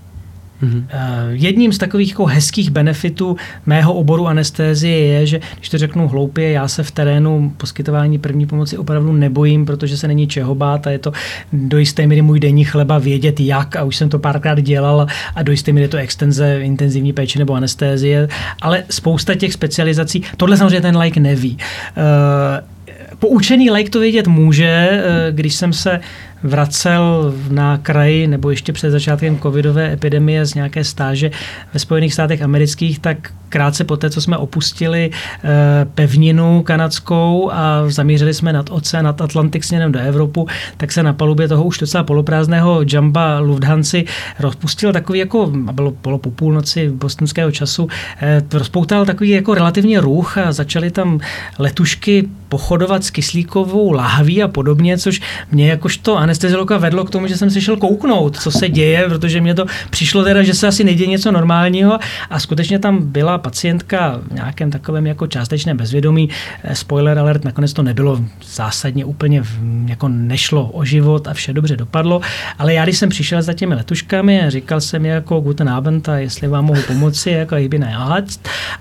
[0.63, 0.85] Mm-hmm.
[1.31, 3.35] Jedním z takových jako hezkých benefitů
[3.65, 8.45] mého oboru anestézie je, že když to řeknu hloupě, já se v terénu poskytování první
[8.45, 11.11] pomoci opravdu nebojím, protože se není čeho bát a je to
[11.53, 15.43] do jisté míry můj denní chleba vědět jak a už jsem to párkrát dělal a
[15.43, 18.27] do jisté míry je to extenze intenzivní péče nebo anestézie,
[18.61, 21.57] ale spousta těch specializací, tohle samozřejmě ten like neví.
[21.97, 22.71] Uh,
[23.19, 25.99] poučený like to vědět může, když jsem se
[26.43, 31.31] vracel na kraji nebo ještě před začátkem covidové epidemie z nějaké stáže
[31.73, 35.11] ve Spojených státech amerických, tak krátce poté, co jsme opustili
[35.43, 35.49] eh,
[35.95, 40.47] pevninu kanadskou a zamířili jsme nad oceán, nad Atlantik směrem do Evropu,
[40.77, 43.97] tak se na palubě toho už docela poloprázdného jamba Lufthansa
[44.39, 47.87] rozpustil takový jako, a bylo, bylo po půlnoci bostonského času,
[48.21, 51.19] eh, rozpoutal takový jako relativně ruch a začaly tam
[51.59, 55.21] letušky pochodovat s kyslíkovou lahví a podobně, což
[55.51, 59.41] mě jakožto anesteziologa vedlo k tomu, že jsem si šel kouknout, co se děje, protože
[59.41, 61.99] mě to přišlo teda, že se asi nejde něco normálního.
[62.29, 66.29] A skutečně tam byla pacientka v nějakém takovém jako částečném bezvědomí.
[66.63, 69.43] Eh, spoiler alert, nakonec to nebylo zásadně úplně,
[69.87, 72.21] jako nešlo o život a vše dobře dopadlo,
[72.59, 76.17] ale já když jsem přišel za těmi letuškami a říkal jsem jako guten Abend a
[76.17, 77.69] jestli vám mohu pomoci, jako ich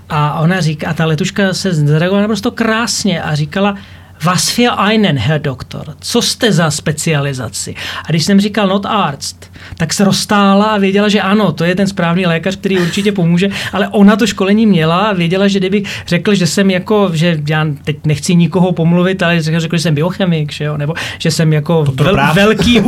[0.09, 3.60] a ona říká, a ta letuška se zareagovala naprosto krásně a říkala,
[4.23, 5.95] Was für einen, Herr Doktor?
[5.99, 7.75] Co jste za specializaci?
[8.05, 11.75] A když jsem říkal not arzt, tak se rozstála a věděla, že ano, to je
[11.75, 15.83] ten správný lékař, který určitě pomůže, ale ona to školení měla a věděla, že kdybych
[16.07, 20.51] řekl, že jsem jako, že já teď nechci nikoho pomluvit, ale řekl, že jsem biochemik,
[20.51, 22.81] že jo, nebo že jsem jako vel, velký,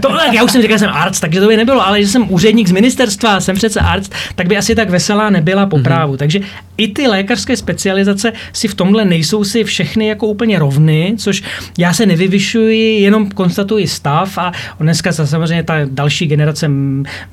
[0.00, 2.32] to, já už jsem říkal, že jsem arzt, takže to by nebylo, ale že jsem
[2.32, 5.82] úředník z ministerstva, jsem přece arzt, tak by asi tak veselá nebyla po mm-hmm.
[5.82, 6.16] právu.
[6.16, 6.40] Takže
[6.76, 11.42] i ty lékařské specializace si v tomhle nejsou si všechny jako úplně rovny, což
[11.78, 16.70] já se nevyvyšuji, jenom konstatuji stav a dneska samozřejmě ta další generace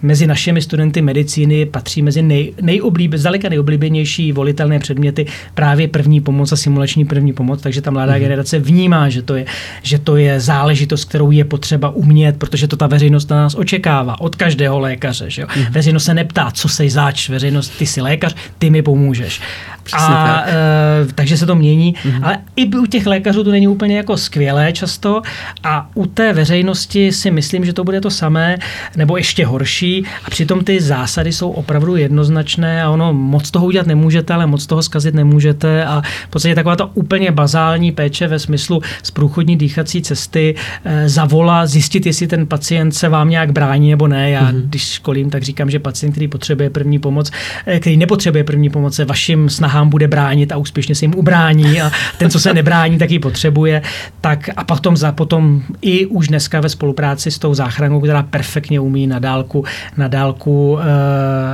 [0.02, 6.52] mezi našimi studenty medicíny patří mezi nej, nejoblíbe, zdaleka nejoblíbenější volitelné předměty právě první pomoc
[6.52, 8.20] a simulační první pomoc, takže ta mladá mm.
[8.20, 9.46] generace vnímá, že to, je,
[9.82, 14.22] že to je záležitost, kterou je potřeba umět, protože to ta veřejnost na nás očekává
[14.22, 15.26] od každého lékaře.
[15.30, 15.48] Že jo?
[15.58, 15.66] Mm.
[15.72, 19.42] Veřejnost se neptá, co sej zač, veřejnost, ty jsi lékař, ty mi pomůžeš.
[19.84, 20.48] Přesně a, tak.
[20.48, 22.20] E, takže se to mění, mm-hmm.
[22.24, 25.22] ale i u těch lékařů to není úplně jako skvělé často
[25.64, 28.58] a u té veřejnosti si myslím, že to bude to samé
[28.96, 33.88] nebo ještě horší a přitom ty zásady jsou opravdu jednoznačné a ono moc toho udělat
[33.88, 38.40] nemůžete, ale moc toho zkazit nemůžete a v podstatě taková ta úplně bazální péče ve
[38.40, 40.56] smyslu z průchodní dýchací cesty
[40.86, 44.30] e, zavola, zjistit, jestli ten pacient se vám nějak brání nebo ne.
[44.30, 44.62] Já mm-hmm.
[44.62, 47.32] když školím, tak říkám, že pacient, který potřebuje první pomoc,
[47.66, 51.16] e, který nepotřebuje první pomoc, se vaším snahám váhám, bude bránit a úspěšně se jim
[51.16, 53.82] ubrání a ten, co se nebrání, tak ji potřebuje.
[54.22, 58.80] Tak a potom, za, potom i už dneska ve spolupráci s tou záchranou, která perfektně
[58.80, 59.66] umí na dálku,
[59.98, 60.84] na dálku e,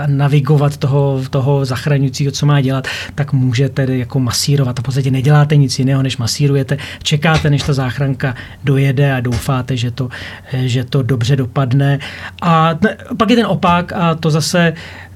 [0.08, 4.80] navigovat toho, toho zachraňujícího, co má dělat, tak může tedy jako masírovat.
[4.80, 9.78] A v podstatě neděláte nic jiného, než masírujete, čekáte, než ta záchranka dojede a doufáte,
[9.78, 10.10] že to,
[10.54, 12.00] že to dobře dopadne.
[12.42, 12.76] A
[13.18, 15.09] pak je ten opak a to zase Eh,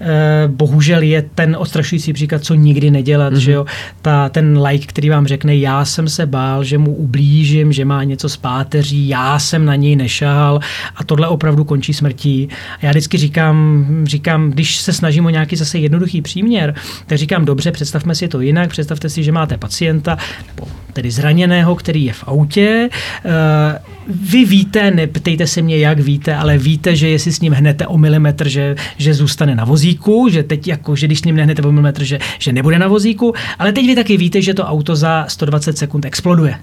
[0.48, 3.38] bohužel je ten odstrašující příklad, co nikdy nedělat, mm-hmm.
[3.38, 3.66] že jo.
[4.02, 8.04] Ta, ten like, který vám řekne, já jsem se bál, že mu ublížím, že má
[8.04, 10.60] něco s páteří, já jsem na něj nešahal
[10.96, 12.50] a tohle opravdu končí smrtí.
[12.82, 16.76] A já vždycky říkám, říkám, když se snažím o nějaký zase jednoduchý příměr,
[17.08, 20.18] tak říkám, dobře, představme si to jinak, představte si, že máte pacienta,
[20.48, 22.90] nebo tedy zraněného, který je v autě.
[23.26, 27.88] Eh, vy víte, neptejte se mě, jak víte, ale víte, že jestli s ním hnete
[27.88, 31.62] o milimetr, že, že zůstane na vozíku, že teď jako, že když s ním nehnete
[31.62, 34.96] o milimetr, že, že nebude na vozíku, ale teď vy taky víte, že to auto
[34.96, 36.56] za 120 sekund exploduje.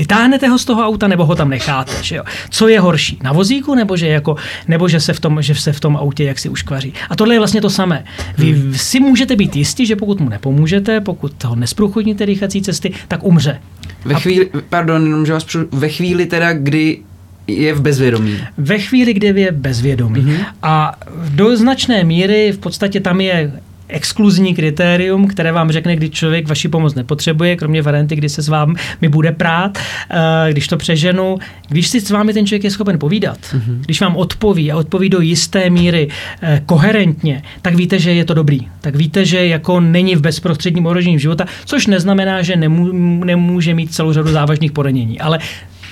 [0.00, 2.22] Vytáhnete ho z toho auta nebo ho tam necháte, že jo?
[2.50, 4.36] Co je horší, na vozíku nebo že, jako,
[4.68, 6.94] nebo že se v tom, že se v tom autě jak si uškvaří.
[7.10, 8.04] A tohle je vlastně to samé.
[8.38, 8.74] Vy hmm.
[8.74, 13.60] si můžete být jistí, že pokud mu nepomůžete, pokud ho nesprůchodníte dýchací cesty, tak umře.
[14.04, 16.98] Ve chvíli, pardon, jenom, že vás přu, ve chvíli teda, kdy
[17.46, 18.38] je v bezvědomí.
[18.58, 20.20] Ve chvíli, kdy je bezvědomí.
[20.20, 20.44] Mm-hmm.
[20.62, 20.96] A
[21.28, 23.52] do značné míry v podstatě tam je
[23.90, 28.48] exkluzní kritérium, které vám řekne, kdy člověk vaši pomoc nepotřebuje, kromě varianty, kdy se s
[28.48, 28.74] vámi
[29.08, 29.78] bude prát,
[30.10, 31.38] eh, když to přeženu,
[31.68, 33.80] když si s vámi ten člověk je schopen povídat, mm-hmm.
[33.80, 36.08] když vám odpoví a odpoví do jisté míry
[36.42, 38.60] eh, koherentně, tak víte, že je to dobrý.
[38.80, 43.94] Tak víte, že jako není v bezprostředním ohrožení života, což neznamená, že nemů, nemůže mít
[43.94, 45.20] celou řadu závažných poranění.
[45.20, 45.38] Ale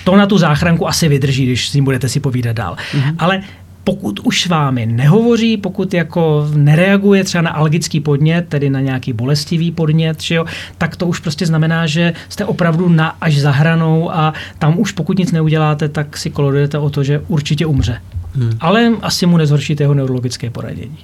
[0.03, 2.75] to na tu záchranku asi vydrží, když s ním budete si povídat dál.
[2.75, 3.15] Mm-hmm.
[3.19, 3.41] Ale
[3.83, 9.13] pokud už s vámi nehovoří, pokud jako nereaguje třeba na alergický podnět, tedy na nějaký
[9.13, 10.45] bolestivý podnět, že jo,
[10.77, 14.91] tak to už prostě znamená, že jste opravdu na až za hranou a tam už
[14.91, 18.01] pokud nic neuděláte, tak si kolorujete o to, že určitě umře.
[18.35, 18.51] Hmm.
[18.59, 20.97] Ale asi mu nezhoršíte jeho neurologické poradění.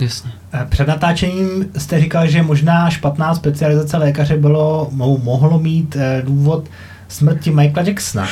[0.00, 0.30] Jasně.
[0.52, 4.88] Eh, před natáčením jste říkal, že možná špatná specializace lékaře bylo,
[5.22, 6.68] mohlo mít eh, důvod
[7.08, 8.28] smrti Michaela Jacksona.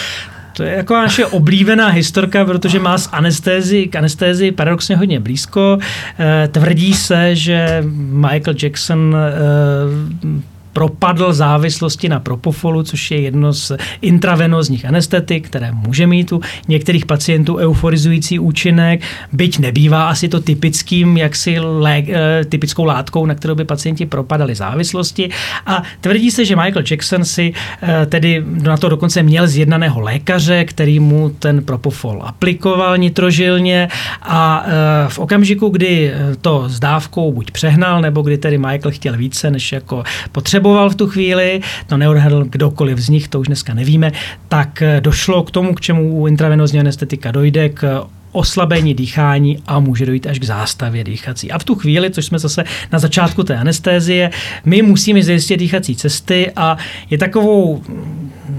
[0.59, 5.79] To je jako naše oblíbená historka, protože má s anestézi, k anestézi paradoxně hodně blízko.
[6.19, 13.73] Eh, tvrdí se, že Michael Jackson eh, propadl závislosti na propofolu, což je jedno z
[14.01, 19.03] intravenozních anestetik, které může mít u některých pacientů euforizující účinek,
[19.33, 24.55] byť nebývá asi to typickým, jaksi lé, eh, typickou látkou, na kterou by pacienti propadali
[24.55, 25.31] závislosti.
[25.67, 27.53] A tvrdí se, že Michael Jackson si
[27.83, 33.89] eh, tedy na to dokonce měl zjednaného lékaře, který mu ten propofol aplikoval nitrožilně
[34.23, 34.71] a eh,
[35.09, 39.73] v okamžiku, kdy to s dávkou buď přehnal, nebo kdy tedy Michael chtěl více, než
[39.73, 40.03] jako
[40.33, 44.13] potřeboval, potřeboval v tu chvíli, to neodhadl kdokoliv z nich, to už dneska nevíme,
[44.49, 49.81] tak eh, došlo k tomu, k čemu u intravenozní anestetika dojde, k oslabení dýchání a
[49.81, 51.51] může dojít až k zástavě dýchací.
[51.51, 54.31] A v tu chvíli, což jsme zase na začátku té anestézie,
[54.65, 56.77] my musíme zajistit dýchací cesty a
[57.11, 57.83] je takovou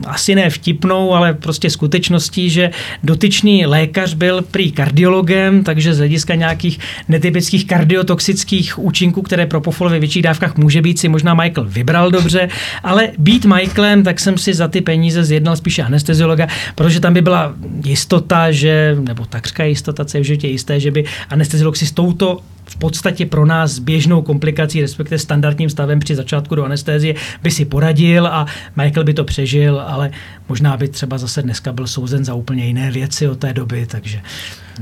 [0.06, 2.72] asi ne vtipnou, ale prostě skutečností, že
[3.04, 10.00] dotyčný lékař byl prý kardiologem, takže z hlediska nějakých netypických kardiotoxických účinků, které propofol ve
[10.00, 12.50] větších dávkách může být, si možná Michael vybral dobře,
[12.84, 17.22] ale být Michaelem, tak jsem si za ty peníze zjednal spíše anesteziologa, protože tam by
[17.22, 17.54] byla
[17.86, 21.92] jistota, že, nebo takřka jistota, co je v životě jisté, že by anesteziolog si s
[21.92, 22.40] touto
[22.80, 28.28] podstatě pro nás běžnou komplikací, respektive standardním stavem při začátku do anestézie, by si poradil
[28.28, 28.46] a
[28.76, 30.12] Michael by to přežil, ale
[30.50, 34.22] možná by třeba zase dneska byl souzen za úplně jiné věci od té doby, takže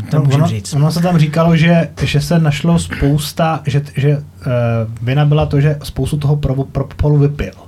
[0.09, 0.73] to no, můžu ono, říct.
[0.73, 4.23] Ono se tam říkalo, že, že se našlo spousta, že, že uh,
[5.01, 6.35] vina byla to, že spoustu toho
[6.71, 7.66] propolu vypil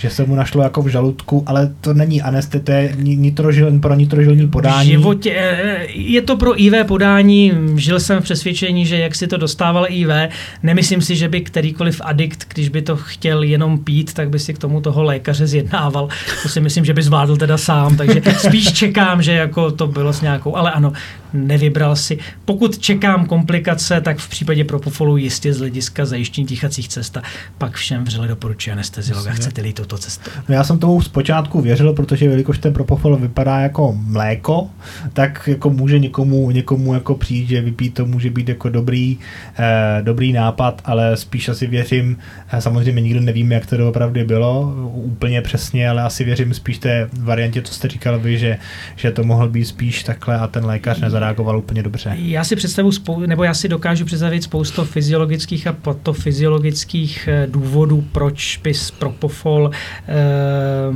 [0.00, 3.94] že se mu našlo jako v žaludku, ale to není anestet, to je nitrožil, pro
[3.94, 4.88] nitrožilní podání.
[4.88, 9.26] V životě, eh, je to pro IV podání, žil jsem v přesvědčení, že jak si
[9.26, 10.28] to dostával IV,
[10.62, 14.54] nemyslím si, že by kterýkoliv adikt, když by to chtěl jenom pít, tak by si
[14.54, 16.08] k tomu toho lékaře zjednával.
[16.42, 20.12] To si myslím, že by zvládl teda sám, takže spíš čekám, že jako to bylo
[20.12, 20.92] s nějakou, ale ano,
[21.32, 22.18] nevybral si.
[22.44, 27.18] Pokud čekám komplikace, tak v případě propofolu jistě z hlediska zajištění dýchacích cest,
[27.58, 30.30] pak všem vřele doporučuji anesteziologa, chcete-li to touto cestou.
[30.48, 34.68] No já jsem tomu zpočátku věřil, protože jelikož ten propofol vypadá jako mléko,
[35.12, 39.18] tak jako může někomu, někomu jako přijít, že vypít to může být jako dobrý,
[39.58, 42.18] eh, dobrý nápad, ale spíš asi věřím,
[42.52, 47.08] eh, samozřejmě nikdo nevíme, jak to doopravdy bylo úplně přesně, ale asi věřím spíš té
[47.20, 48.58] variantě, co jste říkal vy, že,
[48.96, 52.16] že to mohl být spíš takhle a ten lékař nezareagoval úplně dobře.
[52.18, 52.90] Já si představu,
[53.26, 59.79] nebo já si dokážu představit spoustu fyziologických a patofyziologických eh, důvodů, proč by propofol eh,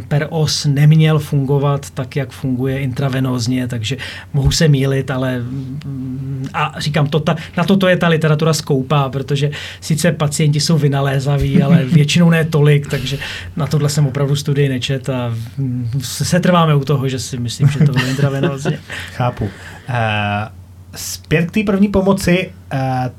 [0.08, 3.96] per os neměl fungovat tak, jak funguje intravenózně, takže
[4.32, 9.08] mohu se mílit, ale mm, a říkám, to ta, na toto je ta literatura skoupá,
[9.08, 9.50] protože
[9.80, 13.18] sice pacienti jsou vynalézaví, ale většinou ne tolik, takže
[13.56, 17.68] na tohle jsem opravdu studii nečet a mm, se trváme u toho, že si myslím,
[17.68, 18.78] že to bylo intravenózně.
[19.12, 19.44] Chápu.
[19.44, 20.63] Uh...
[20.96, 22.50] Zpět k té první pomoci,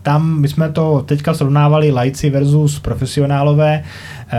[0.02, 3.84] tam my jsme to teďka srovnávali lajci versus profesionálové.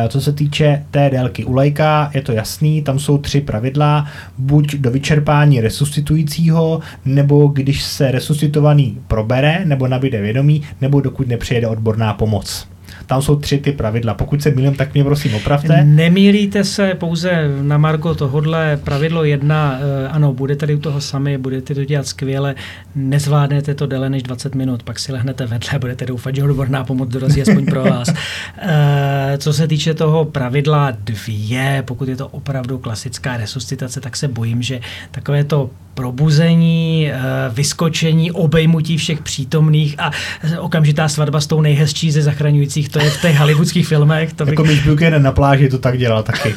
[0.08, 4.06] Co se týče té délky u lajka, je to jasný, tam jsou tři pravidla,
[4.38, 11.66] buď do vyčerpání resuscitujícího, nebo když se resuscitovaný probere, nebo nabíde vědomí, nebo dokud nepřijede
[11.66, 12.68] odborná pomoc.
[13.06, 14.14] Tam jsou tři ty pravidla.
[14.14, 15.84] Pokud se mýlím, tak mě prosím opravte.
[15.84, 21.38] Nemýlíte se pouze na Margo tohodle pravidlo jedna, eh, ano, budete tady u toho sami,
[21.38, 22.54] budete to dělat skvěle,
[22.94, 26.84] nezvládnete to déle než 20 minut, pak si lehnete vedle a budete doufat, že odborná
[26.84, 28.08] pomoc dorazí aspoň pro vás.
[28.58, 34.28] Eh, co se týče toho pravidla dvě, pokud je to opravdu klasická resuscitace, tak se
[34.28, 34.80] bojím, že
[35.10, 37.20] takové to probuzení, eh,
[37.50, 40.10] vyskočení, obejmutí všech přítomných a
[40.58, 44.32] okamžitá svatba s tou nejhezčí ze zachraňujících, to je v těch hollywoodských filmech.
[44.32, 44.52] To bych...
[44.52, 46.54] Jako Mitch Buchanan na pláži to tak dělal taky.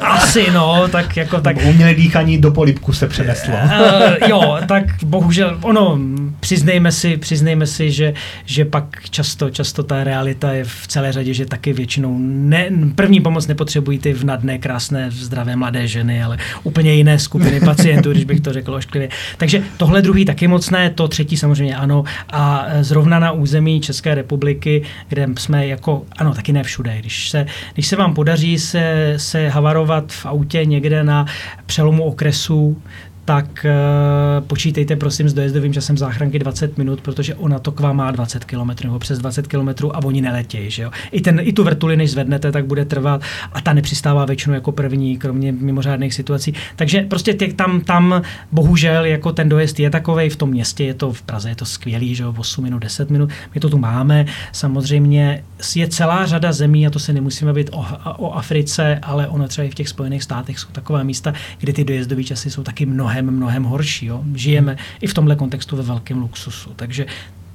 [0.00, 1.56] Asi no, tak jako tak...
[1.64, 3.54] Umělé dýchání do polipku se přeneslo.
[3.54, 5.98] uh, jo, tak bohužel, ono,
[6.40, 11.34] přiznejme si, přiznejme si, že, že pak často, často ta realita je v celé řadě,
[11.34, 16.38] že taky většinou ne, první pomoc nepotřebují ty v nadné, krásné, zdravé mladé ženy, ale
[16.62, 19.08] úplně jiné skupiny pacientů, když bych to řekl ošklivě.
[19.36, 22.04] Takže tohle druhý taky mocné, to třetí samozřejmě ano.
[22.32, 27.46] A zrovna na území České republiky, kde jsme jako, ano, taky ne všude, když se,
[27.74, 31.26] když se vám podaří se, se havarovat v autě někde na
[31.66, 32.82] přelomu okresu,
[33.26, 37.96] tak uh, počítejte prosím s dojezdovým časem záchranky 20 minut, protože ona to k vám
[37.96, 40.70] má 20 km nebo přes 20 km a oni neletějí.
[40.70, 40.90] Že jo?
[41.10, 43.20] I, ten, I tu vrtuli, než zvednete, tak bude trvat
[43.52, 46.54] a ta nepřistává většinou jako první, kromě mimořádných situací.
[46.76, 48.22] Takže prostě tě, tam, tam
[48.52, 51.64] bohužel jako ten dojezd je takový v tom městě, je to v Praze, je to
[51.64, 54.26] skvělý, že jo, 8 minut, 10 minut, my to tu máme.
[54.52, 55.44] Samozřejmě
[55.76, 57.86] je celá řada zemí, a to se nemusíme být o,
[58.16, 61.84] o Africe, ale ono třeba i v těch Spojených státech jsou taková místa, kde ty
[61.84, 64.06] dojezdové časy jsou taky mnohem, mnohem horší.
[64.06, 64.22] Jo.
[64.34, 64.80] Žijeme hmm.
[65.00, 66.70] i v tomhle kontextu ve velkém luxusu.
[66.76, 67.06] Takže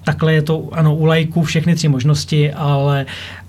[0.03, 3.05] takhle je to, ano, u lajků všechny tři možnosti, ale,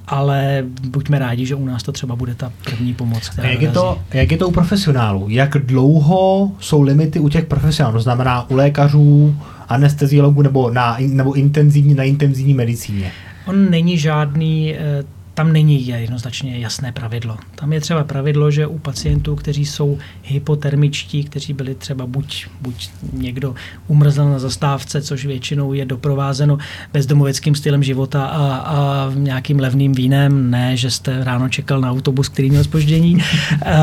[0.06, 3.28] ale buďme rádi, že u nás to třeba bude ta první pomoc.
[3.28, 5.26] Která jak, je to, jak je to u profesionálů?
[5.28, 7.94] Jak dlouho jsou limity u těch profesionálů?
[7.94, 9.36] To znamená u lékařů,
[9.68, 13.12] anesteziologů nebo, na, nebo intenzivní, na intenzivní medicíně?
[13.46, 17.36] On není žádný eh, tam není jednoznačně jasné pravidlo.
[17.54, 22.90] Tam je třeba pravidlo, že u pacientů, kteří jsou hypotermičtí, kteří byli třeba buď, buď
[23.12, 23.54] někdo
[23.88, 26.58] umrzl na zastávce, což většinou je doprovázeno
[26.92, 32.28] bezdomoveckým stylem života a, a nějakým levným vínem, ne, že jste ráno čekal na autobus,
[32.28, 33.18] který měl spoždění,
[33.66, 33.76] e,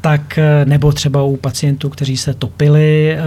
[0.00, 3.18] tak nebo třeba u pacientů, kteří se topili e,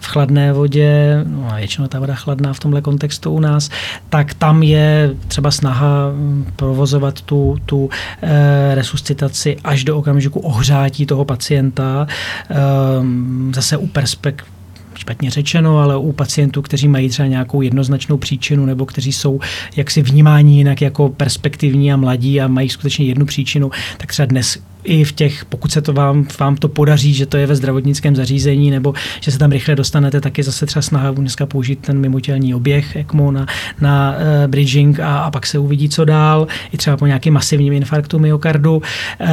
[0.00, 3.70] v chladné vodě, no a většinou ta voda chladná v tomhle kontextu u nás,
[4.08, 6.12] tak tam je třeba snaha
[6.56, 7.90] pro provozovat tu, tu
[8.22, 12.06] e, resuscitaci až do okamžiku ohřátí toho pacienta.
[12.50, 12.54] E,
[13.54, 14.44] zase u perspek
[14.94, 19.40] špatně řečeno, ale u pacientů, kteří mají třeba nějakou jednoznačnou příčinu nebo kteří jsou
[19.76, 24.58] jaksi vnímáni jinak jako perspektivní a mladí a mají skutečně jednu příčinu, tak třeba dnes
[24.86, 28.16] i v těch, pokud se to vám, vám to podaří, že to je ve zdravotnickém
[28.16, 31.98] zařízení nebo že se tam rychle dostanete, tak je zase třeba snaha dneska použít ten
[31.98, 33.46] mimotělní oběh ECMO na,
[33.80, 37.72] na uh, bridging a, a pak se uvidí, co dál, i třeba po nějakém masivním
[37.72, 39.26] infarktu myokardu, uh,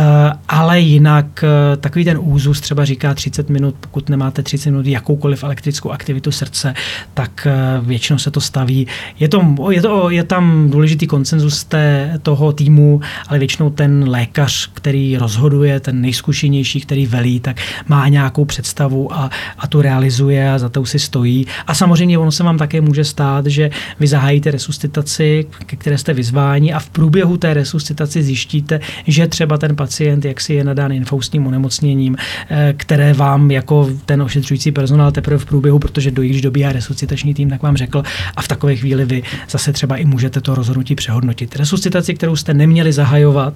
[0.49, 5.43] ale jinak uh, takový ten úzus třeba říká 30 minut, pokud nemáte 30 minut jakoukoliv
[5.43, 6.73] elektrickou aktivitu srdce,
[7.13, 7.47] tak
[7.79, 8.87] uh, většinou se to staví.
[9.19, 14.69] Je, to, je, to, je tam důležitý koncenzus té, toho týmu, ale většinou ten lékař,
[14.73, 20.51] který rozhoduje rozhoduje, ten nejzkušenější, který velí, tak má nějakou představu a, a tu realizuje
[20.51, 21.47] a za to si stojí.
[21.67, 26.13] A samozřejmě ono se vám také může stát, že vy zahájíte resuscitaci, ke které jste
[26.13, 31.47] vyzváni a v průběhu té resuscitaci zjištíte, že třeba ten pacient jaksi je nadán infaustním
[31.47, 32.15] onemocněním,
[32.49, 37.33] eh, které vám jako ten ošetřující personál teprve v průběhu, protože do když dobíhá resuscitační
[37.33, 38.03] tým, tak vám řekl
[38.35, 41.55] a v takové chvíli vy zase třeba i můžete to rozhodnutí přehodnotit.
[41.55, 43.53] Resuscitaci, kterou jste neměli zahajovat,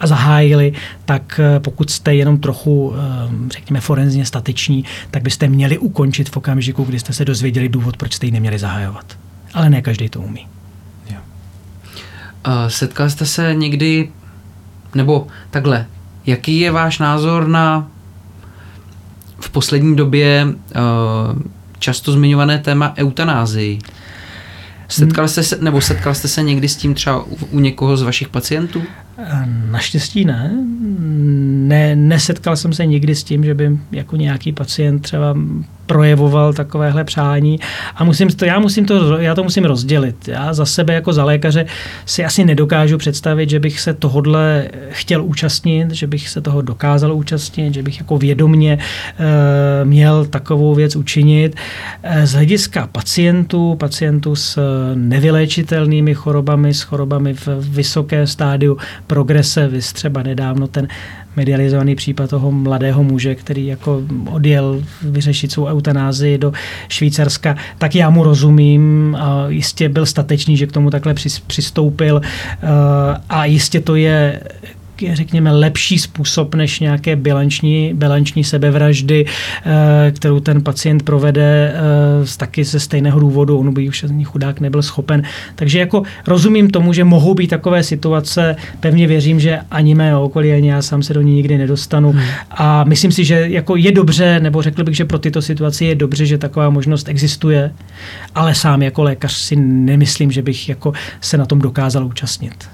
[0.00, 0.72] a zahájili,
[1.04, 2.94] tak eh, pokud jste jenom trochu,
[3.50, 8.14] řekněme, forenzně stateční, tak byste měli ukončit v okamžiku, kdy jste se dozvěděli důvod, proč
[8.14, 9.18] jste ji neměli zahajovat.
[9.54, 10.46] Ale ne každý to umí.
[12.68, 14.10] Setkal jste se někdy,
[14.94, 15.86] nebo takhle,
[16.26, 17.88] jaký je váš názor na
[19.40, 20.46] v poslední době
[21.78, 23.78] často zmiňované téma eutanázii?
[24.88, 28.02] Setkal jste se, nebo setkal jste se někdy s tím třeba u, u někoho z
[28.02, 28.82] vašich pacientů?
[29.70, 30.50] Naštěstí ne.
[31.68, 31.96] ne.
[31.96, 35.36] Nesetkal jsem se nikdy s tím, že by jako nějaký pacient třeba
[35.90, 37.60] projevoval takovéhle přání
[37.96, 40.28] a musím to, já, musím to, já to musím rozdělit.
[40.28, 41.66] Já za sebe jako za lékaře
[42.06, 47.14] si asi nedokážu představit, že bych se tohodle chtěl účastnit, že bych se toho dokázal
[47.14, 51.56] účastnit, že bych jako vědomně e, měl takovou věc učinit.
[52.02, 54.58] E, z hlediska pacientů, pacientů s
[54.94, 60.88] nevyléčitelnými chorobami, s chorobami v vysoké stádiu progrese, vy třeba nedávno ten
[61.36, 66.52] medializovaný případ toho mladého muže, který jako odjel vyřešit svou eutanázii do
[66.88, 71.14] Švýcarska, tak já mu rozumím a jistě byl statečný, že k tomu takhle
[71.46, 72.20] přistoupil
[73.28, 74.40] a jistě to je
[75.12, 81.74] řekněme, lepší způsob než nějaké bilanční, bilanční sebevraždy, eh, kterou ten pacient provede
[82.24, 85.22] z eh, taky ze stejného důvodu, on by už ani chudák nebyl schopen.
[85.54, 90.52] Takže jako rozumím tomu, že mohou být takové situace, pevně věřím, že ani mé okolí,
[90.52, 92.12] ani já sám se do ní nikdy nedostanu.
[92.12, 92.22] Hmm.
[92.50, 95.94] A myslím si, že jako je dobře, nebo řekl bych, že pro tyto situace je
[95.94, 97.72] dobře, že taková možnost existuje,
[98.34, 102.68] ale sám jako lékař si nemyslím, že bych jako se na tom dokázal účastnit.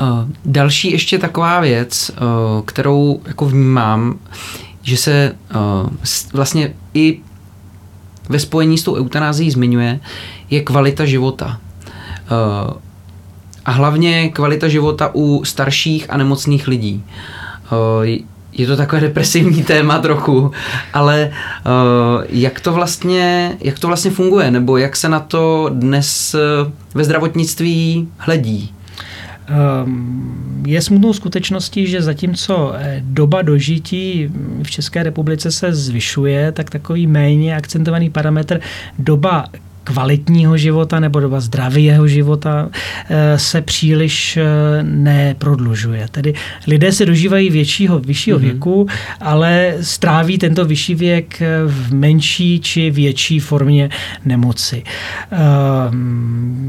[0.00, 4.18] Uh, další ještě taková věc, uh, kterou jako vnímám,
[4.82, 5.90] že se uh,
[6.32, 7.20] vlastně i
[8.28, 10.00] ve spojení s tou eutanází zmiňuje,
[10.50, 11.60] je kvalita života.
[13.64, 17.04] A hlavně kvalita života u starších a nemocných lidí.
[18.52, 20.50] Je to takové depresivní téma trochu,
[20.92, 21.30] ale
[22.28, 26.36] jak to vlastně, jak to vlastně funguje, nebo jak se na to dnes
[26.94, 28.74] ve zdravotnictví hledí?
[29.48, 34.30] Ehm, je smutnou skutečností, že zatímco eh, doba dožití
[34.62, 38.60] v České republice se zvyšuje, tak takový méně akcentovaný parametr
[38.98, 39.44] doba
[39.88, 42.68] kvalitního života nebo doba zdravého života
[43.08, 44.44] eh, se příliš eh,
[44.82, 46.06] neprodlužuje.
[46.10, 46.34] Tedy
[46.66, 48.42] lidé se dožívají většího, vyššího mm-hmm.
[48.42, 48.86] věku,
[49.20, 53.90] ale stráví tento vyšší věk eh, v menší či větší formě
[54.24, 54.82] nemoci.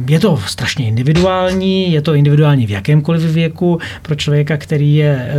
[0.10, 3.80] Je to strašně individuální, je to individuální v jakémkoliv věku.
[4.02, 5.34] Pro člověka, který je,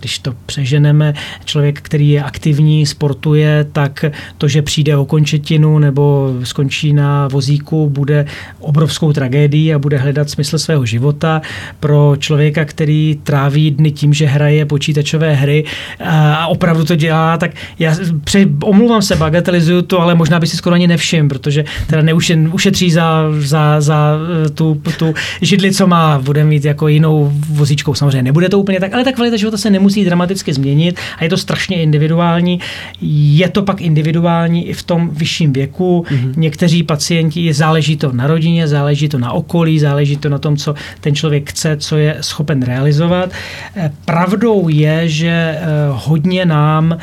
[0.00, 1.14] když to přeženeme,
[1.44, 4.04] člověk, který je aktivní, sportuje, tak
[4.38, 8.26] to, že přijde o končetinu nebo skončí na na vozíku bude
[8.60, 11.42] obrovskou tragédií a bude hledat smysl svého života.
[11.80, 15.64] Pro člověka, který tráví dny tím, že hraje počítačové hry
[16.04, 20.56] a opravdu to dělá, tak já pře- omluvám se, bagatelizuju to, ale možná by si
[20.56, 26.18] skoro ani nevšim, protože teda neušetří za, za, za eh, tu, tu židli, co má,
[26.18, 27.94] bude mít jako jinou vozíčkou.
[27.94, 31.30] Samozřejmě nebude to úplně tak, ale ta kvalita života se nemusí dramaticky změnit a je
[31.30, 32.60] to strašně individuální.
[33.00, 36.04] Je to pak individuální i v tom vyšším věku.
[36.08, 36.32] Mm-hmm.
[36.36, 40.74] Někteří pacienti, záleží to na rodině, záleží to na okolí, záleží to na tom, co
[41.00, 43.30] ten člověk chce, co je schopen realizovat.
[43.76, 46.98] Eh, pravdou je, že eh, hodně nám, eh,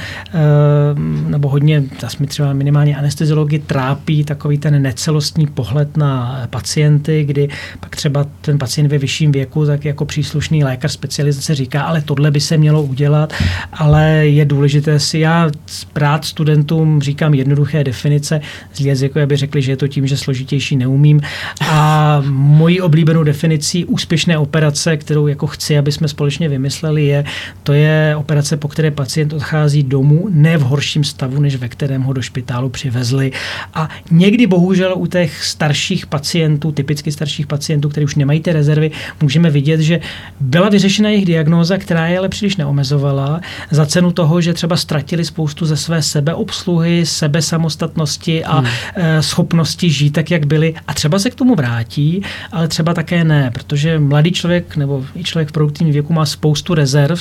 [1.30, 1.84] nebo hodně,
[2.20, 7.49] mi třeba minimálně anesteziologi trápí takový ten necelostní pohled na pacienty, kdy
[7.80, 12.32] pak třeba ten pacient ve vyšším věku, tak jako příslušný lékař specializace říká, ale tohle
[12.32, 13.34] by se mělo udělat,
[13.74, 15.49] ale je důležité si, já
[15.95, 18.41] rád studentům říkám jednoduché definice
[18.74, 21.22] z jazyku, aby řekli, že je to tím, že složitější neumím.
[21.62, 27.26] A mojí oblíbenou definicí úspěšné operace, kterou jako chci, aby jsme společně vymysleli, je,
[27.64, 32.02] to je operace, po které pacient odchází domů, ne v horším stavu, než ve kterém
[32.02, 33.32] ho do špitálu přivezli.
[33.74, 38.91] A někdy bohužel u těch starších pacientů, typicky starších pacientů, kteří už nemají ty rezervy,
[39.22, 40.00] můžeme vidět, že
[40.40, 43.41] byla vyřešena jejich diagnóza, která je ale příliš neomezovala,
[43.72, 48.68] za cenu toho, že třeba ztratili spoustu ze své sebeobsluhy, sebe samostatnosti a hmm.
[48.96, 52.22] Eh, schopnosti schopnosti žít tak, jak byli a třeba se k tomu vrátí,
[52.52, 56.73] ale třeba také ne, protože mladý člověk nebo i člověk v produktivním věku má spoustu
[56.73, 57.19] rezerv.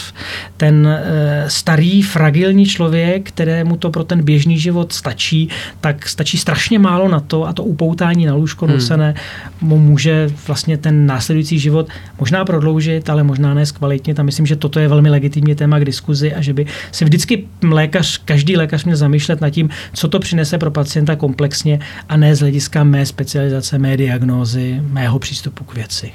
[0.57, 5.49] Ten e, starý, fragilní člověk, kterému to pro ten běžný život stačí,
[5.81, 8.75] tak stačí strašně málo na to a to upoutání na lůžko hmm.
[8.75, 9.15] nucené
[9.61, 11.89] mu může vlastně ten následující život
[12.21, 15.85] možná prodloužit, ale možná ne zkvalitnit a myslím, že toto je velmi legitimní téma k
[15.85, 20.19] diskuzi a že by se vždycky lékař, každý lékař měl zamýšlet nad tím, co to
[20.19, 25.75] přinese pro pacienta komplexně a ne z hlediska mé specializace, mé diagnózy, mého přístupu k
[25.75, 26.13] věci.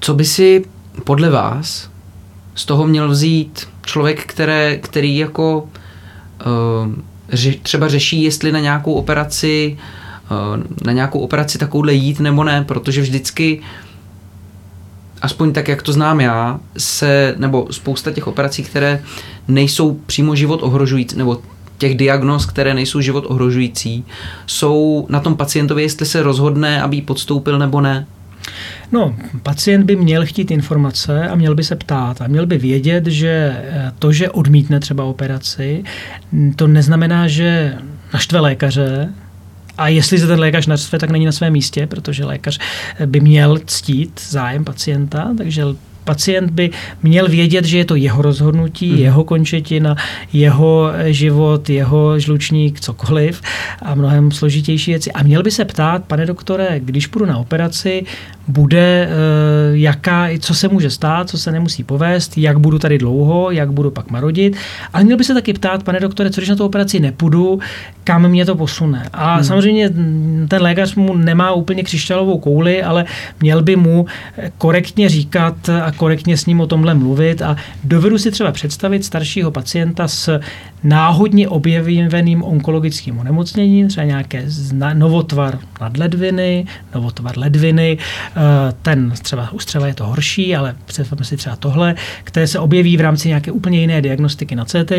[0.00, 0.64] Co by si
[1.04, 1.90] podle vás
[2.54, 6.92] z toho měl vzít člověk, které, který jako uh,
[7.28, 9.78] ře, třeba řeší, jestli na nějakou operaci
[10.30, 13.60] uh, na nějakou operaci takovouhle jít nebo ne, protože vždycky
[15.22, 19.02] aspoň tak, jak to znám já, se, nebo spousta těch operací, které
[19.48, 21.42] nejsou přímo život ohrožující, nebo
[21.82, 24.04] těch diagnóz, které nejsou život ohrožující,
[24.46, 28.06] jsou na tom pacientovi, jestli se rozhodne, aby ji podstoupil nebo ne.
[28.92, 33.06] No, pacient by měl chtít informace a měl by se ptát a měl by vědět,
[33.06, 35.84] že eh, to, že odmítne třeba operaci,
[36.56, 37.74] to neznamená, že
[38.14, 39.12] naštve lékaře,
[39.78, 42.58] a jestli se ten lékař naštve, tak není na svém místě, protože lékař
[43.06, 45.64] by měl ctít zájem pacienta, takže
[46.04, 46.70] pacient by
[47.02, 48.98] měl vědět, že je to jeho rozhodnutí, mm.
[48.98, 49.96] jeho končetina,
[50.32, 53.42] jeho život, jeho žlučník, cokoliv
[53.82, 55.12] a mnohem složitější věci.
[55.12, 58.04] A měl by se ptát, pane doktore, když půjdu na operaci,
[58.48, 59.10] bude, eh,
[59.72, 63.90] jaká, co se může stát, co se nemusí povést, jak budu tady dlouho, jak budu
[63.90, 64.56] pak marodit.
[64.92, 67.60] Ale měl by se taky ptát, pane doktore, co když na tu operaci nepůjdu,
[68.04, 69.08] kam mě to posune.
[69.12, 69.44] A hmm.
[69.44, 69.90] samozřejmě
[70.48, 73.04] ten lékař mu nemá úplně křišťálovou kouli, ale
[73.40, 74.06] měl by mu
[74.58, 77.42] korektně říkat a korektně s ním o tomhle mluvit.
[77.42, 80.40] A dovedu si třeba představit staršího pacienta s
[80.84, 84.44] náhodně objeveným onkologickým onemocněním, třeba nějaké
[84.94, 87.98] novotvar nadledviny, novotvar ledviny,
[88.82, 91.94] ten třeba u střeva je to horší, ale představme si třeba tohle,
[92.24, 94.92] které se objeví v rámci nějaké úplně jiné diagnostiky na CT,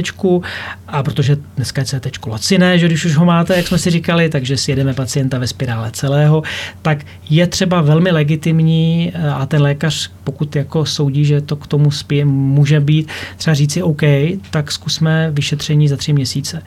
[0.88, 4.30] a protože dneska je CT laciné, že když už ho máte, jak jsme si říkali,
[4.30, 6.44] takže si jedeme pacienta ve spirále celého,
[6.82, 11.68] tak je třeba velmi legitimní eh, a ten lékař, pokud jako soudí, že to k
[11.68, 13.08] tomu spí, může být,
[13.38, 14.02] třeba říci OK,
[14.50, 16.62] tak zkusme vyšetření za tři měsíce.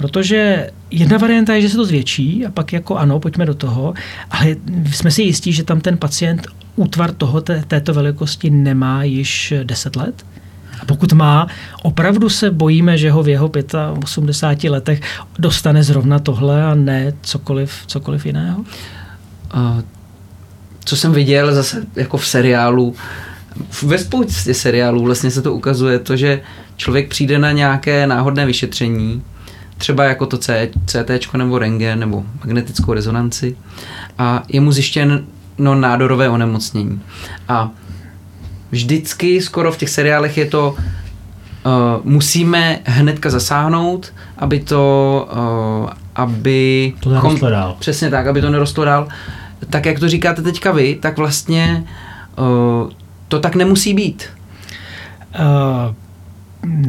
[0.00, 3.94] Protože jedna varianta je, že se to zvětší a pak jako ano, pojďme do toho,
[4.30, 4.56] ale
[4.92, 6.46] jsme si jistí, že tam ten pacient
[6.76, 10.26] útvar toho, té, této velikosti nemá již 10 let?
[10.80, 11.46] A pokud má,
[11.82, 13.50] opravdu se bojíme, že ho v jeho
[14.02, 15.00] 85 letech
[15.38, 18.60] dostane zrovna tohle a ne cokoliv, cokoliv jiného?
[18.60, 19.80] Uh,
[20.84, 22.94] co jsem viděl zase jako v seriálu,
[23.82, 26.40] ve spoustě seriálů vlastně se to ukazuje, to, že
[26.76, 29.22] člověk přijde na nějaké náhodné vyšetření,
[29.80, 30.38] třeba jako to
[30.86, 33.56] CT nebo rengen nebo magnetickou rezonanci
[34.18, 35.24] a je mu zjištěn
[35.58, 37.00] no, nádorové onemocnění.
[37.48, 37.70] A
[38.70, 41.72] vždycky skoro v těch seriálech je to uh,
[42.04, 47.76] musíme hnedka zasáhnout, aby to uh, aby to nerostlo dál.
[47.78, 49.08] Přesně tak, aby to nerostlo dál.
[49.70, 51.84] Tak jak to říkáte teďka vy, tak vlastně
[52.38, 52.90] uh,
[53.28, 54.24] to tak nemusí být.
[55.40, 55.94] Uh,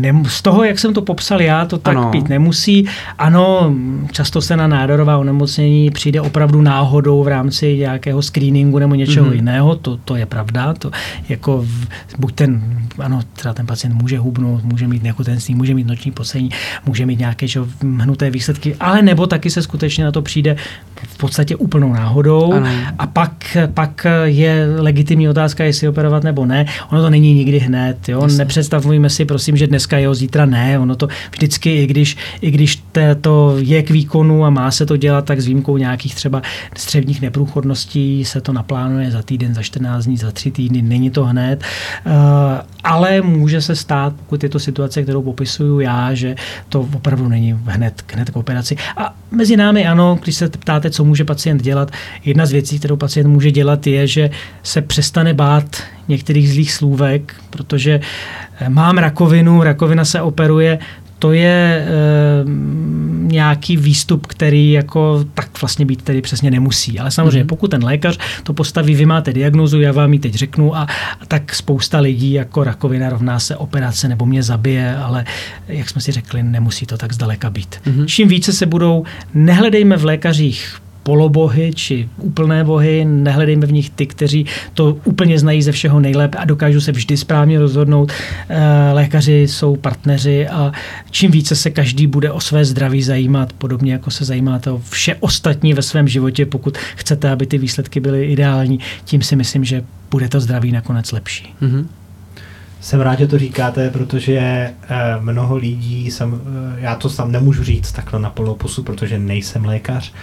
[0.01, 2.09] nem, z toho, jak jsem to popsal já, to tak ano.
[2.09, 2.85] být nemusí.
[3.17, 3.75] Ano,
[4.11, 9.35] často se na nádorová onemocnění přijde opravdu náhodou v rámci nějakého screeningu nebo něčeho mm-hmm.
[9.35, 10.73] jiného, to, to je pravda.
[10.73, 10.91] To
[11.29, 11.87] jako v,
[12.19, 12.63] buď ten,
[12.99, 16.49] ano, třeba ten pacient může hubnout, může mít nechotenství, může mít noční posení,
[16.85, 17.67] může mít nějaké čo,
[17.97, 20.55] hnuté výsledky, ale nebo taky se skutečně na to přijde
[21.07, 22.69] v podstatě úplnou náhodou ano.
[22.99, 26.65] a pak, pak je legitimní otázka, jestli operovat nebo ne.
[26.91, 28.09] Ono to není nikdy hned.
[28.09, 28.27] Jo?
[28.37, 30.79] Nepředstavujeme si, prosím, že dneska jo, zítra ne.
[30.79, 32.83] Ono to vždycky, i když, i když
[33.21, 36.41] to je k výkonu a má se to dělat, tak s výjimkou nějakých třeba
[36.77, 40.81] střevních neprůchodností se to naplánuje za týden, za 14 dní, za tři týdny.
[40.81, 41.63] Není to hned.
[42.05, 42.11] Uh,
[42.83, 46.35] ale může se stát, pokud je to situace, kterou popisuju já, že
[46.69, 48.77] to opravdu není hned, hned k operaci.
[48.97, 51.91] A mezi námi ano, když se ptáte, co může pacient dělat,
[52.25, 54.29] jedna z věcí, kterou pacient může dělat, je, že
[54.63, 57.99] se přestane bát některých zlých slůvek, protože
[58.59, 60.79] eh, mám rakovinu, rakovina se operuje,
[61.21, 61.87] to je e,
[63.21, 66.99] nějaký výstup, který jako tak vlastně být tedy přesně nemusí.
[66.99, 67.47] Ale samozřejmě, mm-hmm.
[67.47, 70.87] pokud ten lékař to postaví, vy máte diagnozu, já vám ji teď řeknu a,
[71.19, 75.25] a tak spousta lidí jako rakovina rovná se operace nebo mě zabije, ale
[75.67, 77.75] jak jsme si řekli, nemusí to tak zdaleka být.
[77.85, 78.05] Mm-hmm.
[78.05, 79.03] Čím více se budou,
[79.33, 85.61] nehledejme v lékařích polobohy či úplné bohy, nehledejme v nich ty, kteří to úplně znají
[85.61, 88.11] ze všeho nejlépe a dokážou se vždy správně rozhodnout.
[88.49, 90.71] Eh, lékaři jsou partneři a
[91.11, 95.15] čím více se každý bude o své zdraví zajímat, podobně jako se zajímáte o vše
[95.19, 99.83] ostatní ve svém životě, pokud chcete, aby ty výsledky byly ideální, tím si myslím, že
[100.11, 101.53] bude to zdraví nakonec lepší.
[101.61, 101.85] Mm-hmm.
[102.81, 104.73] Jsem rád, že to říkáte, protože eh,
[105.19, 106.41] mnoho lidí, jsem,
[106.77, 110.13] eh, já to sám nemůžu říct takhle na plnou pusu, protože nejsem lékař,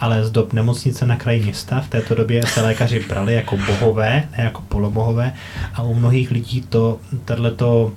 [0.00, 4.24] ale z dob nemocnice na kraji města v této době se lékaři brali jako bohové,
[4.38, 5.32] ne jako polobohové
[5.74, 7.92] a u mnohých lidí to, tohleto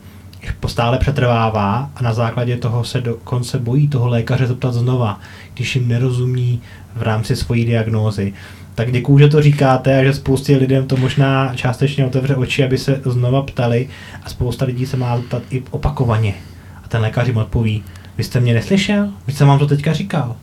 [0.67, 5.19] stále přetrvává a na základě toho se dokonce bojí toho lékaře zeptat znova,
[5.53, 6.61] když jim nerozumí
[6.95, 8.34] v rámci svojí diagnózy.
[8.75, 12.77] Tak děkuju, že to říkáte a že spoustě lidem to možná částečně otevře oči, aby
[12.77, 13.89] se znova ptali
[14.23, 16.34] a spousta lidí se má ptat i opakovaně.
[16.84, 17.84] A ten lékař jim odpoví,
[18.17, 19.09] vy jste mě neslyšel?
[19.27, 20.35] Vy jsem vám to teďka říkal.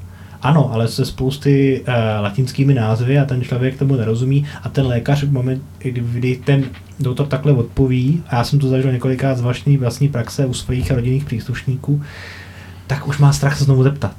[0.43, 5.23] Ano, ale se spousty uh, latinskými názvy a ten člověk tomu nerozumí a ten lékař
[5.23, 6.65] v moment, kdy ten
[7.01, 10.91] doktor takhle odpoví, a já jsem to zažil několikrát z vlastní, vlastní praxe u svých
[10.91, 12.03] rodinných příslušníků,
[12.87, 14.13] tak už má strach se znovu zeptat.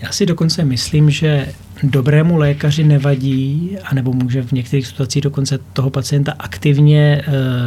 [0.00, 1.46] Já si dokonce myslím, že
[1.82, 7.22] dobrému lékaři nevadí, anebo může v některých situacích dokonce toho pacienta aktivně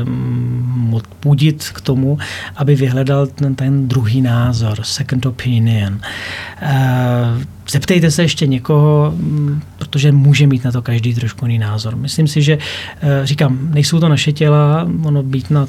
[0.06, 2.18] um, odpudit k tomu,
[2.56, 5.94] aby vyhledal ten, ten druhý názor, second opinion.
[5.94, 9.14] Uh, zeptejte se ještě někoho,
[9.78, 11.96] protože může mít na to každý trošku jiný názor.
[11.96, 12.62] Myslím si, že, uh,
[13.24, 15.68] říkám, nejsou to naše těla, ono být na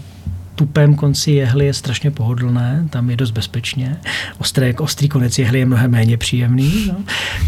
[0.58, 3.96] tupém konci jehly je strašně pohodlné, tam je dost bezpečně.
[4.38, 6.86] Ostré, ostrý konec jehly je mnohem méně příjemný.
[6.88, 6.96] No.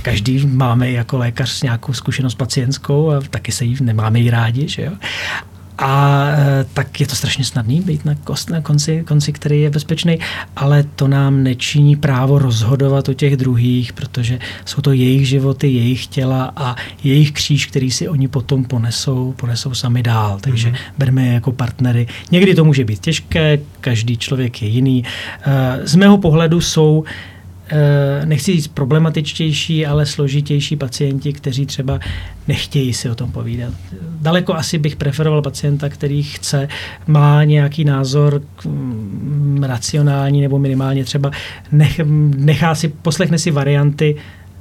[0.02, 4.68] Každý máme jako lékař nějakou zkušenost pacientskou a taky se jí nemáme jí rádi.
[4.68, 4.92] Že jo?
[5.80, 9.70] A e, tak je to strašně snadný být na, kost, na konci, konci, který je
[9.70, 10.18] bezpečný,
[10.56, 16.06] ale to nám nečiní právo rozhodovat o těch druhých, protože jsou to jejich životy, jejich
[16.06, 20.38] těla a jejich kříž, který si oni potom ponesou, ponesou sami dál.
[20.40, 20.94] Takže mm-hmm.
[20.98, 22.06] berme je jako partnery.
[22.30, 25.04] Někdy to může být těžké, každý člověk je jiný.
[25.42, 27.29] E, z mého pohledu jsou Eh,
[28.24, 31.98] nechci říct problematičtější, ale složitější pacienti, kteří třeba
[32.48, 33.74] nechtějí si o tom povídat.
[34.20, 36.68] Daleko asi bych preferoval pacienta, který chce,
[37.06, 41.30] má nějaký názor mm, racionální nebo minimálně třeba
[41.72, 42.00] nech,
[42.36, 44.16] nechá si, poslechne si varianty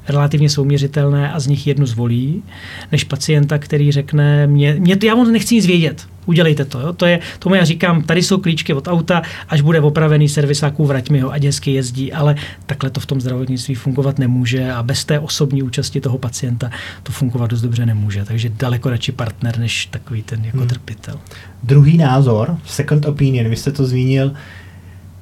[0.10, 2.44] relativně souměřitelné a z nich jednu zvolí,
[2.92, 6.80] než pacienta, který řekne, mě, mě to, já moc nechci nic vědět, udělejte to.
[6.80, 6.94] Jo?
[6.94, 11.10] To je, tomu já říkám, tady jsou klíčky od auta, až bude opravený servisáků, vrať
[11.10, 15.06] mi ho, ať hezky jezdí, ale takhle to v tom zdravotnictví fungovat nemůže a bez
[15.06, 16.72] té osobní účasti toho pacienta
[17.04, 18.26] to fungovat dost dobře nemůže.
[18.26, 20.68] Takže daleko radši partner, než takový ten jako hmm.
[20.68, 21.20] trpitel.
[21.64, 24.28] Druhý názor, second opinion, vy jste to zmínil,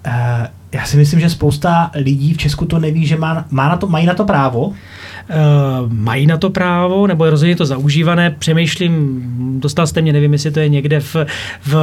[0.08, 0.12] uh,
[0.78, 3.88] já si myslím, že spousta lidí v Česku to neví, že má, má na to,
[3.88, 4.68] mají na to právo.
[4.68, 8.32] Uh, mají na to právo, nebo je rozhodně to zaužívané.
[8.32, 9.24] Přemýšlím,
[9.60, 11.16] dostal jste mě, nevím, jestli to je někde v,
[11.66, 11.76] v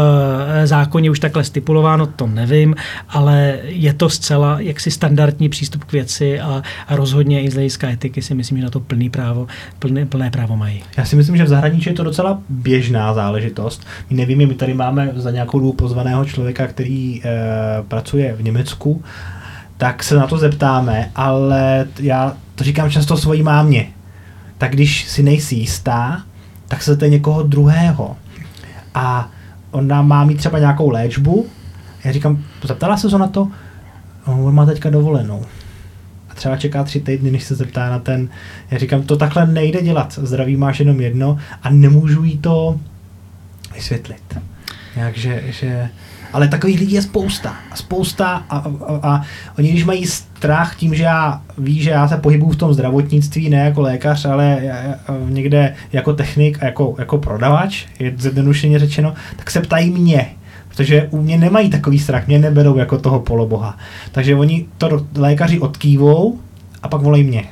[0.64, 2.74] zákoně už takhle stipulováno, to nevím,
[3.08, 7.88] ale je to zcela jaksi standardní přístup k věci a, a rozhodně i z hlediska
[7.88, 9.46] etiky si myslím, že na to plný právo,
[9.78, 10.82] plné, plné právo mají.
[10.96, 13.86] Já si myslím, že v zahraničí je to docela běžná záležitost.
[14.10, 18.83] My nevíme, my tady máme za nějakou dobu pozvaného člověka, který uh, pracuje v Německu
[19.76, 23.86] tak se na to zeptáme, ale já to říkám často svojí mámě.
[24.58, 26.22] Tak když si nejsi jistá,
[26.68, 28.16] tak se zeptej někoho druhého.
[28.94, 29.30] A
[29.70, 31.46] on nám má mít třeba nějakou léčbu.
[32.04, 33.48] Já říkám, zeptala se na to?
[34.26, 35.44] On má teďka dovolenou.
[36.30, 38.28] A třeba čeká tři týdny, než se zeptá na ten.
[38.70, 40.18] Já říkám, to takhle nejde dělat.
[40.22, 42.80] Zdraví máš jenom jedno a nemůžu jí to
[43.74, 44.38] vysvětlit.
[44.94, 45.88] Takže, že
[46.34, 47.56] ale takových lidí je spousta.
[47.70, 48.64] A spousta a, a,
[49.02, 49.22] a
[49.58, 53.50] oni, když mají strach tím, že já ví, že já se pohybuju v tom zdravotnictví,
[53.50, 54.62] ne jako lékař, ale
[55.28, 60.26] někde jako technik a jako, jako prodavač, je zjednodušeně řečeno, tak se ptají mě.
[60.68, 63.78] Protože u mě nemají takový strach, mě neberou jako toho poloboha.
[64.12, 66.38] Takže oni to lékaři odkývou
[66.82, 67.44] a pak volají mě.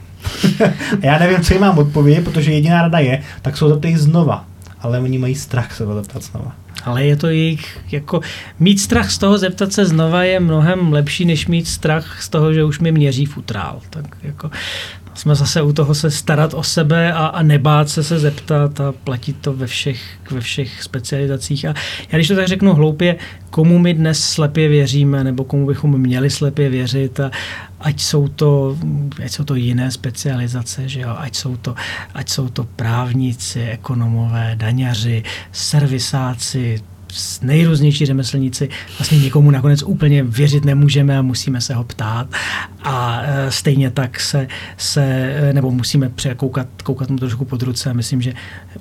[1.03, 4.45] a já nevím, co jim mám odpovědět, protože jediná rada je, tak jsou zeptej znova.
[4.81, 6.62] Ale oni mají strach se zeptat znova.
[6.85, 8.21] Ale je to jejich, jako
[8.59, 12.53] mít strach z toho zeptat se znova je mnohem lepší, než mít strach z toho,
[12.53, 13.81] že už mi měří futrál.
[13.91, 14.51] Tak jako
[15.15, 18.93] jsme zase u toho se starat o sebe a, a nebát se se zeptat a
[18.93, 21.65] platit to ve všech, ve všech specializacích.
[21.65, 21.75] A
[22.13, 23.17] já když to tak řeknu hloupě,
[23.51, 27.31] komu my dnes slepě věříme, nebo komu bychom měli slepě věřit, a
[27.81, 28.79] ať jsou to,
[29.25, 31.15] ať jsou to jiné specializace, že jo?
[31.19, 31.75] Ať, jsou to,
[32.15, 35.23] ať jsou to právníci, ekonomové, daňaři,
[35.53, 36.81] servisáci,
[37.43, 38.69] nejrůznější řemeslníci,
[38.99, 42.27] vlastně nikomu nakonec úplně věřit nemůžeme a musíme se ho ptát.
[42.85, 47.91] A e, stejně tak se, se e, nebo musíme překoukat, koukat mu trošku pod ruce
[47.91, 48.33] a myslím, že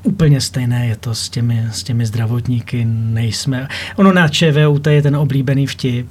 [0.03, 2.87] úplně stejné je to s těmi, s těmi zdravotníky.
[2.89, 3.67] Nejsme.
[3.95, 6.07] Ono na ČVUT je ten oblíbený vtip,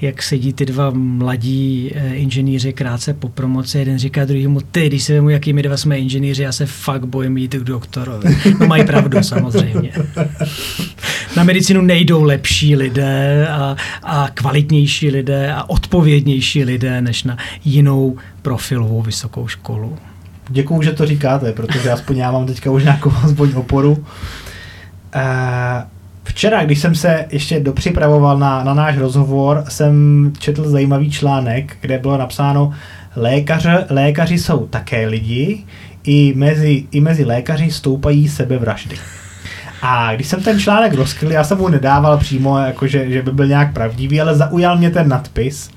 [0.00, 5.02] jak sedí ty dva mladí e, inženýři krátce po promoci, jeden říká druhému, ty, když
[5.02, 8.36] si vemu, jaký my dva jsme inženýři, já se fakt bojím jít k doktorovi.
[8.60, 9.92] No mají pravdu samozřejmě.
[11.36, 18.16] Na medicínu nejdou lepší lidé a, a kvalitnější lidé a odpovědnější lidé než na jinou
[18.42, 19.96] profilovou vysokou školu.
[20.48, 24.04] Děkuju, že to říkáte, protože aspoň já mám teďka už nějakou aspoň oporu.
[25.14, 25.84] Eh,
[26.24, 31.98] včera, když jsem se ještě dopřipravoval na, na náš rozhovor, jsem četl zajímavý článek, kde
[31.98, 32.72] bylo napsáno,
[33.16, 35.64] Lékař, lékaři jsou také lidi,
[36.04, 38.96] i mezi, i mezi lékaři stoupají sebevraždy.
[39.82, 43.46] A když jsem ten článek rozkryl, já jsem mu nedával přímo, jako že, by byl
[43.46, 45.70] nějak pravdivý, ale zaujal mě ten nadpis.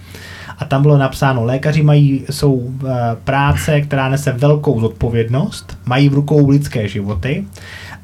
[0.58, 2.90] A tam bylo napsáno, lékaři mají, jsou uh,
[3.24, 7.46] práce, která nese velkou zodpovědnost, mají v rukou lidské životy.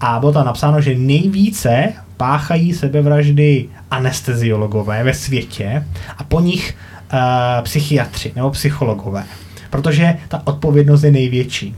[0.02, 5.86] A bylo tam napsáno, že nejvíce páchají sebevraždy anesteziologové ve světě
[6.18, 6.76] a po nich
[7.14, 7.20] uh,
[7.64, 9.24] psychiatři nebo psychologové,
[9.70, 11.76] protože ta odpovědnost je největší.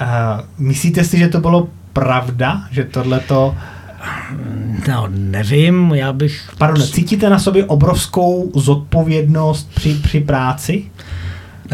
[0.00, 3.54] Uh, myslíte si, že to bylo pravda, že tohleto...
[4.88, 6.50] No, nevím, já bych...
[6.58, 10.84] Pardon, cítíte na sobě obrovskou zodpovědnost při, při práci?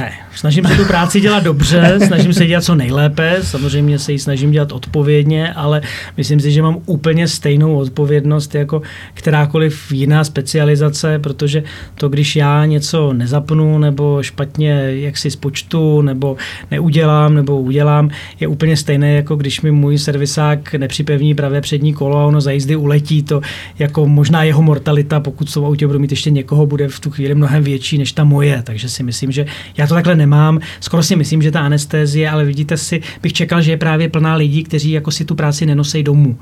[0.01, 4.19] Ne, snažím se tu práci dělat dobře, snažím se dělat co nejlépe, samozřejmě se ji
[4.19, 5.83] snažím dělat odpovědně, ale
[6.17, 8.83] myslím si, že mám úplně stejnou odpovědnost jako
[9.15, 11.63] kterákoliv jiná specializace, protože
[11.95, 16.37] to, když já něco nezapnu nebo špatně jak si spočtu nebo
[16.71, 18.11] neudělám nebo udělám,
[18.41, 22.51] je úplně stejné, jako když mi můj servisák nepřipevní pravé přední kolo a ono za
[22.51, 23.41] jízdy uletí, to
[23.79, 27.35] jako možná jeho mortalita, pokud tom autě budu mít ještě někoho, bude v tu chvíli
[27.35, 29.47] mnohem větší než ta moje, takže si myslím, že
[29.77, 30.61] já to takhle nemám.
[30.81, 34.35] Skoro si myslím, že ta anestézie, ale vidíte si, bych čekal, že je právě plná
[34.35, 36.39] lidí, kteří jako si tu práci nenosej domů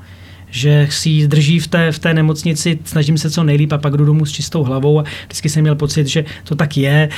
[0.51, 3.97] že si ji drží v té, v té nemocnici, snažím se co nejlíp a pak
[3.97, 7.09] jdu domů s čistou hlavou a vždycky jsem měl pocit, že to tak je.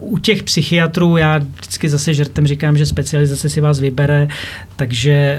[0.00, 4.28] Uh, u těch psychiatrů já vždycky zase žertem říkám, že specializace si vás vybere,
[4.76, 5.38] takže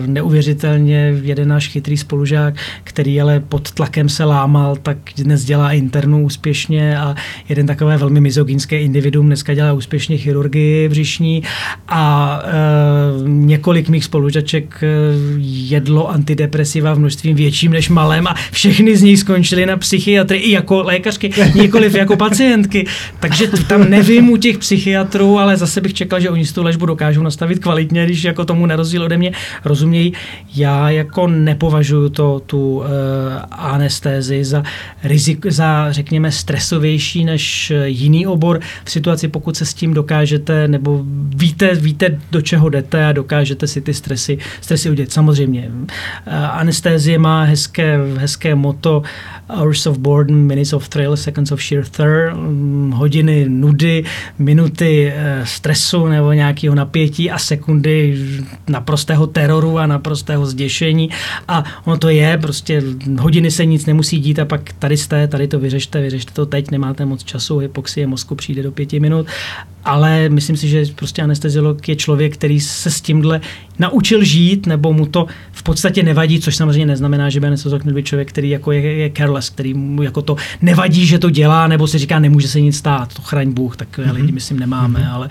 [0.00, 2.54] uh, neuvěřitelně jeden náš chytrý spolužák,
[2.84, 7.14] který ale pod tlakem se lámal, tak dnes dělá internu úspěšně a
[7.48, 11.42] jeden takové velmi mizogínské individuum dneska dělá úspěšně chirurgii břišní
[11.88, 12.38] a
[13.22, 14.84] uh, několik mých spolužaček
[15.38, 20.38] jedlo anti antidepresiva v množství větším než malém a všechny z nich skončily na psychiatry
[20.38, 22.86] i jako lékařky, nikoliv jako pacientky.
[23.20, 26.86] Takže tam nevím u těch psychiatrů, ale zase bych čekal, že oni si tu léčbu
[26.86, 29.32] dokážou nastavit kvalitně, když jako tomu na rozdíl ode mě
[29.64, 30.12] rozumějí.
[30.54, 32.84] Já jako nepovažuji to, tu uh,
[33.50, 34.62] anestézi za,
[35.04, 41.02] rizik, za, řekněme, stresovější než jiný obor v situaci, pokud se s tím dokážete, nebo
[41.36, 45.12] víte, víte do čeho jdete a dokážete si ty stresy, stresy udělat.
[45.12, 45.70] Samozřejmě
[46.23, 49.02] Eh, anestézie má hezké, hezké moto
[49.54, 54.04] Hours of boredom, minutes of thrill, seconds of sheer thrill, mm, hodiny nudy,
[54.38, 58.18] minuty eh, stresu nebo nějakého napětí a sekundy
[58.68, 61.10] naprostého teroru a naprostého zděšení.
[61.48, 62.82] A ono to je, prostě
[63.18, 66.70] hodiny se nic nemusí dít a pak tady jste, tady to vyřešte, vyřešte to teď,
[66.70, 69.26] nemáte moc času, hypoxie mozku přijde do pěti minut,
[69.84, 73.40] ale myslím si, že prostě anesteziolog je člověk, který se s tímhle
[73.78, 77.94] naučil žít, nebo mu to v podstatě nevadí, což samozřejmě neznamená, že by anesteziolog měl
[77.94, 81.66] být člověk, který jako je, je careless, který mu jako to nevadí, že to dělá,
[81.66, 84.12] nebo si říká, nemůže se nic stát, to chraň Bůh, tak mm-hmm.
[84.12, 85.14] lidi myslím nemáme, mm-hmm.
[85.14, 85.28] ale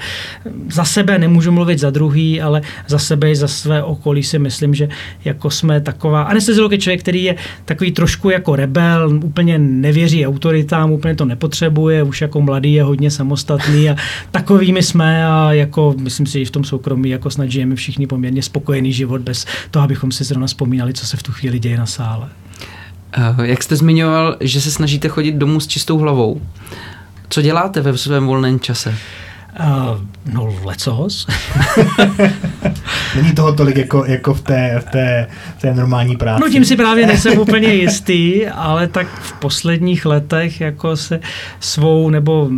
[0.72, 4.76] za sebe nemůžu mluvit za druhý, ale za sebe i za své okolí si myslím,
[4.76, 4.90] že
[5.26, 7.36] jako jsme taková, anesteziolog je člověk, který je
[7.66, 13.12] takový trošku jako rebel, úplně nevěří autoritám, úplně to nepotřebuje, už jako mladý je hodně
[13.12, 13.96] samostatný a
[14.32, 18.42] takovými jsme a jako myslím si, že v tom soukromí jako snad žijeme všichni poměrně
[18.42, 21.86] spokojený život bez toho, abychom si zrovna vzpomínali, co se v tu chvíli děje na
[21.86, 22.30] sále.
[23.18, 26.42] Eh, jak jste zmiňoval, že se snažíte chodit domů s čistou hlavou.
[27.30, 28.96] Co děláte ve svém volném čase?
[29.60, 30.00] Uh,
[30.34, 31.28] no, lecos.
[33.16, 35.28] Není toho tolik jako, jako v, té, v, té,
[35.58, 36.42] v té normální práci.
[36.42, 41.20] No tím si právě nejsem úplně jistý, ale tak v posledních letech jako se
[41.60, 42.50] svou, nebo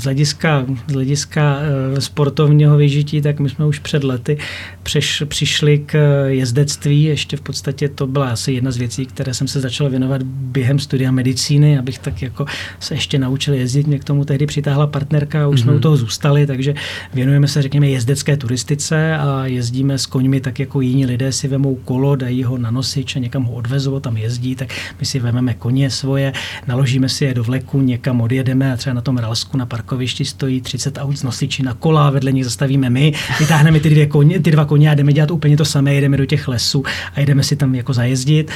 [0.00, 1.56] z hlediska, z hlediska
[1.92, 4.38] uh, sportovního vyžití, tak my jsme už před lety
[4.82, 7.02] přeš, přišli k jezdectví.
[7.02, 10.78] Ještě v podstatě to byla asi jedna z věcí, které jsem se začal věnovat během
[10.78, 12.46] studia medicíny, abych tak jako
[12.80, 13.86] se ještě naučil jezdit.
[13.86, 15.62] Mě k tomu tehdy přitáhla partnerka a už mm-hmm.
[15.62, 15.82] jsme u mhm.
[15.82, 16.74] toho zůstali, takže
[17.14, 21.74] věnujeme se, řekněme, jezdecké turistice a jezdíme s koňmi tak jako jiní lidé si vemou
[21.74, 24.68] kolo, dají ho na nosič a někam ho odvezou, tam jezdí, tak
[25.00, 26.32] my si vezmeme koně svoje,
[26.66, 30.60] naložíme si je do vleku, někam odjedeme a třeba na tom Ralsku na parkovišti stojí
[30.60, 34.50] 30 aut z nosiči na kola, vedle nich zastavíme my, vytáhneme ty, dvě koně, ty
[34.50, 36.84] dva koně a jdeme dělat úplně to samé, jdeme do těch lesů
[37.14, 38.50] a jdeme si tam jako zajezdit.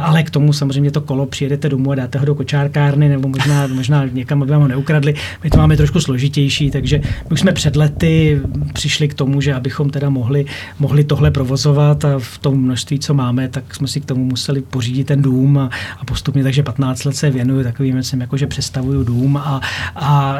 [0.00, 3.66] Ale k tomu samozřejmě to kolo přijedete domů a dáte ho do kočárkárny nebo možná,
[3.66, 5.14] možná někam, aby vám ho neukradli.
[5.44, 8.40] My to máme trošku složitější, takže my už jsme před lety
[8.72, 10.44] přišli k tomu, že abychom teda mohli,
[10.78, 14.62] mohli tohle provozovat a v tom množství, co máme, tak jsme si k tomu museli
[14.62, 18.46] pořídit ten dům a, a postupně, takže 15 let se věnuju takovým věcem, jako že
[18.46, 19.60] přestavuju dům a,
[19.96, 20.36] a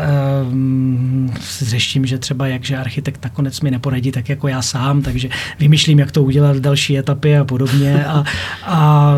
[0.51, 1.32] um,
[1.62, 5.28] řeším, že třeba jak, že architekt nakonec mi neporadí tak jako já sám, takže
[5.59, 8.24] vymýšlím, jak to udělat v další etapy a podobně a,
[8.62, 9.14] a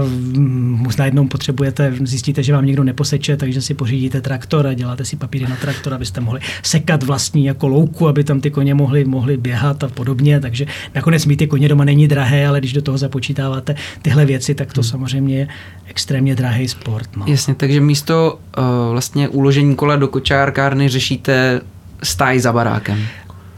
[0.77, 5.17] možná jednou potřebujete, zjistíte, že vám někdo neposeče, takže si pořídíte traktor a děláte si
[5.17, 9.05] papíry na traktor, abyste mohli sekat vlasy vlastní jako louku, aby tam ty koně mohly,
[9.05, 12.83] mohly běhat a podobně, takže nakonec mít ty koně doma není drahé, ale když do
[12.83, 14.91] toho započítáváte tyhle věci, tak to hmm.
[14.91, 15.49] samozřejmě je
[15.87, 17.09] extrémně drahý sport.
[17.17, 17.25] No.
[17.27, 21.61] Jasně, takže místo uh, vlastně uložení kola do kočárkárny řešíte
[22.03, 22.99] stáj za barákem.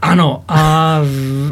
[0.01, 1.01] Ano, a,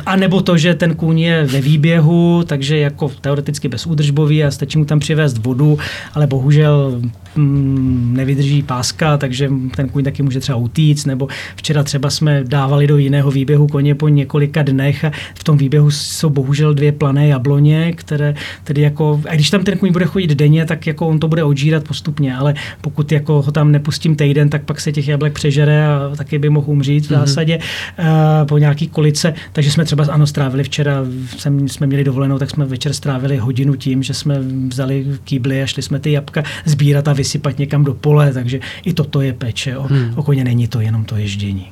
[0.05, 4.77] a nebo to, že ten kůň je ve výběhu, takže jako teoreticky bezúdržbový a stačí
[4.77, 5.77] mu tam přivést vodu,
[6.13, 7.01] ale bohužel
[7.35, 12.87] mm, nevydrží páska, takže ten kůň taky může třeba utíct, nebo včera třeba jsme dávali
[12.87, 17.27] do jiného výběhu koně po několika dnech a v tom výběhu jsou bohužel dvě plané
[17.27, 21.19] jabloně, které tedy jako, a když tam ten kůň bude chodit denně, tak jako on
[21.19, 25.07] to bude odžírat postupně, ale pokud jako ho tam nepustím týden, tak pak se těch
[25.07, 27.19] jablek přežere a taky by mohl umřít v mhm.
[27.19, 28.36] zásadě mm-hmm.
[28.45, 31.05] Po nějaký kolice, takže jsme třeba ano strávili včera,
[31.37, 35.65] jsem, jsme měli dovolenou, tak jsme večer strávili hodinu tím, že jsme vzali kýbly a
[35.65, 39.77] šli jsme ty jabka sbírat a vysypat někam do pole, takže i toto je péče
[39.77, 40.13] o, hmm.
[40.15, 41.71] o koně, není to jenom to ježdění.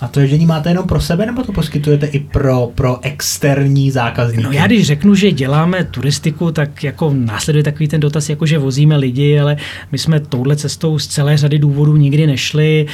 [0.00, 4.42] A to ježdění máte jenom pro sebe, nebo to poskytujete i pro, pro externí zákazníky?
[4.42, 8.58] No já když řeknu, že děláme turistiku, tak jako následuje takový ten dotaz, jako že
[8.58, 9.56] vozíme lidi, ale
[9.92, 12.86] my jsme touhle cestou z celé řady důvodů nikdy nešli.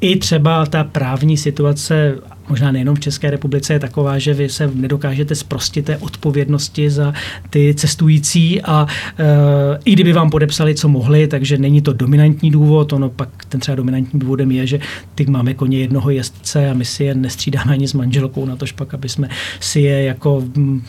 [0.00, 2.14] I třeba ta právní situace
[2.50, 7.14] možná nejenom v České republice, je taková, že vy se nedokážete zprostit té odpovědnosti za
[7.50, 8.86] ty cestující a
[9.18, 9.24] e,
[9.84, 13.76] i kdyby vám podepsali, co mohli, takže není to dominantní důvod, ono pak ten třeba
[13.76, 14.80] dominantní důvodem je, že
[15.14, 18.72] ty máme koně jednoho jezdce a my si je nestřídáme ani s manželkou na tož
[18.72, 19.28] pak, aby jsme
[19.60, 20.44] si je jako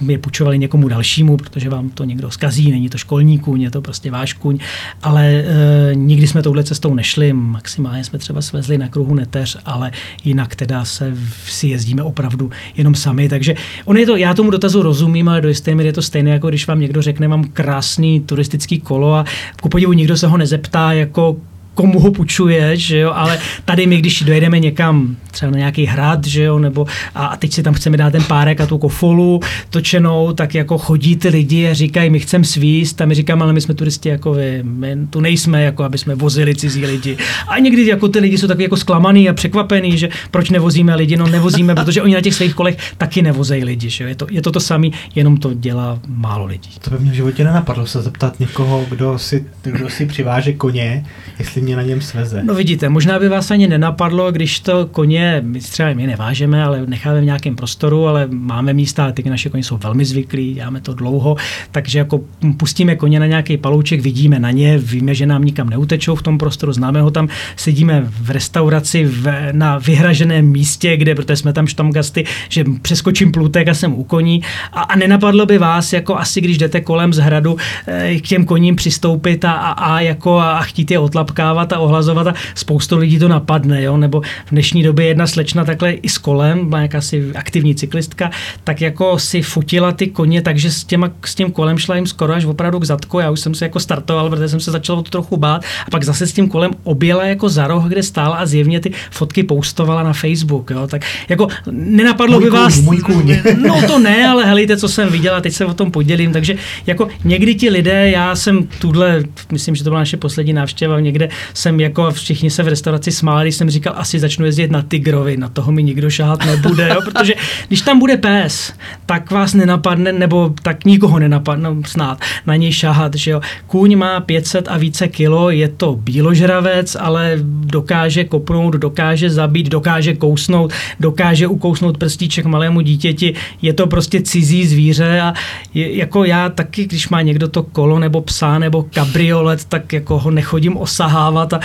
[0.08, 3.82] je půjčovali někomu dalšímu, protože vám to někdo zkazí, není to školní kůň, je to
[3.82, 4.60] prostě váš kůň,
[5.04, 9.92] ale e, nikdy jsme touhle cestou nešli, maximálně jsme třeba svezli na kruhu neteř, ale
[10.24, 11.14] jinak teda se
[11.52, 13.30] si jezdíme opravdu jenom sami.
[13.30, 13.56] Takže
[13.86, 16.50] on je to, já tomu dotazu rozumím, ale do jisté míry je to stejné, jako
[16.50, 19.26] když vám někdo řekne, mám krásný turistický kolo a
[19.62, 21.38] ku podivu nikdo se ho nezeptá, jako
[21.74, 26.28] komu ho půjčuje, že jo, ale tady my, když dojedeme někam, třeba na nějaký hrad,
[26.28, 26.86] že jo, nebo
[27.16, 29.40] a, a teď si tam chceme dát ten párek a tu kofolu
[29.70, 33.02] točenou, tak jako chodí ty lidi a říkají, my chceme svíst.
[33.02, 36.16] A my říkáme, ale my jsme turisti jako vy, my tu nejsme, jako aby jsme
[36.16, 37.18] vozili cizí lidi.
[37.48, 41.18] A někdy jako ty lidi jsou takový jako zklamaný a překvapený, že proč nevozíme lidi,
[41.18, 44.28] no nevozíme, protože oni na těch svých kolech taky nevozejí lidi, že jo, je to,
[44.32, 46.70] je to to samé, jenom to dělá málo lidí.
[46.82, 51.06] To by mě v životě nenapadlo se zeptat někoho, kdo si, kdo si přiváže koně,
[51.40, 52.44] jestli mě na něm sveze.
[52.44, 56.86] No vidíte, možná by vás ani nenapadlo, když to koně, my třeba my nevážeme, ale
[56.86, 60.94] necháme v nějakém prostoru, ale máme místa, ty naše koně jsou velmi zvyklí, děláme to
[60.94, 61.36] dlouho,
[61.72, 62.22] takže jako
[62.58, 66.38] pustíme koně na nějaký palouček, vidíme na ně, víme, že nám nikam neutečou v tom
[66.38, 71.68] prostoru, známe ho tam, sedíme v restauraci v, na vyhraženém místě, kde, protože jsme tam
[71.68, 74.42] štamgasty, že přeskočím plutek a jsem u koní
[74.74, 77.58] a, a nenapadlo by vás, jako asi když jdete kolem z hradu,
[77.88, 81.80] eh, k těm koním přistoupit a, a, a jako a chtít je otlapkávat nadávat a
[81.80, 83.98] ohlazovat a spoustu lidí to napadne, jo?
[83.98, 88.32] nebo v dnešní době jedna slečna takhle i s kolem, byla jakási aktivní cyklistka,
[88.64, 92.34] tak jako si fotila ty koně, takže s, těma, s tím kolem šla jim skoro
[92.34, 95.04] až opravdu k zadku, já už jsem se jako startoval, protože jsem se začal to
[95.04, 98.46] trochu bát a pak zase s tím kolem objela jako za roh, kde stála a
[98.46, 100.88] zjevně ty fotky poustovala na Facebook, jo?
[100.88, 103.38] tak jako nenapadlo můj by vás, můj kůň.
[103.68, 106.56] no to ne, ale helejte, co jsem viděl a teď se o tom podělím, takže
[106.88, 111.30] jako někdy ti lidé, já jsem tuhle, myslím, že to byla naše poslední návštěva někde
[111.54, 115.50] jsem jako všichni se v restauraci smáli, jsem říkal, asi začnu jezdit na Tigrovi, na
[115.50, 117.02] toho mi nikdo šahat nebude, jo?
[117.06, 117.34] protože
[117.68, 118.74] když tam bude pes,
[119.06, 123.42] tak vás nenapadne, nebo tak nikoho nenapadne, no, snad na něj šahat, že jo.
[123.68, 130.16] Kůň má 500 a více kilo, je to bíložravec, ale dokáže kopnout, dokáže zabít, dokáže
[130.16, 135.34] kousnout, dokáže ukousnout prstíček malému dítěti, je to prostě cizí zvíře a
[135.74, 140.20] je, jako já taky, když má někdo to kolo nebo psa nebo kabriolet, tak jako
[140.20, 141.60] ho nechodím osahávat dávat a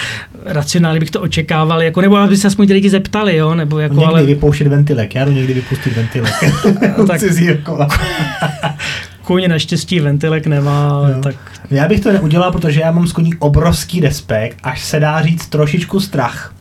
[0.44, 3.94] racionálně bych to očekával, jako, nebo aby se aspoň ty lidi zeptali, jo, nebo jako,
[3.94, 4.22] někdy ale...
[4.22, 6.34] vypouštět ventilek, já jdu někdy vypustit ventilek.
[7.06, 7.20] tak...
[9.22, 11.22] Kůň naštěstí ventilek nemá, jo.
[11.22, 11.34] tak...
[11.70, 15.46] Já bych to neudělal, protože já mám s koní obrovský respekt, až se dá říct
[15.46, 16.54] trošičku strach.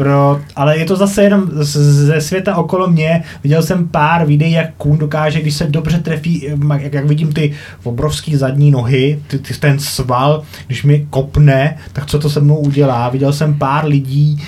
[0.00, 3.22] Pro, ale je to zase jenom ze světa okolo mě.
[3.42, 6.46] Viděl jsem pár videí, jak kůň dokáže, když se dobře trefí,
[6.80, 7.52] jak, jak vidím ty
[7.82, 12.56] obrovský zadní nohy, ty, ty, ten sval, když mi kopne, tak co to se mnou
[12.56, 13.08] udělá.
[13.08, 14.42] Viděl jsem pár lidí,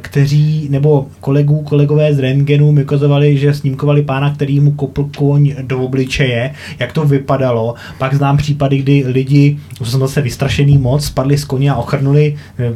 [0.00, 5.54] kteří, nebo kolegů, kolegové z Rengenu mi ukazovali, že snímkovali pána, který mu kopl koň
[5.62, 7.74] do obličeje, jak to vypadalo.
[7.98, 12.36] Pak znám případy, kdy lidi, to jsem zase vystrašený moc, spadli z koně a ochrnuli
[12.58, 12.72] eh,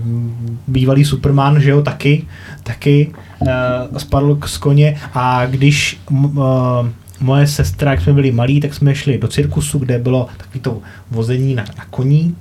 [0.68, 2.24] bývalý Superman, že jo, taky,
[2.62, 3.48] taky uh,
[3.98, 4.96] spadl z koně.
[5.14, 6.00] A když
[7.20, 10.78] moje sestra, jak jsme byli malí, tak jsme šli do cirkusu, kde bylo takový to
[11.10, 12.36] vození na, na koní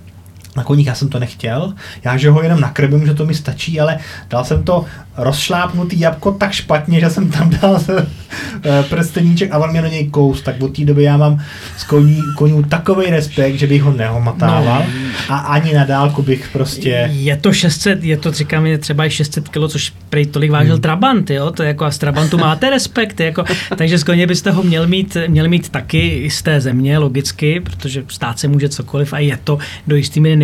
[0.56, 1.74] na koních, já jsem to nechtěl,
[2.04, 3.98] já že ho jenom nakrmím, že to mi stačí, ale
[4.30, 4.86] dal jsem to
[5.18, 7.82] rozšlápnutý jabko tak špatně, že jsem tam dal
[8.64, 11.42] eh, prsteníček a on mě na něj kous, tak od té doby já mám
[11.78, 15.36] z koní, konů takový respekt, že bych ho nehomatával no.
[15.36, 17.10] a ani na dálku bych prostě...
[17.14, 20.74] Je to 600, je to říkám, je třeba i 600 kg, což prej tolik vážil
[20.74, 20.82] hmm.
[20.82, 23.44] Trabant, jo, to je jako a z Trabantu máte respekt, jako,
[23.76, 28.04] takže z koně byste ho měl mít, měl mít taky z té země, logicky, protože
[28.08, 29.58] stát se může cokoliv a je to
[29.88, 30.36] do jistý míry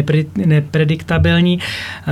[0.46, 1.60] neprediktabilní.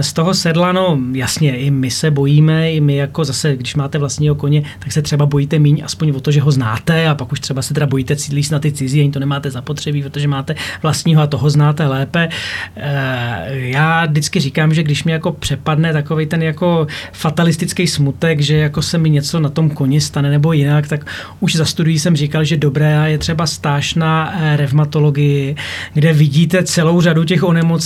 [0.02, 3.98] Z toho sedla, no jasně, i my se bojíme, i my jako zase, když máte
[3.98, 7.32] vlastního koně, tak se třeba bojíte míň aspoň o to, že ho znáte a pak
[7.32, 10.56] už třeba se teda bojíte cílíst na ty cizí, ani to nemáte zapotřebí, protože máte
[10.82, 12.30] vlastního a toho znáte lépe.
[12.76, 18.58] Eh, já vždycky říkám, že když mi jako přepadne takový ten jako fatalistický smutek, že
[18.58, 21.06] jako se mi něco na tom koni stane nebo jinak, tak
[21.40, 25.56] už za studií jsem říkal, že dobré je třeba stáž na eh, revmatologii,
[25.94, 27.77] kde vidíte celou řadu těch onemocnění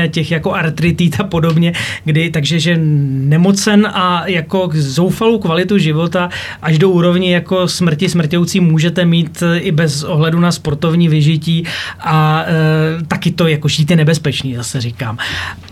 [0.00, 1.72] a těch jako artritit a podobně,
[2.04, 6.28] kdy, takže že nemocen a jako zoufalou kvalitu života
[6.62, 11.64] až do úrovni jako smrti smrtěucí můžete mít eh, i bez ohledu na sportovní vyžití
[12.00, 15.18] a e, taky to jako je nebezpečný, zase říkám.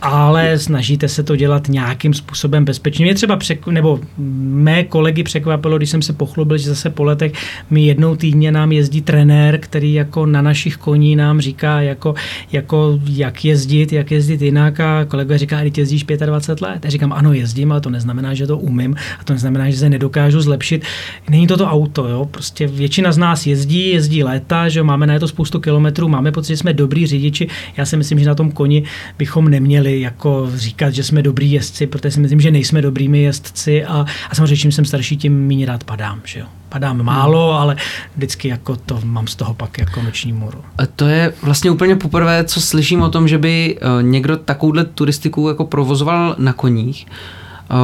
[0.02, 3.05] Ale snažíte se to dělat nějakým způsobem bezpečně.
[3.05, 7.32] Mě třeba přek, nebo mé kolegy překvapilo, když jsem se pochlubil, že zase po letech
[7.70, 12.14] mi jednou týdně nám jezdí trenér, který jako na našich koní nám říká, jako,
[12.52, 16.85] jako jak jezdit, jak jezdit jinak a kolega říká, ty jezdíš 25 let.
[16.85, 19.89] Já říkám, ano, jezdím, ale to neznamená, že to umím a to neznamená, že se
[19.89, 20.85] nedokážu zlepšit.
[21.31, 22.28] Není to to auto, jo?
[22.31, 26.53] prostě většina z nás jezdí, jezdí léta, že máme na to spoustu kilometrů, máme pocit,
[26.53, 27.49] že jsme dobrý řidiči.
[27.77, 28.83] Já si myslím, že na tom koni
[29.19, 33.85] bychom neměli jako říkat, že jsme dobrý jezdci, protože si myslím, že nejsme dobrými jezdci
[33.85, 36.20] a, a samozřejmě, čím jsem starší, tím méně rád padám.
[36.24, 36.47] Že jo?
[36.68, 37.62] Padám málo, hmm.
[37.62, 37.76] ale
[38.16, 40.64] vždycky jako to mám z toho pak jako noční můru.
[40.78, 44.84] A to je vlastně úplně poprvé, co slyším o tom, že by eh, někdo takovouhle
[44.84, 47.06] turistiku jako provozoval na koních.
[47.06, 47.74] Eh,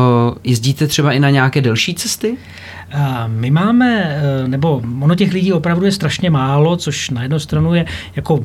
[0.44, 2.36] jezdíte třeba i na nějaké delší cesty?
[3.26, 7.74] My máme, eh, nebo ono těch lidí opravdu je strašně málo, což na jednu stranu
[7.74, 7.84] je
[8.16, 8.44] jako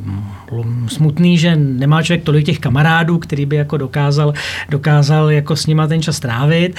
[0.87, 4.33] smutný, že nemá člověk tolik těch kamarádů, který by jako dokázal,
[4.69, 6.75] dokázal jako s nima ten čas trávit.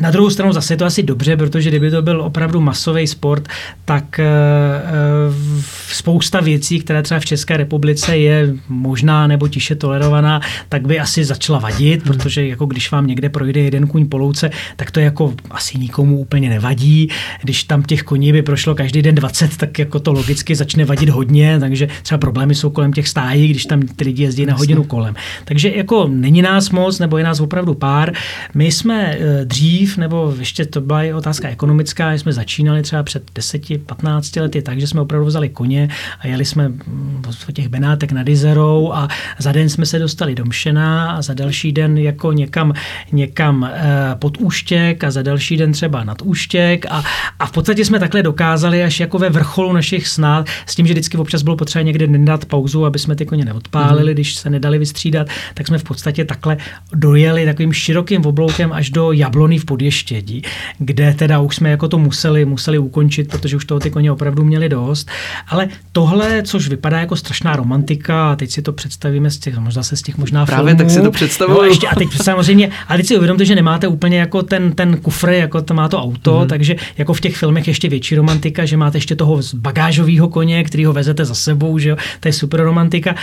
[0.00, 3.48] Na druhou stranu zase je to asi dobře, protože kdyby to byl opravdu masový sport,
[3.84, 10.40] tak eh, eh, spousta věcí, které třeba v České republice je možná nebo tiše tolerovaná,
[10.68, 14.50] tak by asi začala vadit, protože jako když vám někde projde jeden kůň po louce,
[14.76, 17.11] tak to jako asi nikomu úplně nevadí
[17.42, 21.08] když tam těch koní by prošlo každý den 20, tak jako to logicky začne vadit
[21.08, 24.84] hodně, takže třeba problémy jsou kolem těch stájí, když tam ty lidi jezdí na hodinu
[24.84, 25.14] kolem.
[25.44, 28.12] Takže jako není nás moc, nebo je nás opravdu pár.
[28.54, 33.22] My jsme eh, dřív, nebo ještě to byla i otázka ekonomická, jsme začínali třeba před
[33.34, 35.88] 10-15 lety tak, že jsme opravdu vzali koně
[36.20, 39.08] a jeli jsme mm, v těch Benátek nad Izerou a
[39.38, 42.72] za den jsme se dostali do Mšena a za další den jako někam,
[43.12, 47.02] někam eh, pod Úštěk a za další den třeba nad Úštěk a
[47.42, 50.92] a, v podstatě jsme takhle dokázali až jako ve vrcholu našich snad, s tím, že
[50.92, 54.14] vždycky občas bylo potřeba někde dát pauzu, aby jsme ty koně neodpálili, mm.
[54.14, 56.56] když se nedali vystřídat, tak jsme v podstatě takhle
[56.94, 60.42] dojeli takovým širokým obloukem až do Jablony v Podještědí,
[60.78, 64.44] kde teda už jsme jako to museli, museli ukončit, protože už toho ty koně opravdu
[64.44, 65.10] měli dost.
[65.48, 69.82] Ale tohle, což vypadá jako strašná romantika, a teď si to představíme z těch, možná
[69.82, 71.58] se z těch možná Právě filmů, tak si to představuju.
[71.58, 74.96] No, ještě, a teď samozřejmě, a teď si uvědomte, že nemáte úplně jako ten, ten
[74.96, 76.48] kufr, jako to má to auto, mm.
[76.48, 80.84] takže jako v těch filmech ještě větší romantika, že máte ještě toho bagážového koně, který
[80.84, 83.14] ho vezete za sebou, že jo, to je super romantika.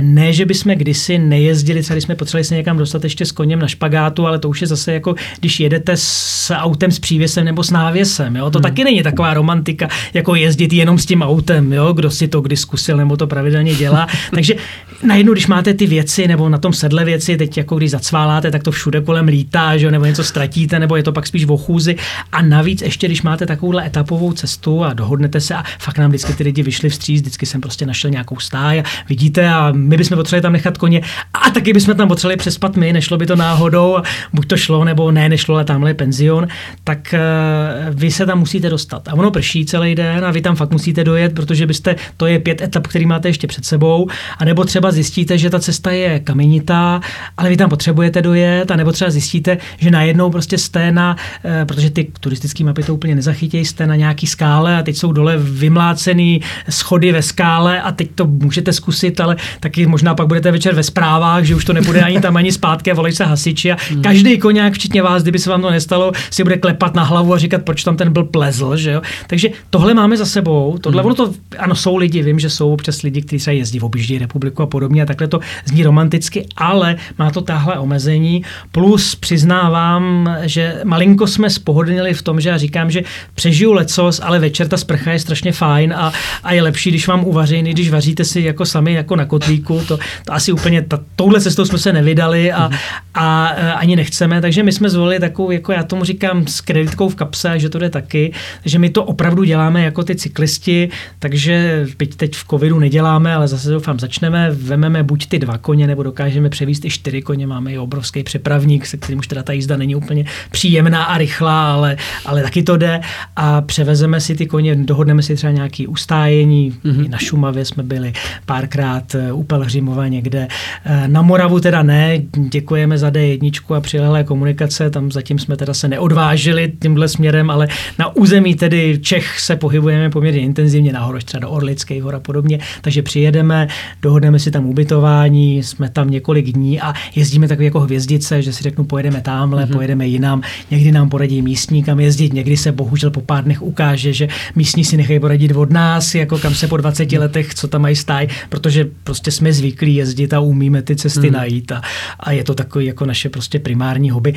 [0.00, 3.58] Ne, že bychom kdysi nejezdili, třeba když jsme potřebovali se někam dostat ještě s koněm
[3.58, 7.62] na špagátu, ale to už je zase jako, když jedete s autem s přívěsem nebo
[7.62, 8.62] s návěsem, jo, to hmm.
[8.62, 12.56] taky není taková romantika, jako jezdit jenom s tím autem, jo, kdo si to kdy
[12.56, 14.06] zkusil nebo to pravidelně dělá.
[14.30, 14.54] Takže
[15.02, 18.62] najednou, když máte ty věci nebo na tom sedle věci, teď jako když zacváláte, tak
[18.62, 21.56] to všude kolem lítá, že jo, nebo něco ztratíte, nebo je to pak spíš v
[21.56, 21.96] chůzi.
[22.32, 26.32] A navíc ještě, když máte takovouhle etapovou cestu a dohodnete se a fakt nám vždycky
[26.32, 30.16] ty lidi vyšli vstříc, vždycky jsem prostě našel nějakou stáj a vidíte a my bychom
[30.16, 31.00] potřebovali tam nechat koně
[31.34, 33.96] a taky bychom tam potřebovali přespat my, nešlo by to náhodou,
[34.32, 36.48] buď to šlo nebo ne, nešlo, ale tamhle je penzion,
[36.84, 39.08] tak uh, vy se tam musíte dostat.
[39.08, 42.38] A ono prší celý den a vy tam fakt musíte dojet, protože byste, to je
[42.38, 44.08] pět etap, který máte ještě před sebou,
[44.38, 47.00] a nebo třeba zjistíte, že ta cesta je kamenitá,
[47.36, 51.64] ale vy tam potřebujete dojet, a nebo třeba zjistíte, že najednou prostě jste na, eh,
[51.64, 55.36] protože ty turistické mapy to úplně nezachytějí, jste na nějaký skále a teď jsou dole
[55.36, 60.74] vymlácený schody ve skále a teď to můžete zkusit, ale taky možná pak budete večer
[60.74, 63.76] ve zprávách, že už to nebude ani tam ani zpátky a volají se hasiči a
[63.90, 64.02] hmm.
[64.02, 67.38] každý koněk, včetně vás, kdyby se vám to nestalo, si bude klepat na hlavu a
[67.38, 69.02] říkat, proč tam ten byl plezl, že jo.
[69.26, 71.06] Takže tohle máme za sebou, tohle hmm.
[71.06, 74.18] ono to, ano, jsou lidi, vím, že jsou občas lidi, kteří se jezdí v objíždí
[74.18, 78.44] republiku a podobně a takhle to zní romanticky, ale má to tahle omezení.
[78.72, 83.02] Plus přiznávám, že malinko jsme spohodnili v tom, že já říkám, že
[83.34, 87.24] přežiju lecos, ale večer ta sprcha je strašně fajn a, a je lepší, když vám
[87.24, 89.82] uvaří, když vaříte si jako sami jako na kotlíku.
[89.88, 92.78] To, to asi úplně, ta, touhle cestou jsme se nevydali a, mm-hmm.
[93.14, 97.08] a, a ani nechceme, takže my jsme zvolili takovou, jako já tomu říkám, s kreditkou
[97.08, 98.32] v kapse, že to jde taky,
[98.64, 100.88] že my to opravdu děláme jako ty cyklisti,
[101.18, 105.86] takže byť teď v covidu neděláme, ale zase doufám začneme, vememe buď ty dva koně,
[105.86, 109.52] nebo dokážeme převíst i čtyři koně, máme i obrovský přepravník, se kterým už teda ta
[109.52, 111.96] jízda není úplně příjemná a rychlá, ale,
[112.26, 113.00] ale taky to jde
[113.36, 117.08] a převezeme si ty koně, dohodneme si třeba nějaký ustájení, mm-hmm.
[117.08, 118.12] na Šumavě jsme byli
[118.46, 120.48] párkrát eh, u Pelhřimova někde,
[120.84, 125.74] eh, na Moravu teda ne, děkujeme za D1 a přilehlé komunikace, tam zatím jsme teda
[125.74, 127.68] se neodvážili tímhle směrem, ale
[127.98, 132.58] na území tedy Čech se pohybujeme poměrně intenzivně nahoru, třeba do Orlických hor a podobně,
[132.80, 133.68] takže přijedeme,
[134.02, 138.62] dohodneme si tam ubytování, jsme tam několik dní a jezdíme takový jako hvězdice, že si
[138.62, 139.72] řeknu, pojedeme tamhle, mm-hmm.
[139.72, 144.12] pojedeme jinam, někdy nám poradí místní, kam jezdit, někdy se bohužel po pár dnech ukáže,
[144.12, 147.20] že místní si nechají poradit od nás, jako kam se po 20 mhm.
[147.20, 151.32] letech, co tam mají stáj, protože prostě jsme zvyklí jezdit a umíme ty cesty mm.
[151.32, 151.82] najít a,
[152.20, 154.34] a je to takový jako naše prostě primární hobby.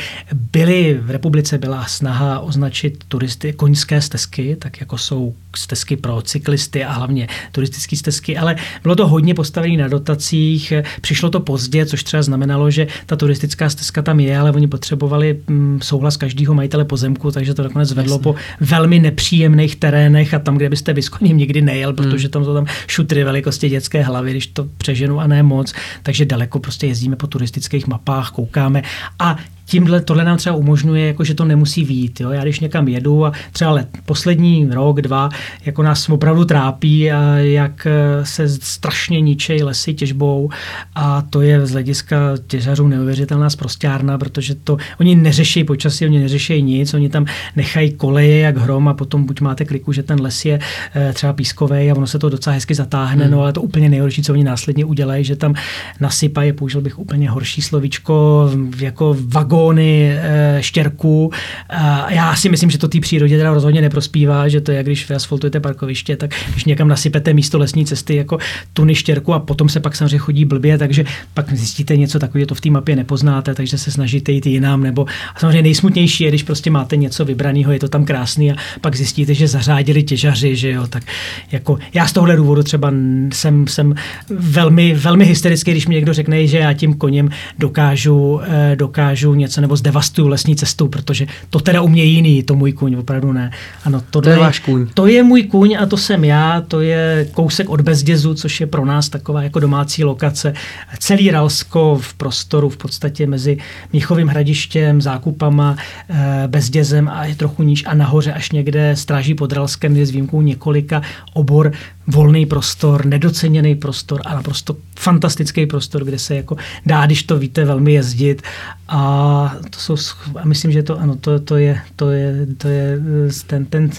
[0.52, 6.84] Byly v republice byla snaha označit turisty koňské stezky, tak jako jsou stezky pro cyklisty
[6.84, 12.04] a hlavně turistické stezky, ale bylo to hodně postavené na dotacích, přišlo to pozdě, což
[12.04, 16.86] třeba znamenalo, že ta turistická stezka tam je, ale oni potřebovali mm, souhlas každého majitele
[16.86, 18.24] pozemku, takže to nakonec vedlo Jasně.
[18.24, 22.66] po velmi nepříjemných terénech a tam, kde byste vyskoním nikdy nejel, protože tam jsou tam
[22.88, 25.74] šutry velikosti dětské hlavy, když to přeženu a ne moc,
[26.04, 28.84] takže daleko prostě jezdíme po turistických mapách, koukáme.
[29.20, 29.38] A
[29.70, 32.20] tímhle tohle nám třeba umožňuje, jako že to nemusí vít.
[32.20, 32.30] Jo?
[32.30, 35.30] Já když někam jedu a třeba let, poslední rok, dva,
[35.66, 40.50] jako nás opravdu trápí, a jak eh, se strašně ničejí lesy těžbou
[40.96, 42.18] a to je z hlediska
[42.48, 47.26] těžařů neuvěřitelná zprostárna, protože to oni neřeší počasí, oni neřeší nic, oni tam
[47.56, 50.60] nechají koleje jak hrom a potom buď máte kliku, že ten les je
[50.96, 53.32] e, třeba pískový a ono se to docela hezky zatáhne, hmm.
[53.32, 55.54] no ale to úplně nejhorší, co oni následně udělají, že tam
[56.00, 58.50] nasypají, použil bych úplně horší slovíčko,
[58.80, 61.32] jako vagon vagóny e, štěrků.
[61.70, 65.10] A já si myslím, že to té přírodě teda rozhodně neprospívá, že to je, když
[65.10, 68.38] vyasfaltujete parkoviště, tak když někam nasypete místo lesní cesty jako
[68.74, 71.04] tuny štěrku a potom se pak samozřejmě chodí blbě, takže
[71.34, 74.84] pak zjistíte něco takového, to v té mapě nepoznáte, takže se snažíte jít jinam.
[74.84, 75.06] Nebo
[75.36, 78.96] a samozřejmě nejsmutnější je, když prostě máte něco vybraného, je to tam krásný a pak
[78.96, 81.04] zjistíte, že zařádili těžaři, že jo, tak
[81.52, 82.92] jako já z tohle důvodu třeba
[83.34, 83.96] jsem, jsem
[84.30, 87.30] velmi, velmi hysterický, když mi někdo řekne, že já tím koněm
[87.60, 92.56] dokážu, eh, dokážu něco nebo zdevastuju lesní cestu, protože to teda u mě jiný, to
[92.56, 93.52] můj kůň, opravdu ne.
[93.84, 94.88] Ano, to je váš kůň.
[94.94, 98.68] To je můj kůň a to jsem já, to je kousek od Bezdězu, což je
[98.68, 100.54] pro nás taková jako domácí lokace.
[101.00, 103.58] Celý Ralsko v prostoru v podstatě mezi
[103.94, 105.78] Míchovým hradištěm, Zákupama,
[106.10, 110.12] eh, Bezdězem a je trochu níž a nahoře až někde stráží pod Ralskem, je s
[110.12, 111.02] výjimkou několika
[111.34, 111.72] obor
[112.08, 117.66] volný prostor, nedoceněný prostor a naprosto fantastický prostor, kde se jako dá, když to víte,
[117.66, 118.42] velmi jezdit
[118.88, 119.96] a to jsou,
[120.42, 123.90] a myslím, že to, ano, to, to je, to je, to je eh, ten, ten,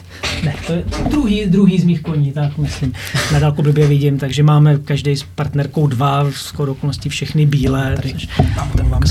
[0.44, 2.92] ne, to je druhý, druhý z mých koní, tak myslím.
[3.32, 8.28] Na dálku blbě vidím, takže máme každý s partnerkou dva, skoro okolností všechny bílé, což,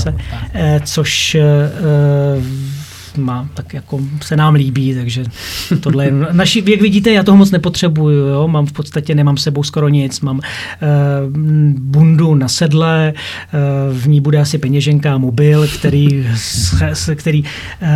[0.02, 0.16] se,
[0.54, 1.44] eh, což eh,
[3.18, 5.26] má, tak jako se nám líbí, takže
[5.80, 8.48] tohle je, naši, jak vidíte, já toho moc nepotřebuju, jo?
[8.48, 10.44] mám v podstatě, nemám sebou skoro nic, mám uh,
[11.80, 16.28] bundu na sedle, uh, v ní bude asi peněženka a mobil, který,
[17.16, 17.48] který uh,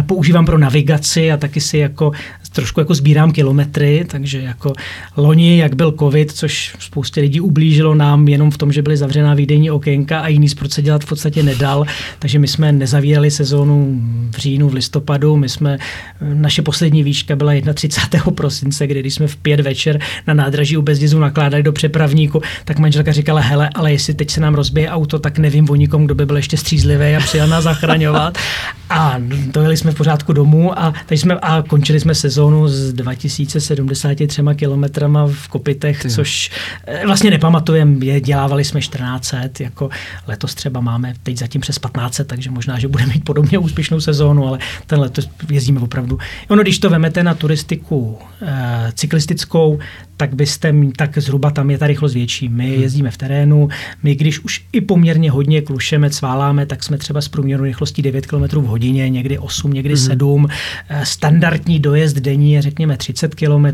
[0.05, 2.11] používám pro navigaci a taky si jako
[2.51, 4.73] trošku jako sbírám kilometry, takže jako
[5.17, 9.33] loni, jak byl covid, což spoustě lidí ublížilo nám jenom v tom, že byly zavřená
[9.33, 11.85] výdejní okénka a jiný sport se dělat v podstatě nedal,
[12.19, 15.77] takže my jsme nezavírali sezónu v říjnu, v listopadu, listopadu, my jsme,
[16.21, 18.31] naše poslední výška byla 31.
[18.35, 22.79] prosince, kdy když jsme v pět večer na nádraží u Bezdizu nakládali do přepravníku, tak
[22.79, 26.15] manželka říkala, hele, ale jestli teď se nám rozbije auto, tak nevím o nikom, kdo
[26.15, 28.37] by byl ještě střízlivý a přijel nás zachraňovat.
[28.89, 29.15] A
[29.51, 35.27] dojeli jsme v pořádku domů a, teď jsme, a končili jsme sezónu s 2073 kilometrama
[35.27, 36.09] v Kopitech, Ty.
[36.09, 36.51] což
[36.87, 39.89] eh, vlastně nepamatujeme, je, dělávali jsme 1400, jako
[40.27, 44.47] letos třeba máme teď zatím přes 1500, takže možná, že budeme mít podobně úspěšnou sezónu,
[44.47, 44.59] ale
[44.91, 46.17] ten letos jezdíme opravdu.
[46.47, 49.79] Ono, když to vemete na turistiku e, cyklistickou,
[50.17, 52.49] tak byste, tak zhruba tam je ta rychlost větší.
[52.49, 52.81] My hmm.
[52.81, 53.69] jezdíme v terénu,
[54.03, 58.25] my když už i poměrně hodně klušeme, cváláme, tak jsme třeba s průměrnou rychlostí 9
[58.25, 60.05] km v hodině, někdy 8, někdy hmm.
[60.05, 60.47] 7.
[60.89, 63.65] Eh, standardní dojezd denní je řekněme 30 km.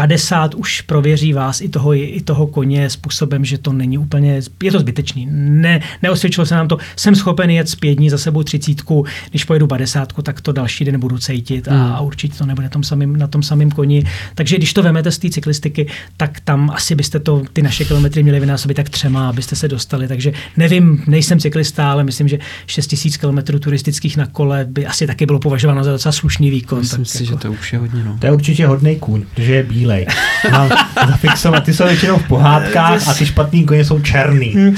[0.00, 4.72] 50 už prověří vás i toho, i toho koně způsobem, že to není úplně, je
[4.72, 5.28] to zbytečný.
[5.30, 9.44] Ne, neosvědčilo se nám to, jsem schopen jet z pět dní za sebou třicítku, když
[9.44, 11.92] pojedu 50, tak to další den budu cítit a, hmm.
[11.92, 14.04] a určitě to nebude tom samým, na tom samém koni.
[14.34, 15.86] Takže když to vemete z té cyklistiky,
[16.16, 20.08] tak tam asi byste to, ty naše kilometry měli vynásobit tak třema, abyste se dostali.
[20.08, 25.26] Takže nevím, nejsem cyklista, ale myslím, že 6000 kilometrů turistických na kole by asi taky
[25.26, 26.78] bylo považováno za docela slušný výkon.
[26.78, 27.34] Myslím tak si, jako...
[27.34, 28.04] že to už je hodně.
[28.04, 28.16] No.
[28.20, 30.06] To je určitě hodný kůň, protože je bílý bílej.
[30.50, 30.70] Mám
[31.08, 34.54] zafixovat, ty jsou většinou v pohádkách a ty špatný koně jsou černý.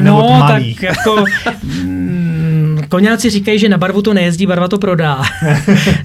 [0.00, 1.24] No, tak jako
[2.88, 5.22] koňáci říkají, že na barvu to nejezdí, barva to prodá.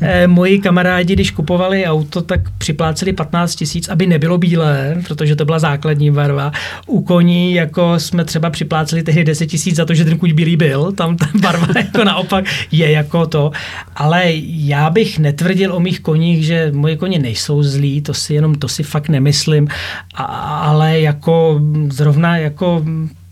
[0.01, 5.45] Eh, moji kamarádi, když kupovali auto, tak připláceli 15 tisíc, aby nebylo bílé, protože to
[5.45, 6.51] byla základní barva.
[6.87, 10.55] U koní jako jsme třeba připláceli tehdy 10 tisíc za to, že ten kuň bílý
[10.55, 13.51] byl, tam ta barva jako naopak je jako to.
[13.95, 18.55] Ale já bych netvrdil o mých koních, že moje koně nejsou zlí, to si jenom
[18.55, 19.67] to si fakt nemyslím,
[20.15, 20.23] a,
[20.59, 22.83] ale jako zrovna jako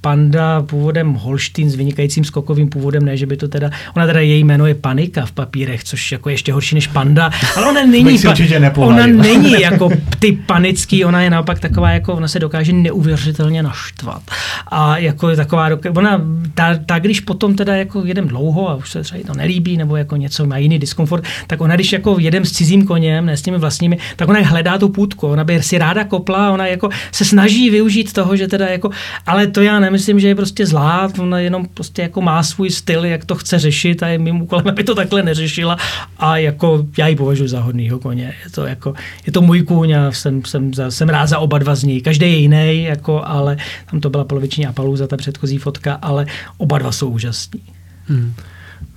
[0.02, 4.44] panda původem Holštín s vynikajícím skokovým původem, ne, že by to teda, ona teda její
[4.44, 8.82] jméno je Panika v papírech, což jako ještě horší než panda, ale ona není, pa,
[8.82, 14.22] ona není jako ty panický, ona je naopak taková, jako ona se dokáže neuvěřitelně naštvat.
[14.68, 16.22] A jako je taková, ona,
[16.54, 19.96] ta, ta, když potom teda jako jedem dlouho a už se třeba to nelíbí, nebo
[19.96, 23.42] jako něco má jiný diskomfort, tak ona, když jako jedem s cizím koněm, ne s
[23.42, 27.26] těmi vlastními, tak ona hledá tu půdku, ona by si ráda kopla, ona jako se
[27.26, 28.90] snaží využít toho, že teda jako,
[29.26, 32.70] ale to já ne nemyslím, že je prostě zlá, ona jenom prostě jako má svůj
[32.70, 35.78] styl, jak to chce řešit a je mým úkolem, aby to takhle neřešila
[36.18, 38.34] a jako já ji považuji za hodnýho koně.
[38.46, 38.94] Je to, jako,
[39.26, 42.02] je to můj kůň a jsem, jsem, za, jsem rád za oba dva z ní.
[42.02, 43.58] Každý je jiný, jako, ale
[43.92, 46.26] tam to byla poloviční za ta předchozí fotka, ale
[46.58, 47.62] oba dva jsou úžasní.
[48.08, 48.34] Hmm.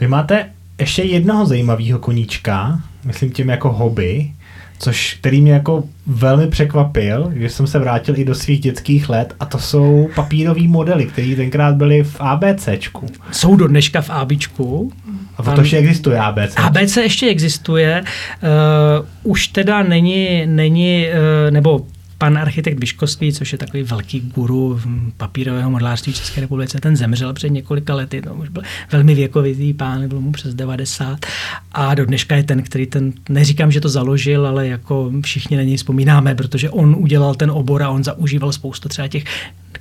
[0.01, 4.33] Vy máte ještě jednoho zajímavého koníčka, myslím tím jako hobby,
[4.79, 9.35] což který mě jako velmi překvapil, že jsem se vrátil i do svých dětských let
[9.41, 13.07] a to jsou papírové modely, které tenkrát byly v ABCčku.
[13.33, 14.93] Jsou do dneška v ABčku.
[15.37, 16.55] A to ještě existuje ABC.
[16.57, 21.87] ABC ještě existuje, uh, už teda není, není uh, nebo
[22.19, 24.81] pan architekt Biškovský, což je takový velký guru
[25.17, 28.63] papírového modelářství v České republice, ten zemřel před několika lety, to už byl
[28.93, 31.27] velmi věkovitý pán, byl mu přes 90
[31.73, 35.63] a do dneška je ten, který ten, neříkám, že to založil, ale jako všichni na
[35.63, 39.25] něj vzpomínáme, protože on udělal ten obor a on zaužíval spoustu třeba těch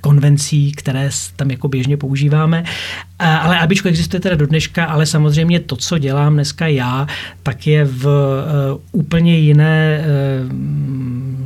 [0.04, 2.64] konvencí, které tam jako běžně používáme.
[3.18, 7.06] Ale abičko existuje teda do dneška, ale samozřejmě to, co dělám dneska já,
[7.42, 10.52] tak je v uh, úplně jiné, uh,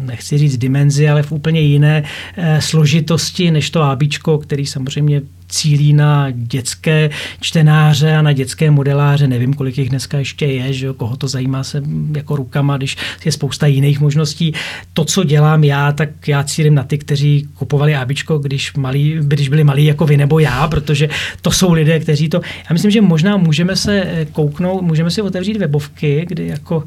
[0.06, 5.92] nechci říct dimenzi, ale v úplně jiné uh, složitosti než to abičko, který samozřejmě cílí
[5.92, 7.10] na dětské
[7.40, 9.26] čtenáře a na dětské modeláře.
[9.26, 11.82] Nevím, kolik jich dneska ještě je, že jo, koho to zajímá se
[12.16, 14.52] jako rukama, když je spousta jiných možností.
[14.92, 19.48] To, co dělám já, tak já cílím na ty, kteří kupovali Abičko, když, malí, když
[19.48, 21.08] byli malí jako vy nebo já, protože
[21.42, 22.40] to jsou lidé, kteří to...
[22.70, 26.84] Já myslím, že možná můžeme se eh, kouknout, můžeme si otevřít webovky, kdy jako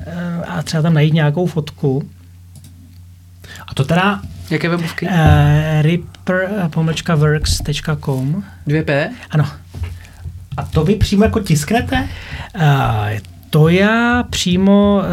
[0.00, 2.08] eh, a třeba tam najít nějakou fotku.
[3.68, 5.06] A to teda Jaké webovky?
[5.06, 5.12] Uh,
[5.80, 9.10] ripper.works.com 2P?
[9.30, 9.46] Ano.
[10.56, 12.08] A to vy přímo jako tisknete?
[12.56, 12.62] Uh,
[13.50, 15.04] to já přímo uh,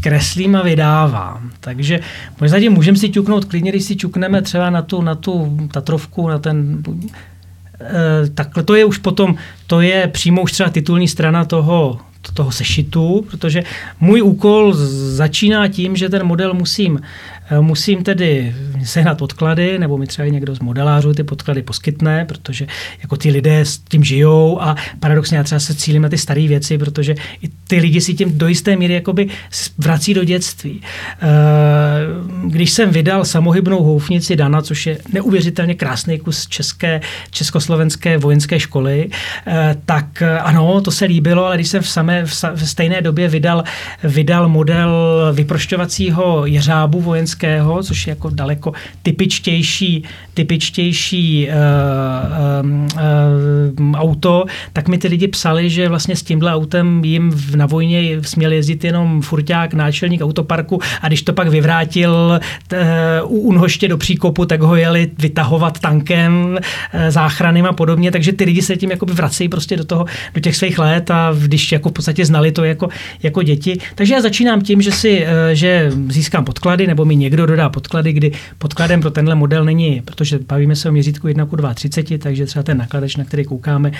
[0.00, 1.50] kreslím a vydávám.
[1.60, 2.00] Takže
[2.40, 6.38] možná můžeme si ťuknout klidně, když si ťukneme třeba na tu, na tu Tatrovku, na
[6.38, 6.82] ten
[8.34, 9.34] takhle to je už potom,
[9.66, 12.00] to je přímo už třeba titulní strana toho,
[12.34, 13.62] toho sešitu, protože
[14.00, 14.72] můj úkol
[15.14, 17.00] začíná tím, že ten model musím
[17.60, 18.54] musím tedy
[18.84, 22.66] sehnat podklady, nebo mi třeba někdo z modelářů ty podklady poskytne, protože
[23.02, 26.48] jako ty lidé s tím žijou a paradoxně já třeba se cílím na ty staré
[26.48, 29.28] věci, protože i ty lidi si tím do jisté míry jakoby
[29.78, 30.82] vrací do dětství.
[30.82, 31.26] Eh,
[32.46, 37.00] když jsem vydal samohybnou houfnici Dana, což je neuvěřitelně krásný kus české,
[37.30, 39.10] československé vojenské školy,
[39.46, 42.24] eh, tak eh, ano, to se líbilo, ale když jsem v, samé,
[42.54, 43.64] v stejné době vydal,
[44.04, 44.90] vydal model
[45.32, 47.31] vyprošťovacího jeřábu vojenského,
[47.82, 48.72] což je jako daleko
[49.02, 50.04] typičtější,
[50.34, 51.54] typičtější uh,
[52.64, 52.70] uh,
[53.90, 58.22] uh, auto, tak mi ty lidi psali, že vlastně s tímhle autem jim na vojně
[58.22, 62.86] směl jezdit jenom furťák, náčelník autoparku a když to pak vyvrátil t,
[63.24, 66.58] u Unhoště do příkopu, tak ho jeli vytahovat tankem,
[67.08, 70.04] záchranem a podobně, takže ty lidi se tím jakoby vracejí prostě do toho,
[70.34, 72.88] do těch svých let a když jako v podstatě znali to jako,
[73.22, 73.78] jako děti.
[73.94, 78.32] Takže já začínám tím, že si, že získám podklady, nebo mi někdo dodá podklady, kdy
[78.58, 82.62] podkladem pro tenhle model není, protože bavíme se o měřítku 1 k 2,30, takže třeba
[82.62, 83.92] ten nakladač, na který koukáme,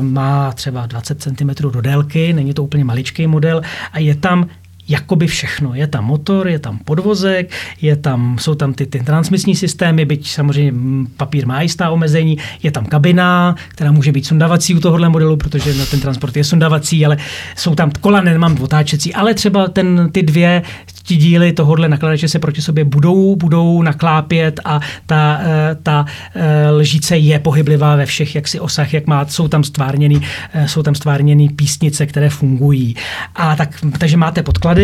[0.00, 3.62] má třeba 20 cm do délky, není to úplně maličký model
[3.92, 4.48] a je tam
[4.90, 5.74] jakoby všechno.
[5.74, 7.50] Je tam motor, je tam podvozek,
[7.82, 10.72] je tam, jsou tam ty, ty transmisní systémy, byť samozřejmě
[11.16, 15.74] papír má jistá omezení, je tam kabina, která může být sundavací u tohohle modelu, protože
[15.74, 17.16] na ten transport je sundavací, ale
[17.56, 20.62] jsou tam kola, nemám otáčecí, ale třeba ten, ty dvě
[21.10, 26.70] ti díly tohohle nakladače se proti sobě budou, budou naklápět a ta, eh, ta eh,
[26.70, 30.22] lžíce je pohyblivá ve všech jaksi osách, jak má, jsou tam stvárněný,
[30.52, 32.96] eh, jsou tam stvárněný písnice, které fungují.
[33.36, 34.79] A tak, takže máte podklady.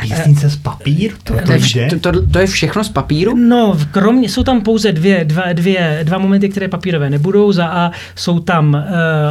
[0.00, 1.12] Písnice z papír?
[1.24, 3.36] To, to, je, to, to, to je všechno z papíru?
[3.36, 7.52] No, kromě, jsou tam pouze dvě, dva, dvě, dva momenty, které papírové nebudou.
[7.52, 8.80] Za A jsou tam uh,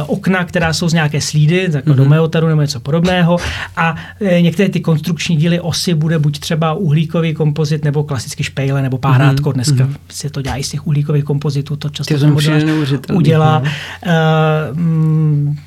[0.06, 1.94] okna, která jsou z nějaké slídy, jako mm-hmm.
[1.94, 3.36] do meotaru nebo něco podobného
[3.76, 8.82] a uh, některé ty konstrukční díly osy bude buď třeba uhlíkový kompozit nebo klasicky špejle
[8.82, 9.48] nebo párátko.
[9.48, 9.96] Mhm, Dneska mm-hmm.
[10.08, 12.14] se to dělá i z těch uhlíkových kompozitů, to často
[13.12, 13.58] udělá.
[13.60, 13.66] Uh,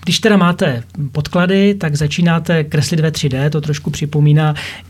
[0.03, 4.38] když teda máte podklady, tak začínáte kreslit ve 3D, to trošku připomíná,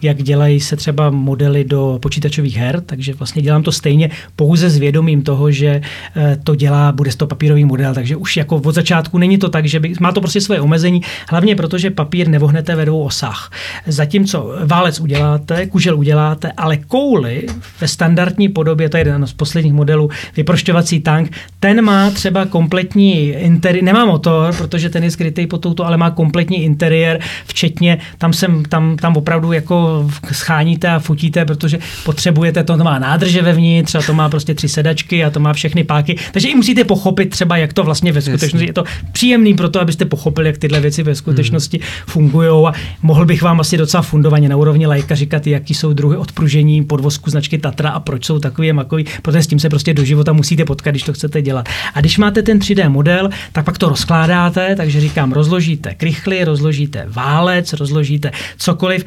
[0.02, 4.78] jak dělají se třeba modely do počítačových her, takže vlastně dělám to stejně pouze s
[4.78, 5.82] vědomím toho, že
[6.16, 9.66] uh, to dělá, bude to papírový model, takže už jako od začátku není to tak,
[9.66, 13.52] že by, má to prostě svoje omezení, hlavně protože papír nevohnete ve dvou osách.
[13.88, 17.48] Zatímco válec uděláte, kužel uděláte, ale kouly
[17.82, 23.28] ve standardní podobě, to je jeden z posledních modelů, vyprošťovací tank, ten má třeba kompletní
[23.28, 28.34] interiér, nemá motor, protože ten je skrytý pod touto, ale má kompletní interiér, včetně, tam
[28.34, 33.96] jsem, tam, tam opravdu jako scháníte a futíte, protože potřebujete to, to má nádrže vevnitř
[33.96, 37.30] a to má prostě tři sedačky a to má všechny páky, takže i musíte pochopit
[37.30, 40.80] třeba, jak to vlastně ve skutečnosti, je to příjemný pro to, abyste pochopili, jak tyhle
[40.80, 41.88] věci ve skutečnosti hmm.
[42.08, 45.94] fungují a mohl bych vám asi docela fundovaně na úrovni lajka říkat, jak jaký jsou
[45.94, 49.70] druhy odpružení podvozku značky Tatra a proč jsou takový a makový, protože s tím se
[49.70, 51.70] prostě do života musíte potkat, když to chcete dělat.
[51.94, 57.06] A když máte ten 3D model, tak pak to rozkládáte, takže říkám, rozložíte krychly, rozložíte
[57.08, 59.06] válec, rozložíte cokoliv,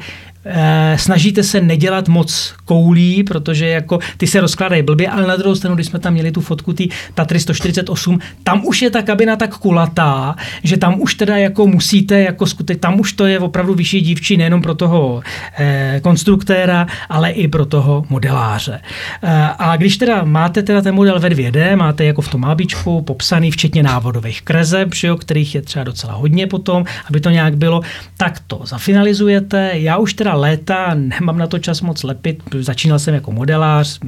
[0.95, 5.75] snažíte se nedělat moc koulí, protože jako ty se rozkládají blbě, ale na druhou stranu,
[5.75, 6.83] když jsme tam měli tu fotku té
[7.13, 12.19] Tatry 148, tam už je ta kabina tak kulatá, že tam už teda jako musíte,
[12.19, 15.21] jako skutek, tam už to je opravdu vyšší dívčí nejenom pro toho
[15.57, 18.79] eh, konstruktéra, ale i pro toho modeláře.
[19.23, 23.01] Eh, a když teda máte teda ten model ve 2D, máte jako v tom mábičku
[23.01, 27.57] popsaný včetně návodových krezeb, že jo, kterých je třeba docela hodně potom, aby to nějak
[27.57, 27.81] bylo,
[28.17, 29.71] tak to zafinalizujete.
[29.73, 33.99] Já už teda léta, nemám na to čas moc lepit, začínal jsem jako modelář,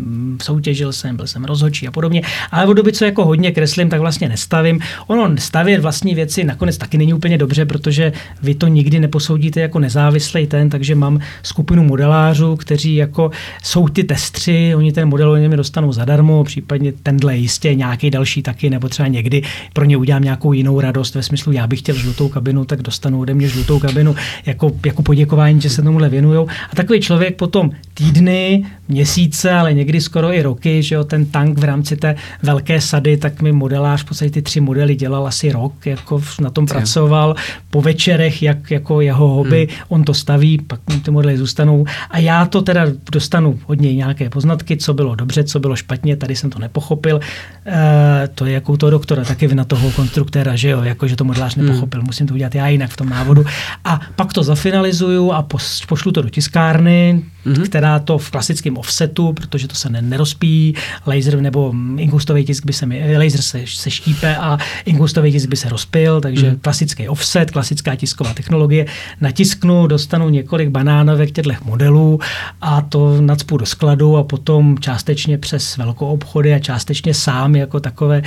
[0.42, 2.22] soutěžil jsem, byl jsem rozhodčí a podobně,
[2.52, 4.80] ale od doby, co jako hodně kreslím, tak vlastně nestavím.
[5.08, 9.80] Ono stavět vlastní věci nakonec taky není úplně dobře, protože vy to nikdy neposoudíte jako
[9.80, 13.32] nezávislý ten, takže mám skupinu modelářů, kteří jako
[13.64, 18.42] jsou ty testři, oni ten model oni mi dostanou zadarmo, případně tenhle jistě, nějaký další
[18.42, 19.42] taky, nebo třeba někdy
[19.74, 23.20] pro ně udělám nějakou jinou radost ve smyslu, já bych chtěl žlutou kabinu, tak dostanu
[23.20, 24.16] ode mě žlutou kabinu
[24.46, 26.48] jako, jako poděkování, že se tomuhle věnují.
[26.72, 31.60] A takový člověk potom týdny, měsíce, ale někdy skoro i roky, že jo, ten tank
[31.60, 35.52] v rámci té velké sady, tak mi modelář v podstatě ty tři modely dělal asi
[35.52, 37.36] rok, jako na tom pracoval
[37.70, 39.78] po večerech, jak jako jeho hobby, hmm.
[39.88, 44.30] on to staví, pak ty modely zůstanou a já to teda dostanu od něj nějaké
[44.30, 47.20] poznatky, co bylo dobře, co bylo špatně, tady jsem to nepochopil,
[47.66, 51.24] e, to je jako toho doktora, taky na toho konstruktéra, že jo, jako že to
[51.24, 51.66] modelář hmm.
[51.66, 52.07] nepochopil, hmm.
[52.07, 53.45] musím to udělat já jinak v tom návodu
[53.86, 55.48] a pak to zafinalizuju a
[55.88, 57.64] pošlu to do tiskárny, mm-hmm.
[57.66, 62.86] která to v klasickém offsetu, protože to se nerozpíjí, laser nebo inkustový tisk by se
[62.86, 66.60] mi, laser se, se štípe a inkustový tisk by se rozpil, takže mm-hmm.
[66.62, 68.86] klasický offset, klasická tisková technologie,
[69.22, 72.20] natisknu, dostanu několik banánovek těchto modelů
[72.62, 77.80] a to nacpu do skladu a potom částečně přes velkou obchody a částečně sám jako
[77.80, 78.22] takové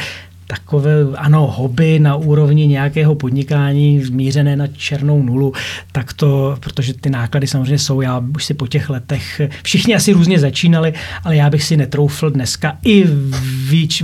[0.50, 5.52] takové, ano, hobby na úrovni nějakého podnikání zmířené na černou nulu,
[5.92, 10.12] tak to, protože ty náklady samozřejmě jsou, já už si po těch letech, všichni asi
[10.12, 10.92] různě začínali,
[11.24, 13.04] ale já bych si netroufl dneska i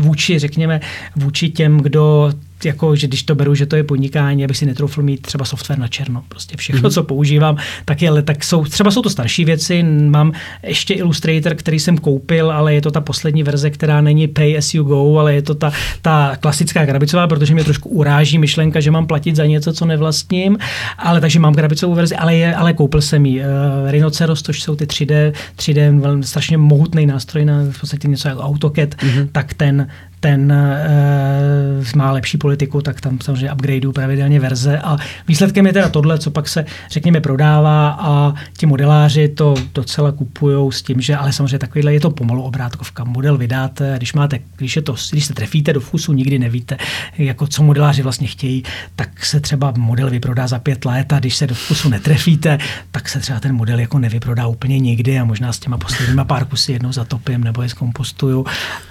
[0.01, 0.81] vůči, řekněme,
[1.17, 2.33] vůči těm, kdo
[2.65, 5.79] jako, že když to beru, že to je podnikání, abych si netroufl mít třeba software
[5.79, 6.25] na černo.
[6.29, 6.93] Prostě všechno, mm-hmm.
[6.93, 9.83] co používám, tak, je, tak jsou, třeba jsou to starší věci.
[9.83, 10.33] Mám
[10.63, 14.75] ještě Illustrator, který jsem koupil, ale je to ta poslední verze, která není pay as
[14.75, 15.73] you go, ale je to ta,
[16.03, 20.59] ta klasická krabicová, protože mě trošku uráží myšlenka, že mám platit za něco, co nevlastním.
[20.99, 23.41] Ale takže mám krabicovou verzi, ale, je, ale koupil jsem ji.
[23.41, 28.29] Uh, Rhinoceros, to jsou ty 3D, 3D velmi strašně mohutný nástroj na v podstatě něco
[28.29, 29.29] jako AutoCAD, mm-hmm.
[29.33, 29.89] tak ten,
[30.25, 34.97] ten uh, má lepší politiku, tak tam samozřejmě upgradeu pravidelně verze a
[35.29, 40.73] výsledkem je teda tohle, co pak se, řekněme, prodává a ti modeláři to docela kupují
[40.73, 43.05] s tím, že ale samozřejmě takovýhle je to pomalu obrátkovka.
[43.05, 46.77] Model vydáte, když máte, když, je to, když se trefíte do vkusu, nikdy nevíte,
[47.19, 48.63] jako co modeláři vlastně chtějí,
[48.97, 52.59] tak se třeba model vyprodá za pět let a když se do vkusu netrefíte,
[52.91, 56.45] tak se třeba ten model jako nevyprodá úplně nikdy a možná s těma posledníma pár
[56.45, 58.47] kusy jednou zatopím nebo je zkompostuju.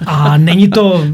[0.05, 1.05] A není to,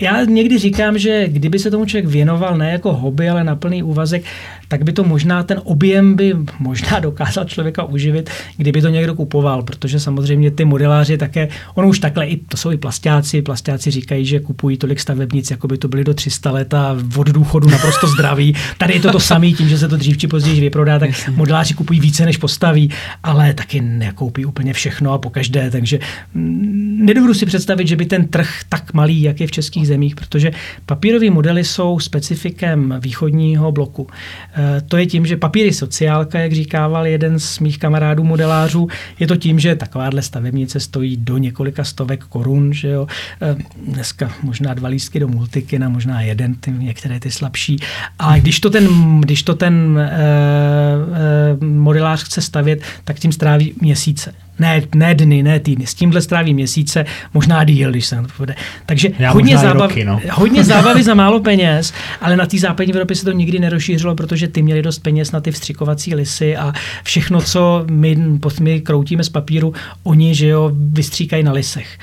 [0.00, 3.82] já někdy říkám, že kdyby se tomu člověk věnoval ne jako hobby, ale na plný
[3.82, 4.24] úvazek,
[4.68, 9.62] tak by to možná, ten objem by možná dokázal člověka uživit, kdyby to někdo kupoval,
[9.62, 14.26] protože samozřejmě ty modeláři také, ono už takhle, i, to jsou i plastáci, plastáci říkají,
[14.26, 18.06] že kupují tolik stavebnic, jako by to byly do 300 let a od důchodu naprosto
[18.06, 18.54] zdraví.
[18.78, 21.32] Tady je to to samé, tím, že se to dřív či později vyprodá, tak Jasně.
[21.36, 22.90] modeláři kupují více, než postaví,
[23.22, 25.98] ale taky nekoupí úplně všechno a pokaždé, takže
[26.34, 30.14] mm, nedovedu si představit, že by ten trh tak malý, jak je v českých zemích,
[30.14, 30.50] protože
[30.86, 34.06] papírové modely jsou specifikem východního bloku.
[34.54, 38.88] Eh, to je tím, že papíry sociálka, jak říkával jeden z mých kamarádů modelářů,
[39.20, 43.06] je to tím, že takováhle stavebnice stojí do několika stovek korun, že jo.
[43.42, 43.56] Eh,
[43.86, 47.76] dneska možná dva lístky do multikina, možná jeden, ty, některé ty slabší.
[48.18, 48.88] A když to ten,
[49.20, 54.45] když to ten eh, modelář chce stavět, tak tím stráví měsíce.
[54.58, 55.86] Ne, ne dny, ne týdny.
[55.86, 57.04] S tímhle stráví měsíce,
[57.34, 58.54] možná díl, když se na to povede.
[58.86, 60.20] Takže Já hodně, zábav, roky, no.
[60.32, 64.48] hodně zábavy za málo peněz, ale na té západní Evropě se to nikdy nerozšířilo, protože
[64.48, 66.72] ty měli dost peněz na ty vstřikovací lisy a
[67.02, 68.18] všechno, co my,
[68.60, 71.98] my kroutíme z papíru, oni, že jo, vystříkají na lisech.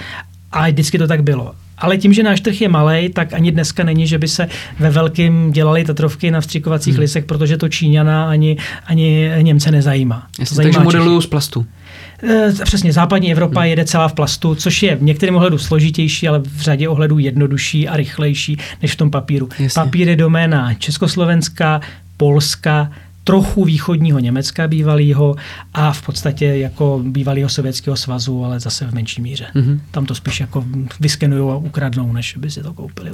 [0.52, 1.54] A vždycky to tak bylo.
[1.78, 4.48] Ale tím, že náš trh je malý, tak ani dneska není, že by se
[4.80, 7.02] ve velkým dělali tatrovky na vstřikovacích hmm.
[7.02, 10.28] lisech, protože to Číňana ani, ani Němce nezajímá.
[10.40, 11.66] Jasně, takže modelují z plastu.
[12.24, 13.70] E, přesně, západní Evropa hmm.
[13.70, 17.88] jede celá v plastu, což je v některém ohledu složitější, ale v řadě ohledů jednodušší
[17.88, 19.50] a rychlejší než v tom papíru.
[19.60, 19.84] Jasně.
[19.84, 21.82] Papír je doména Československa,
[22.18, 22.92] Polska,
[23.24, 25.36] trochu východního Německa bývalého
[25.74, 29.46] a v podstatě jako bývalého Sovětského svazu, ale zase v menší míře.
[29.56, 29.80] Mm-hmm.
[29.92, 30.66] Tam to spíš jako
[31.00, 33.12] vyskenují a ukradnou, než by si to koupili.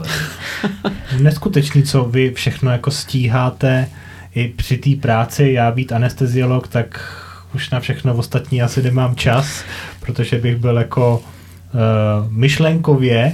[1.19, 3.87] Neskutečný, co vy všechno jako stíháte
[4.35, 5.51] i při té práci.
[5.53, 7.15] Já být anesteziolog, tak
[7.55, 9.63] už na všechno ostatní asi nemám čas,
[9.99, 13.33] protože bych byl jako uh, myšlenkově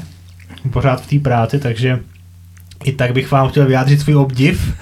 [0.71, 1.99] pořád v té práci, takže
[2.83, 4.73] i tak bych vám chtěl vyjádřit svůj obdiv,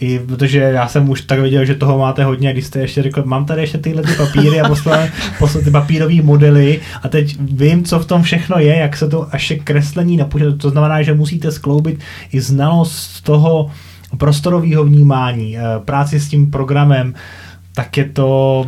[0.00, 3.22] i protože já jsem už tak viděl, že toho máte hodně, když jste ještě řekl,
[3.24, 7.84] mám tady ještě tyhle ty papíry a poslal, poslal ty papírové modely a teď vím,
[7.84, 10.56] co v tom všechno je, jak se to až kreslení napočítá.
[10.56, 12.00] To znamená, že musíte skloubit
[12.32, 13.70] i znalost toho
[14.16, 17.14] prostorového vnímání, eh, práci s tím programem,
[17.74, 18.66] tak je to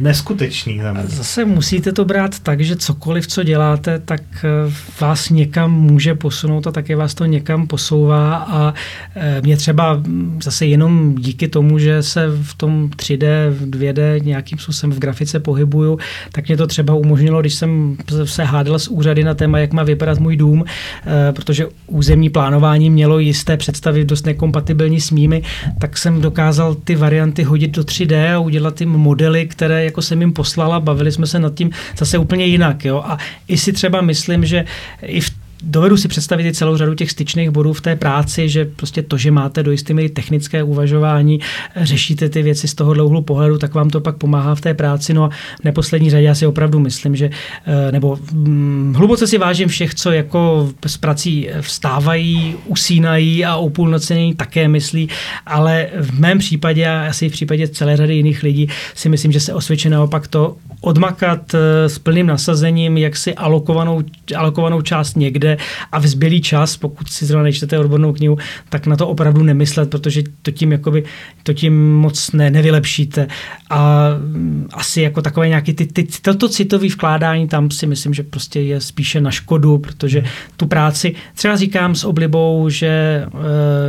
[0.00, 0.80] neskutečný.
[1.04, 6.66] Zase musíte to brát tak, že cokoliv, co děláte, tak eh, vás někam může posunout
[6.66, 8.74] a také vás to někam posouvá a
[9.16, 10.02] eh, mě třeba
[10.42, 15.40] zase jenom díky tomu, že se v tom 3D, v 2D nějakým způsobem v grafice
[15.40, 15.98] pohybuju,
[16.32, 19.82] tak mě to třeba umožnilo, když jsem se hádal s úřady na téma, jak má
[19.82, 20.64] vypadat můj dům,
[21.06, 25.42] eh, protože územní plánování mělo jisté představy dost nekompatibilní s mými,
[25.78, 30.20] tak jsem dokázal ty varianty hodit do 3D a udělat ty modely, které jako jsem
[30.20, 32.84] jim poslala, bavili jsme se nad tím zase úplně jinak.
[32.84, 33.02] Jo?
[33.06, 34.64] A i si třeba myslím, že
[35.02, 38.64] i v dovedu si představit i celou řadu těch styčných bodů v té práci, že
[38.64, 41.40] prostě to, že máte do jisté míry technické uvažování,
[41.76, 45.14] řešíte ty věci z toho úhlu pohledu, tak vám to pak pomáhá v té práci.
[45.14, 45.28] No a
[45.60, 47.30] v neposlední řadě já si opravdu myslím, že
[47.66, 53.70] eh, nebo hm, hluboce si vážím všech, co jako s prací vstávají, usínají a o
[53.70, 55.08] půlnoci také myslí,
[55.46, 59.40] ale v mém případě a asi v případě celé řady jiných lidí si myslím, že
[59.40, 64.02] se osvědčí naopak to odmakat eh, s plným nasazením, jak si alokovanou,
[64.36, 65.53] alokovanou část někde
[65.92, 69.90] a v zbylý čas, pokud si zrovna nečtete odbornou knihu, tak na to opravdu nemyslet,
[69.90, 71.04] protože to tím, jakoby,
[71.42, 73.28] to tím moc ne, nevylepšíte.
[73.70, 78.22] A mm, asi jako takové nějaké ty, ty, toto citové vkládání tam si myslím, že
[78.22, 80.24] prostě je spíše na škodu, protože
[80.56, 83.26] tu práci, třeba říkám s oblibou, že e,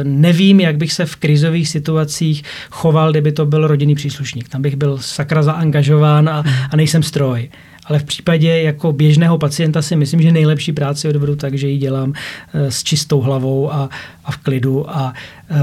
[0.03, 4.49] nevím, jak bych se v krizových situacích choval, kdyby to byl rodinný příslušník.
[4.49, 7.49] Tam bych byl sakra zaangažován a, a nejsem stroj
[7.85, 11.77] ale v případě jako běžného pacienta si myslím, že nejlepší práci odvedu tak, že ji
[11.77, 12.13] dělám
[12.53, 13.89] eh, s čistou hlavou a,
[14.25, 15.13] a v klidu a
[15.49, 15.55] Eh,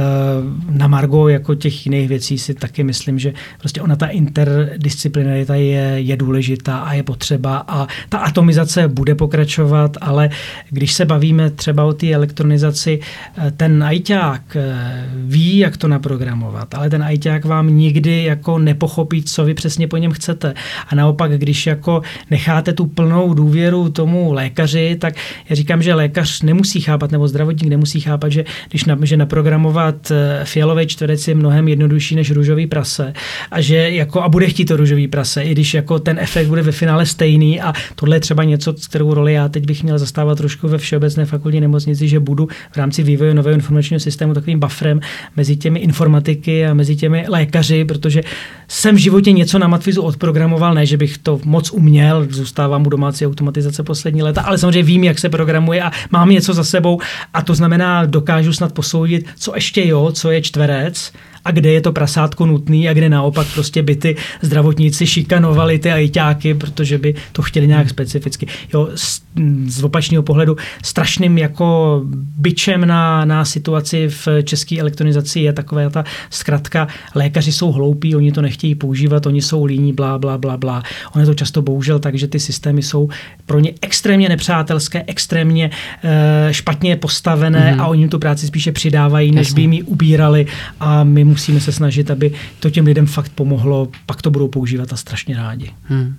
[0.71, 5.95] na Margo jako těch jiných věcí si taky myslím, že prostě ona ta interdisciplinarita je,
[5.97, 10.31] je důležitá a je potřeba a ta atomizace bude pokračovat, ale
[10.71, 13.01] když se bavíme třeba o té elektronizaci,
[13.39, 19.23] eh, ten ajťák eh, ví, jak to naprogramovat, ale ten ajťák vám nikdy jako nepochopí,
[19.23, 20.55] co vy přesně po něm chcete.
[20.89, 25.15] A naopak, když jako necháte tu plnou důvěru tomu lékaři, tak
[25.49, 30.11] já říkám, že lékař nemusí chápat, nebo zdravotník nemusí chápat, že když na, že naprogramovat
[30.11, 33.13] eh, fialový čtverec je mnohem jednodušší než růžový prase
[33.51, 36.63] a že jako a bude chtít to růžový prase, i když jako ten efekt bude
[36.63, 39.99] ve finále stejný a tohle je třeba něco, s kterou roli já teď bych měl
[39.99, 44.61] zastávat trošku ve Všeobecné fakultní nemocnici, že budu v rámci vývoje nového informačního systému takovým
[44.61, 45.01] bufferem
[45.37, 48.23] mezi těmi informatiky a mezi těmi lékaři, protože
[48.69, 52.91] jsem v životě něco na Matvizu odprogramoval, ne, že bych to moc uměl, zůstávám u
[52.91, 57.01] domácí automatizace poslední léta, ale samozřejmě vím, jak se programuje a mám něco za sebou
[57.35, 61.13] a to znamená, dokážu snad posoudit, co ještě jo, co je čtverec
[61.45, 65.93] a kde je to prasátko nutný a kde naopak prostě by ty zdravotníci šikanovali ty
[65.93, 68.47] ajťáky, protože by to chtěli nějak specificky.
[68.75, 69.23] Jo, z,
[69.67, 72.01] z opačného pohledu strašným jako
[72.37, 78.33] byčem na, na situaci v české elektronizaci je taková ta zkratka, lékaři jsou hloupí, oni
[78.33, 80.83] to nechtějí používat, oni jsou líní, blá, blá, blá, blá.
[81.15, 83.09] Ono je to často bohužel tak, že ty systémy jsou
[83.47, 85.71] pro ně extrémně nepřátelské, extrémně
[86.03, 87.83] e, špatně postavené mm-hmm.
[87.83, 89.55] a oni tu práci spíše přidávají, než Jasně.
[89.55, 90.47] by jim ji ubírali
[90.81, 94.93] a my musíme se snažit, aby to těm lidem fakt pomohlo, pak to budou používat
[94.93, 95.71] a strašně rádi.
[95.89, 96.17] Hmm.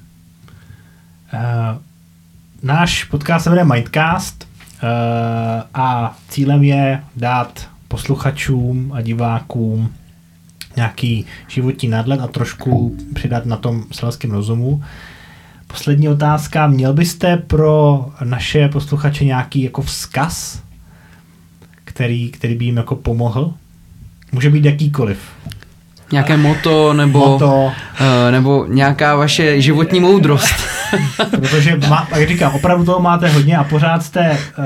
[1.34, 1.40] Uh,
[2.64, 4.48] náš podcast se jmenuje Mindcast
[4.84, 4.90] uh,
[5.74, 9.94] a cílem je dát posluchačům a divákům
[10.76, 14.84] nějaký životní nadhled a trošku přidat na tom selském rozumu.
[15.68, 16.68] Poslední otázka.
[16.68, 20.64] Měl byste pro naše posluchače nějaký jako vzkaz,
[21.84, 23.54] který, který by jim jako pomohl?
[24.34, 25.18] Může být jakýkoliv.
[26.12, 27.56] Nějaké moto nebo, moto.
[27.66, 27.72] Uh,
[28.32, 30.56] nebo nějaká vaše životní moudrost.
[31.30, 34.66] Protože, má, jak říkám, opravdu toho máte hodně a pořád jste uh,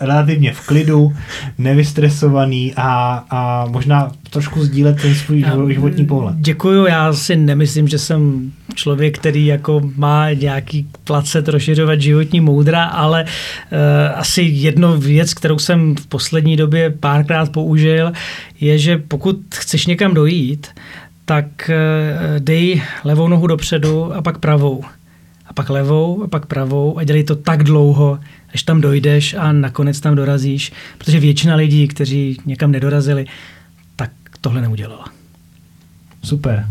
[0.00, 1.16] relativně v klidu,
[1.58, 6.36] nevystresovaný a, a možná trošku sdílet ten svůj já, životní pohled.
[6.38, 12.84] Děkuju, já si nemyslím, že jsem člověk, který jako má nějaký placet rozšiřovat životní moudra,
[12.84, 13.78] ale uh,
[14.14, 18.12] asi jedno věc, kterou jsem v poslední době párkrát použil,
[18.60, 20.66] je, že pokud chceš někam dojít,
[21.24, 24.84] tak uh, dej levou nohu dopředu a pak pravou.
[25.46, 28.18] A pak levou a pak pravou a dělej to tak dlouho,
[28.54, 33.26] až tam dojdeš a nakonec tam dorazíš, protože většina lidí, kteří někam nedorazili,
[34.40, 35.04] tohle neudělala.
[36.24, 36.66] Super.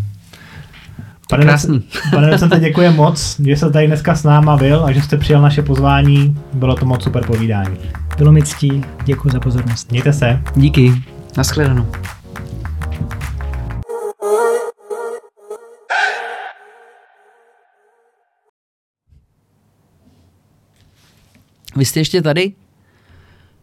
[1.30, 1.84] Pane, Krásný.
[2.12, 5.42] pane docente, děkuji moc, že jste tady dneska s náma byl a že jste přijal
[5.42, 6.40] naše pozvání.
[6.54, 7.78] Bylo to moc super povídání.
[8.18, 9.92] Bylo mi ctí, děkuji za pozornost.
[9.92, 10.42] Mějte se.
[10.56, 11.04] Díky.
[11.38, 11.88] Naschledanou.
[21.76, 22.54] Vy jste ještě tady?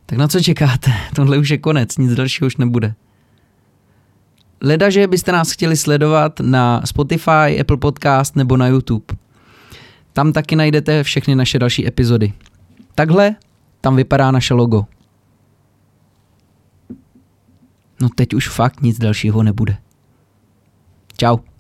[0.07, 0.93] Tak na co čekáte?
[1.15, 2.95] Tohle už je konec, nic dalšího už nebude.
[4.61, 9.05] Ledaže byste nás chtěli sledovat na Spotify, Apple Podcast nebo na YouTube.
[10.13, 12.33] Tam taky najdete všechny naše další epizody.
[12.95, 13.37] Takhle
[13.81, 14.87] tam vypadá naše logo.
[18.01, 19.77] No teď už fakt nic dalšího nebude.
[21.17, 21.56] Ciao.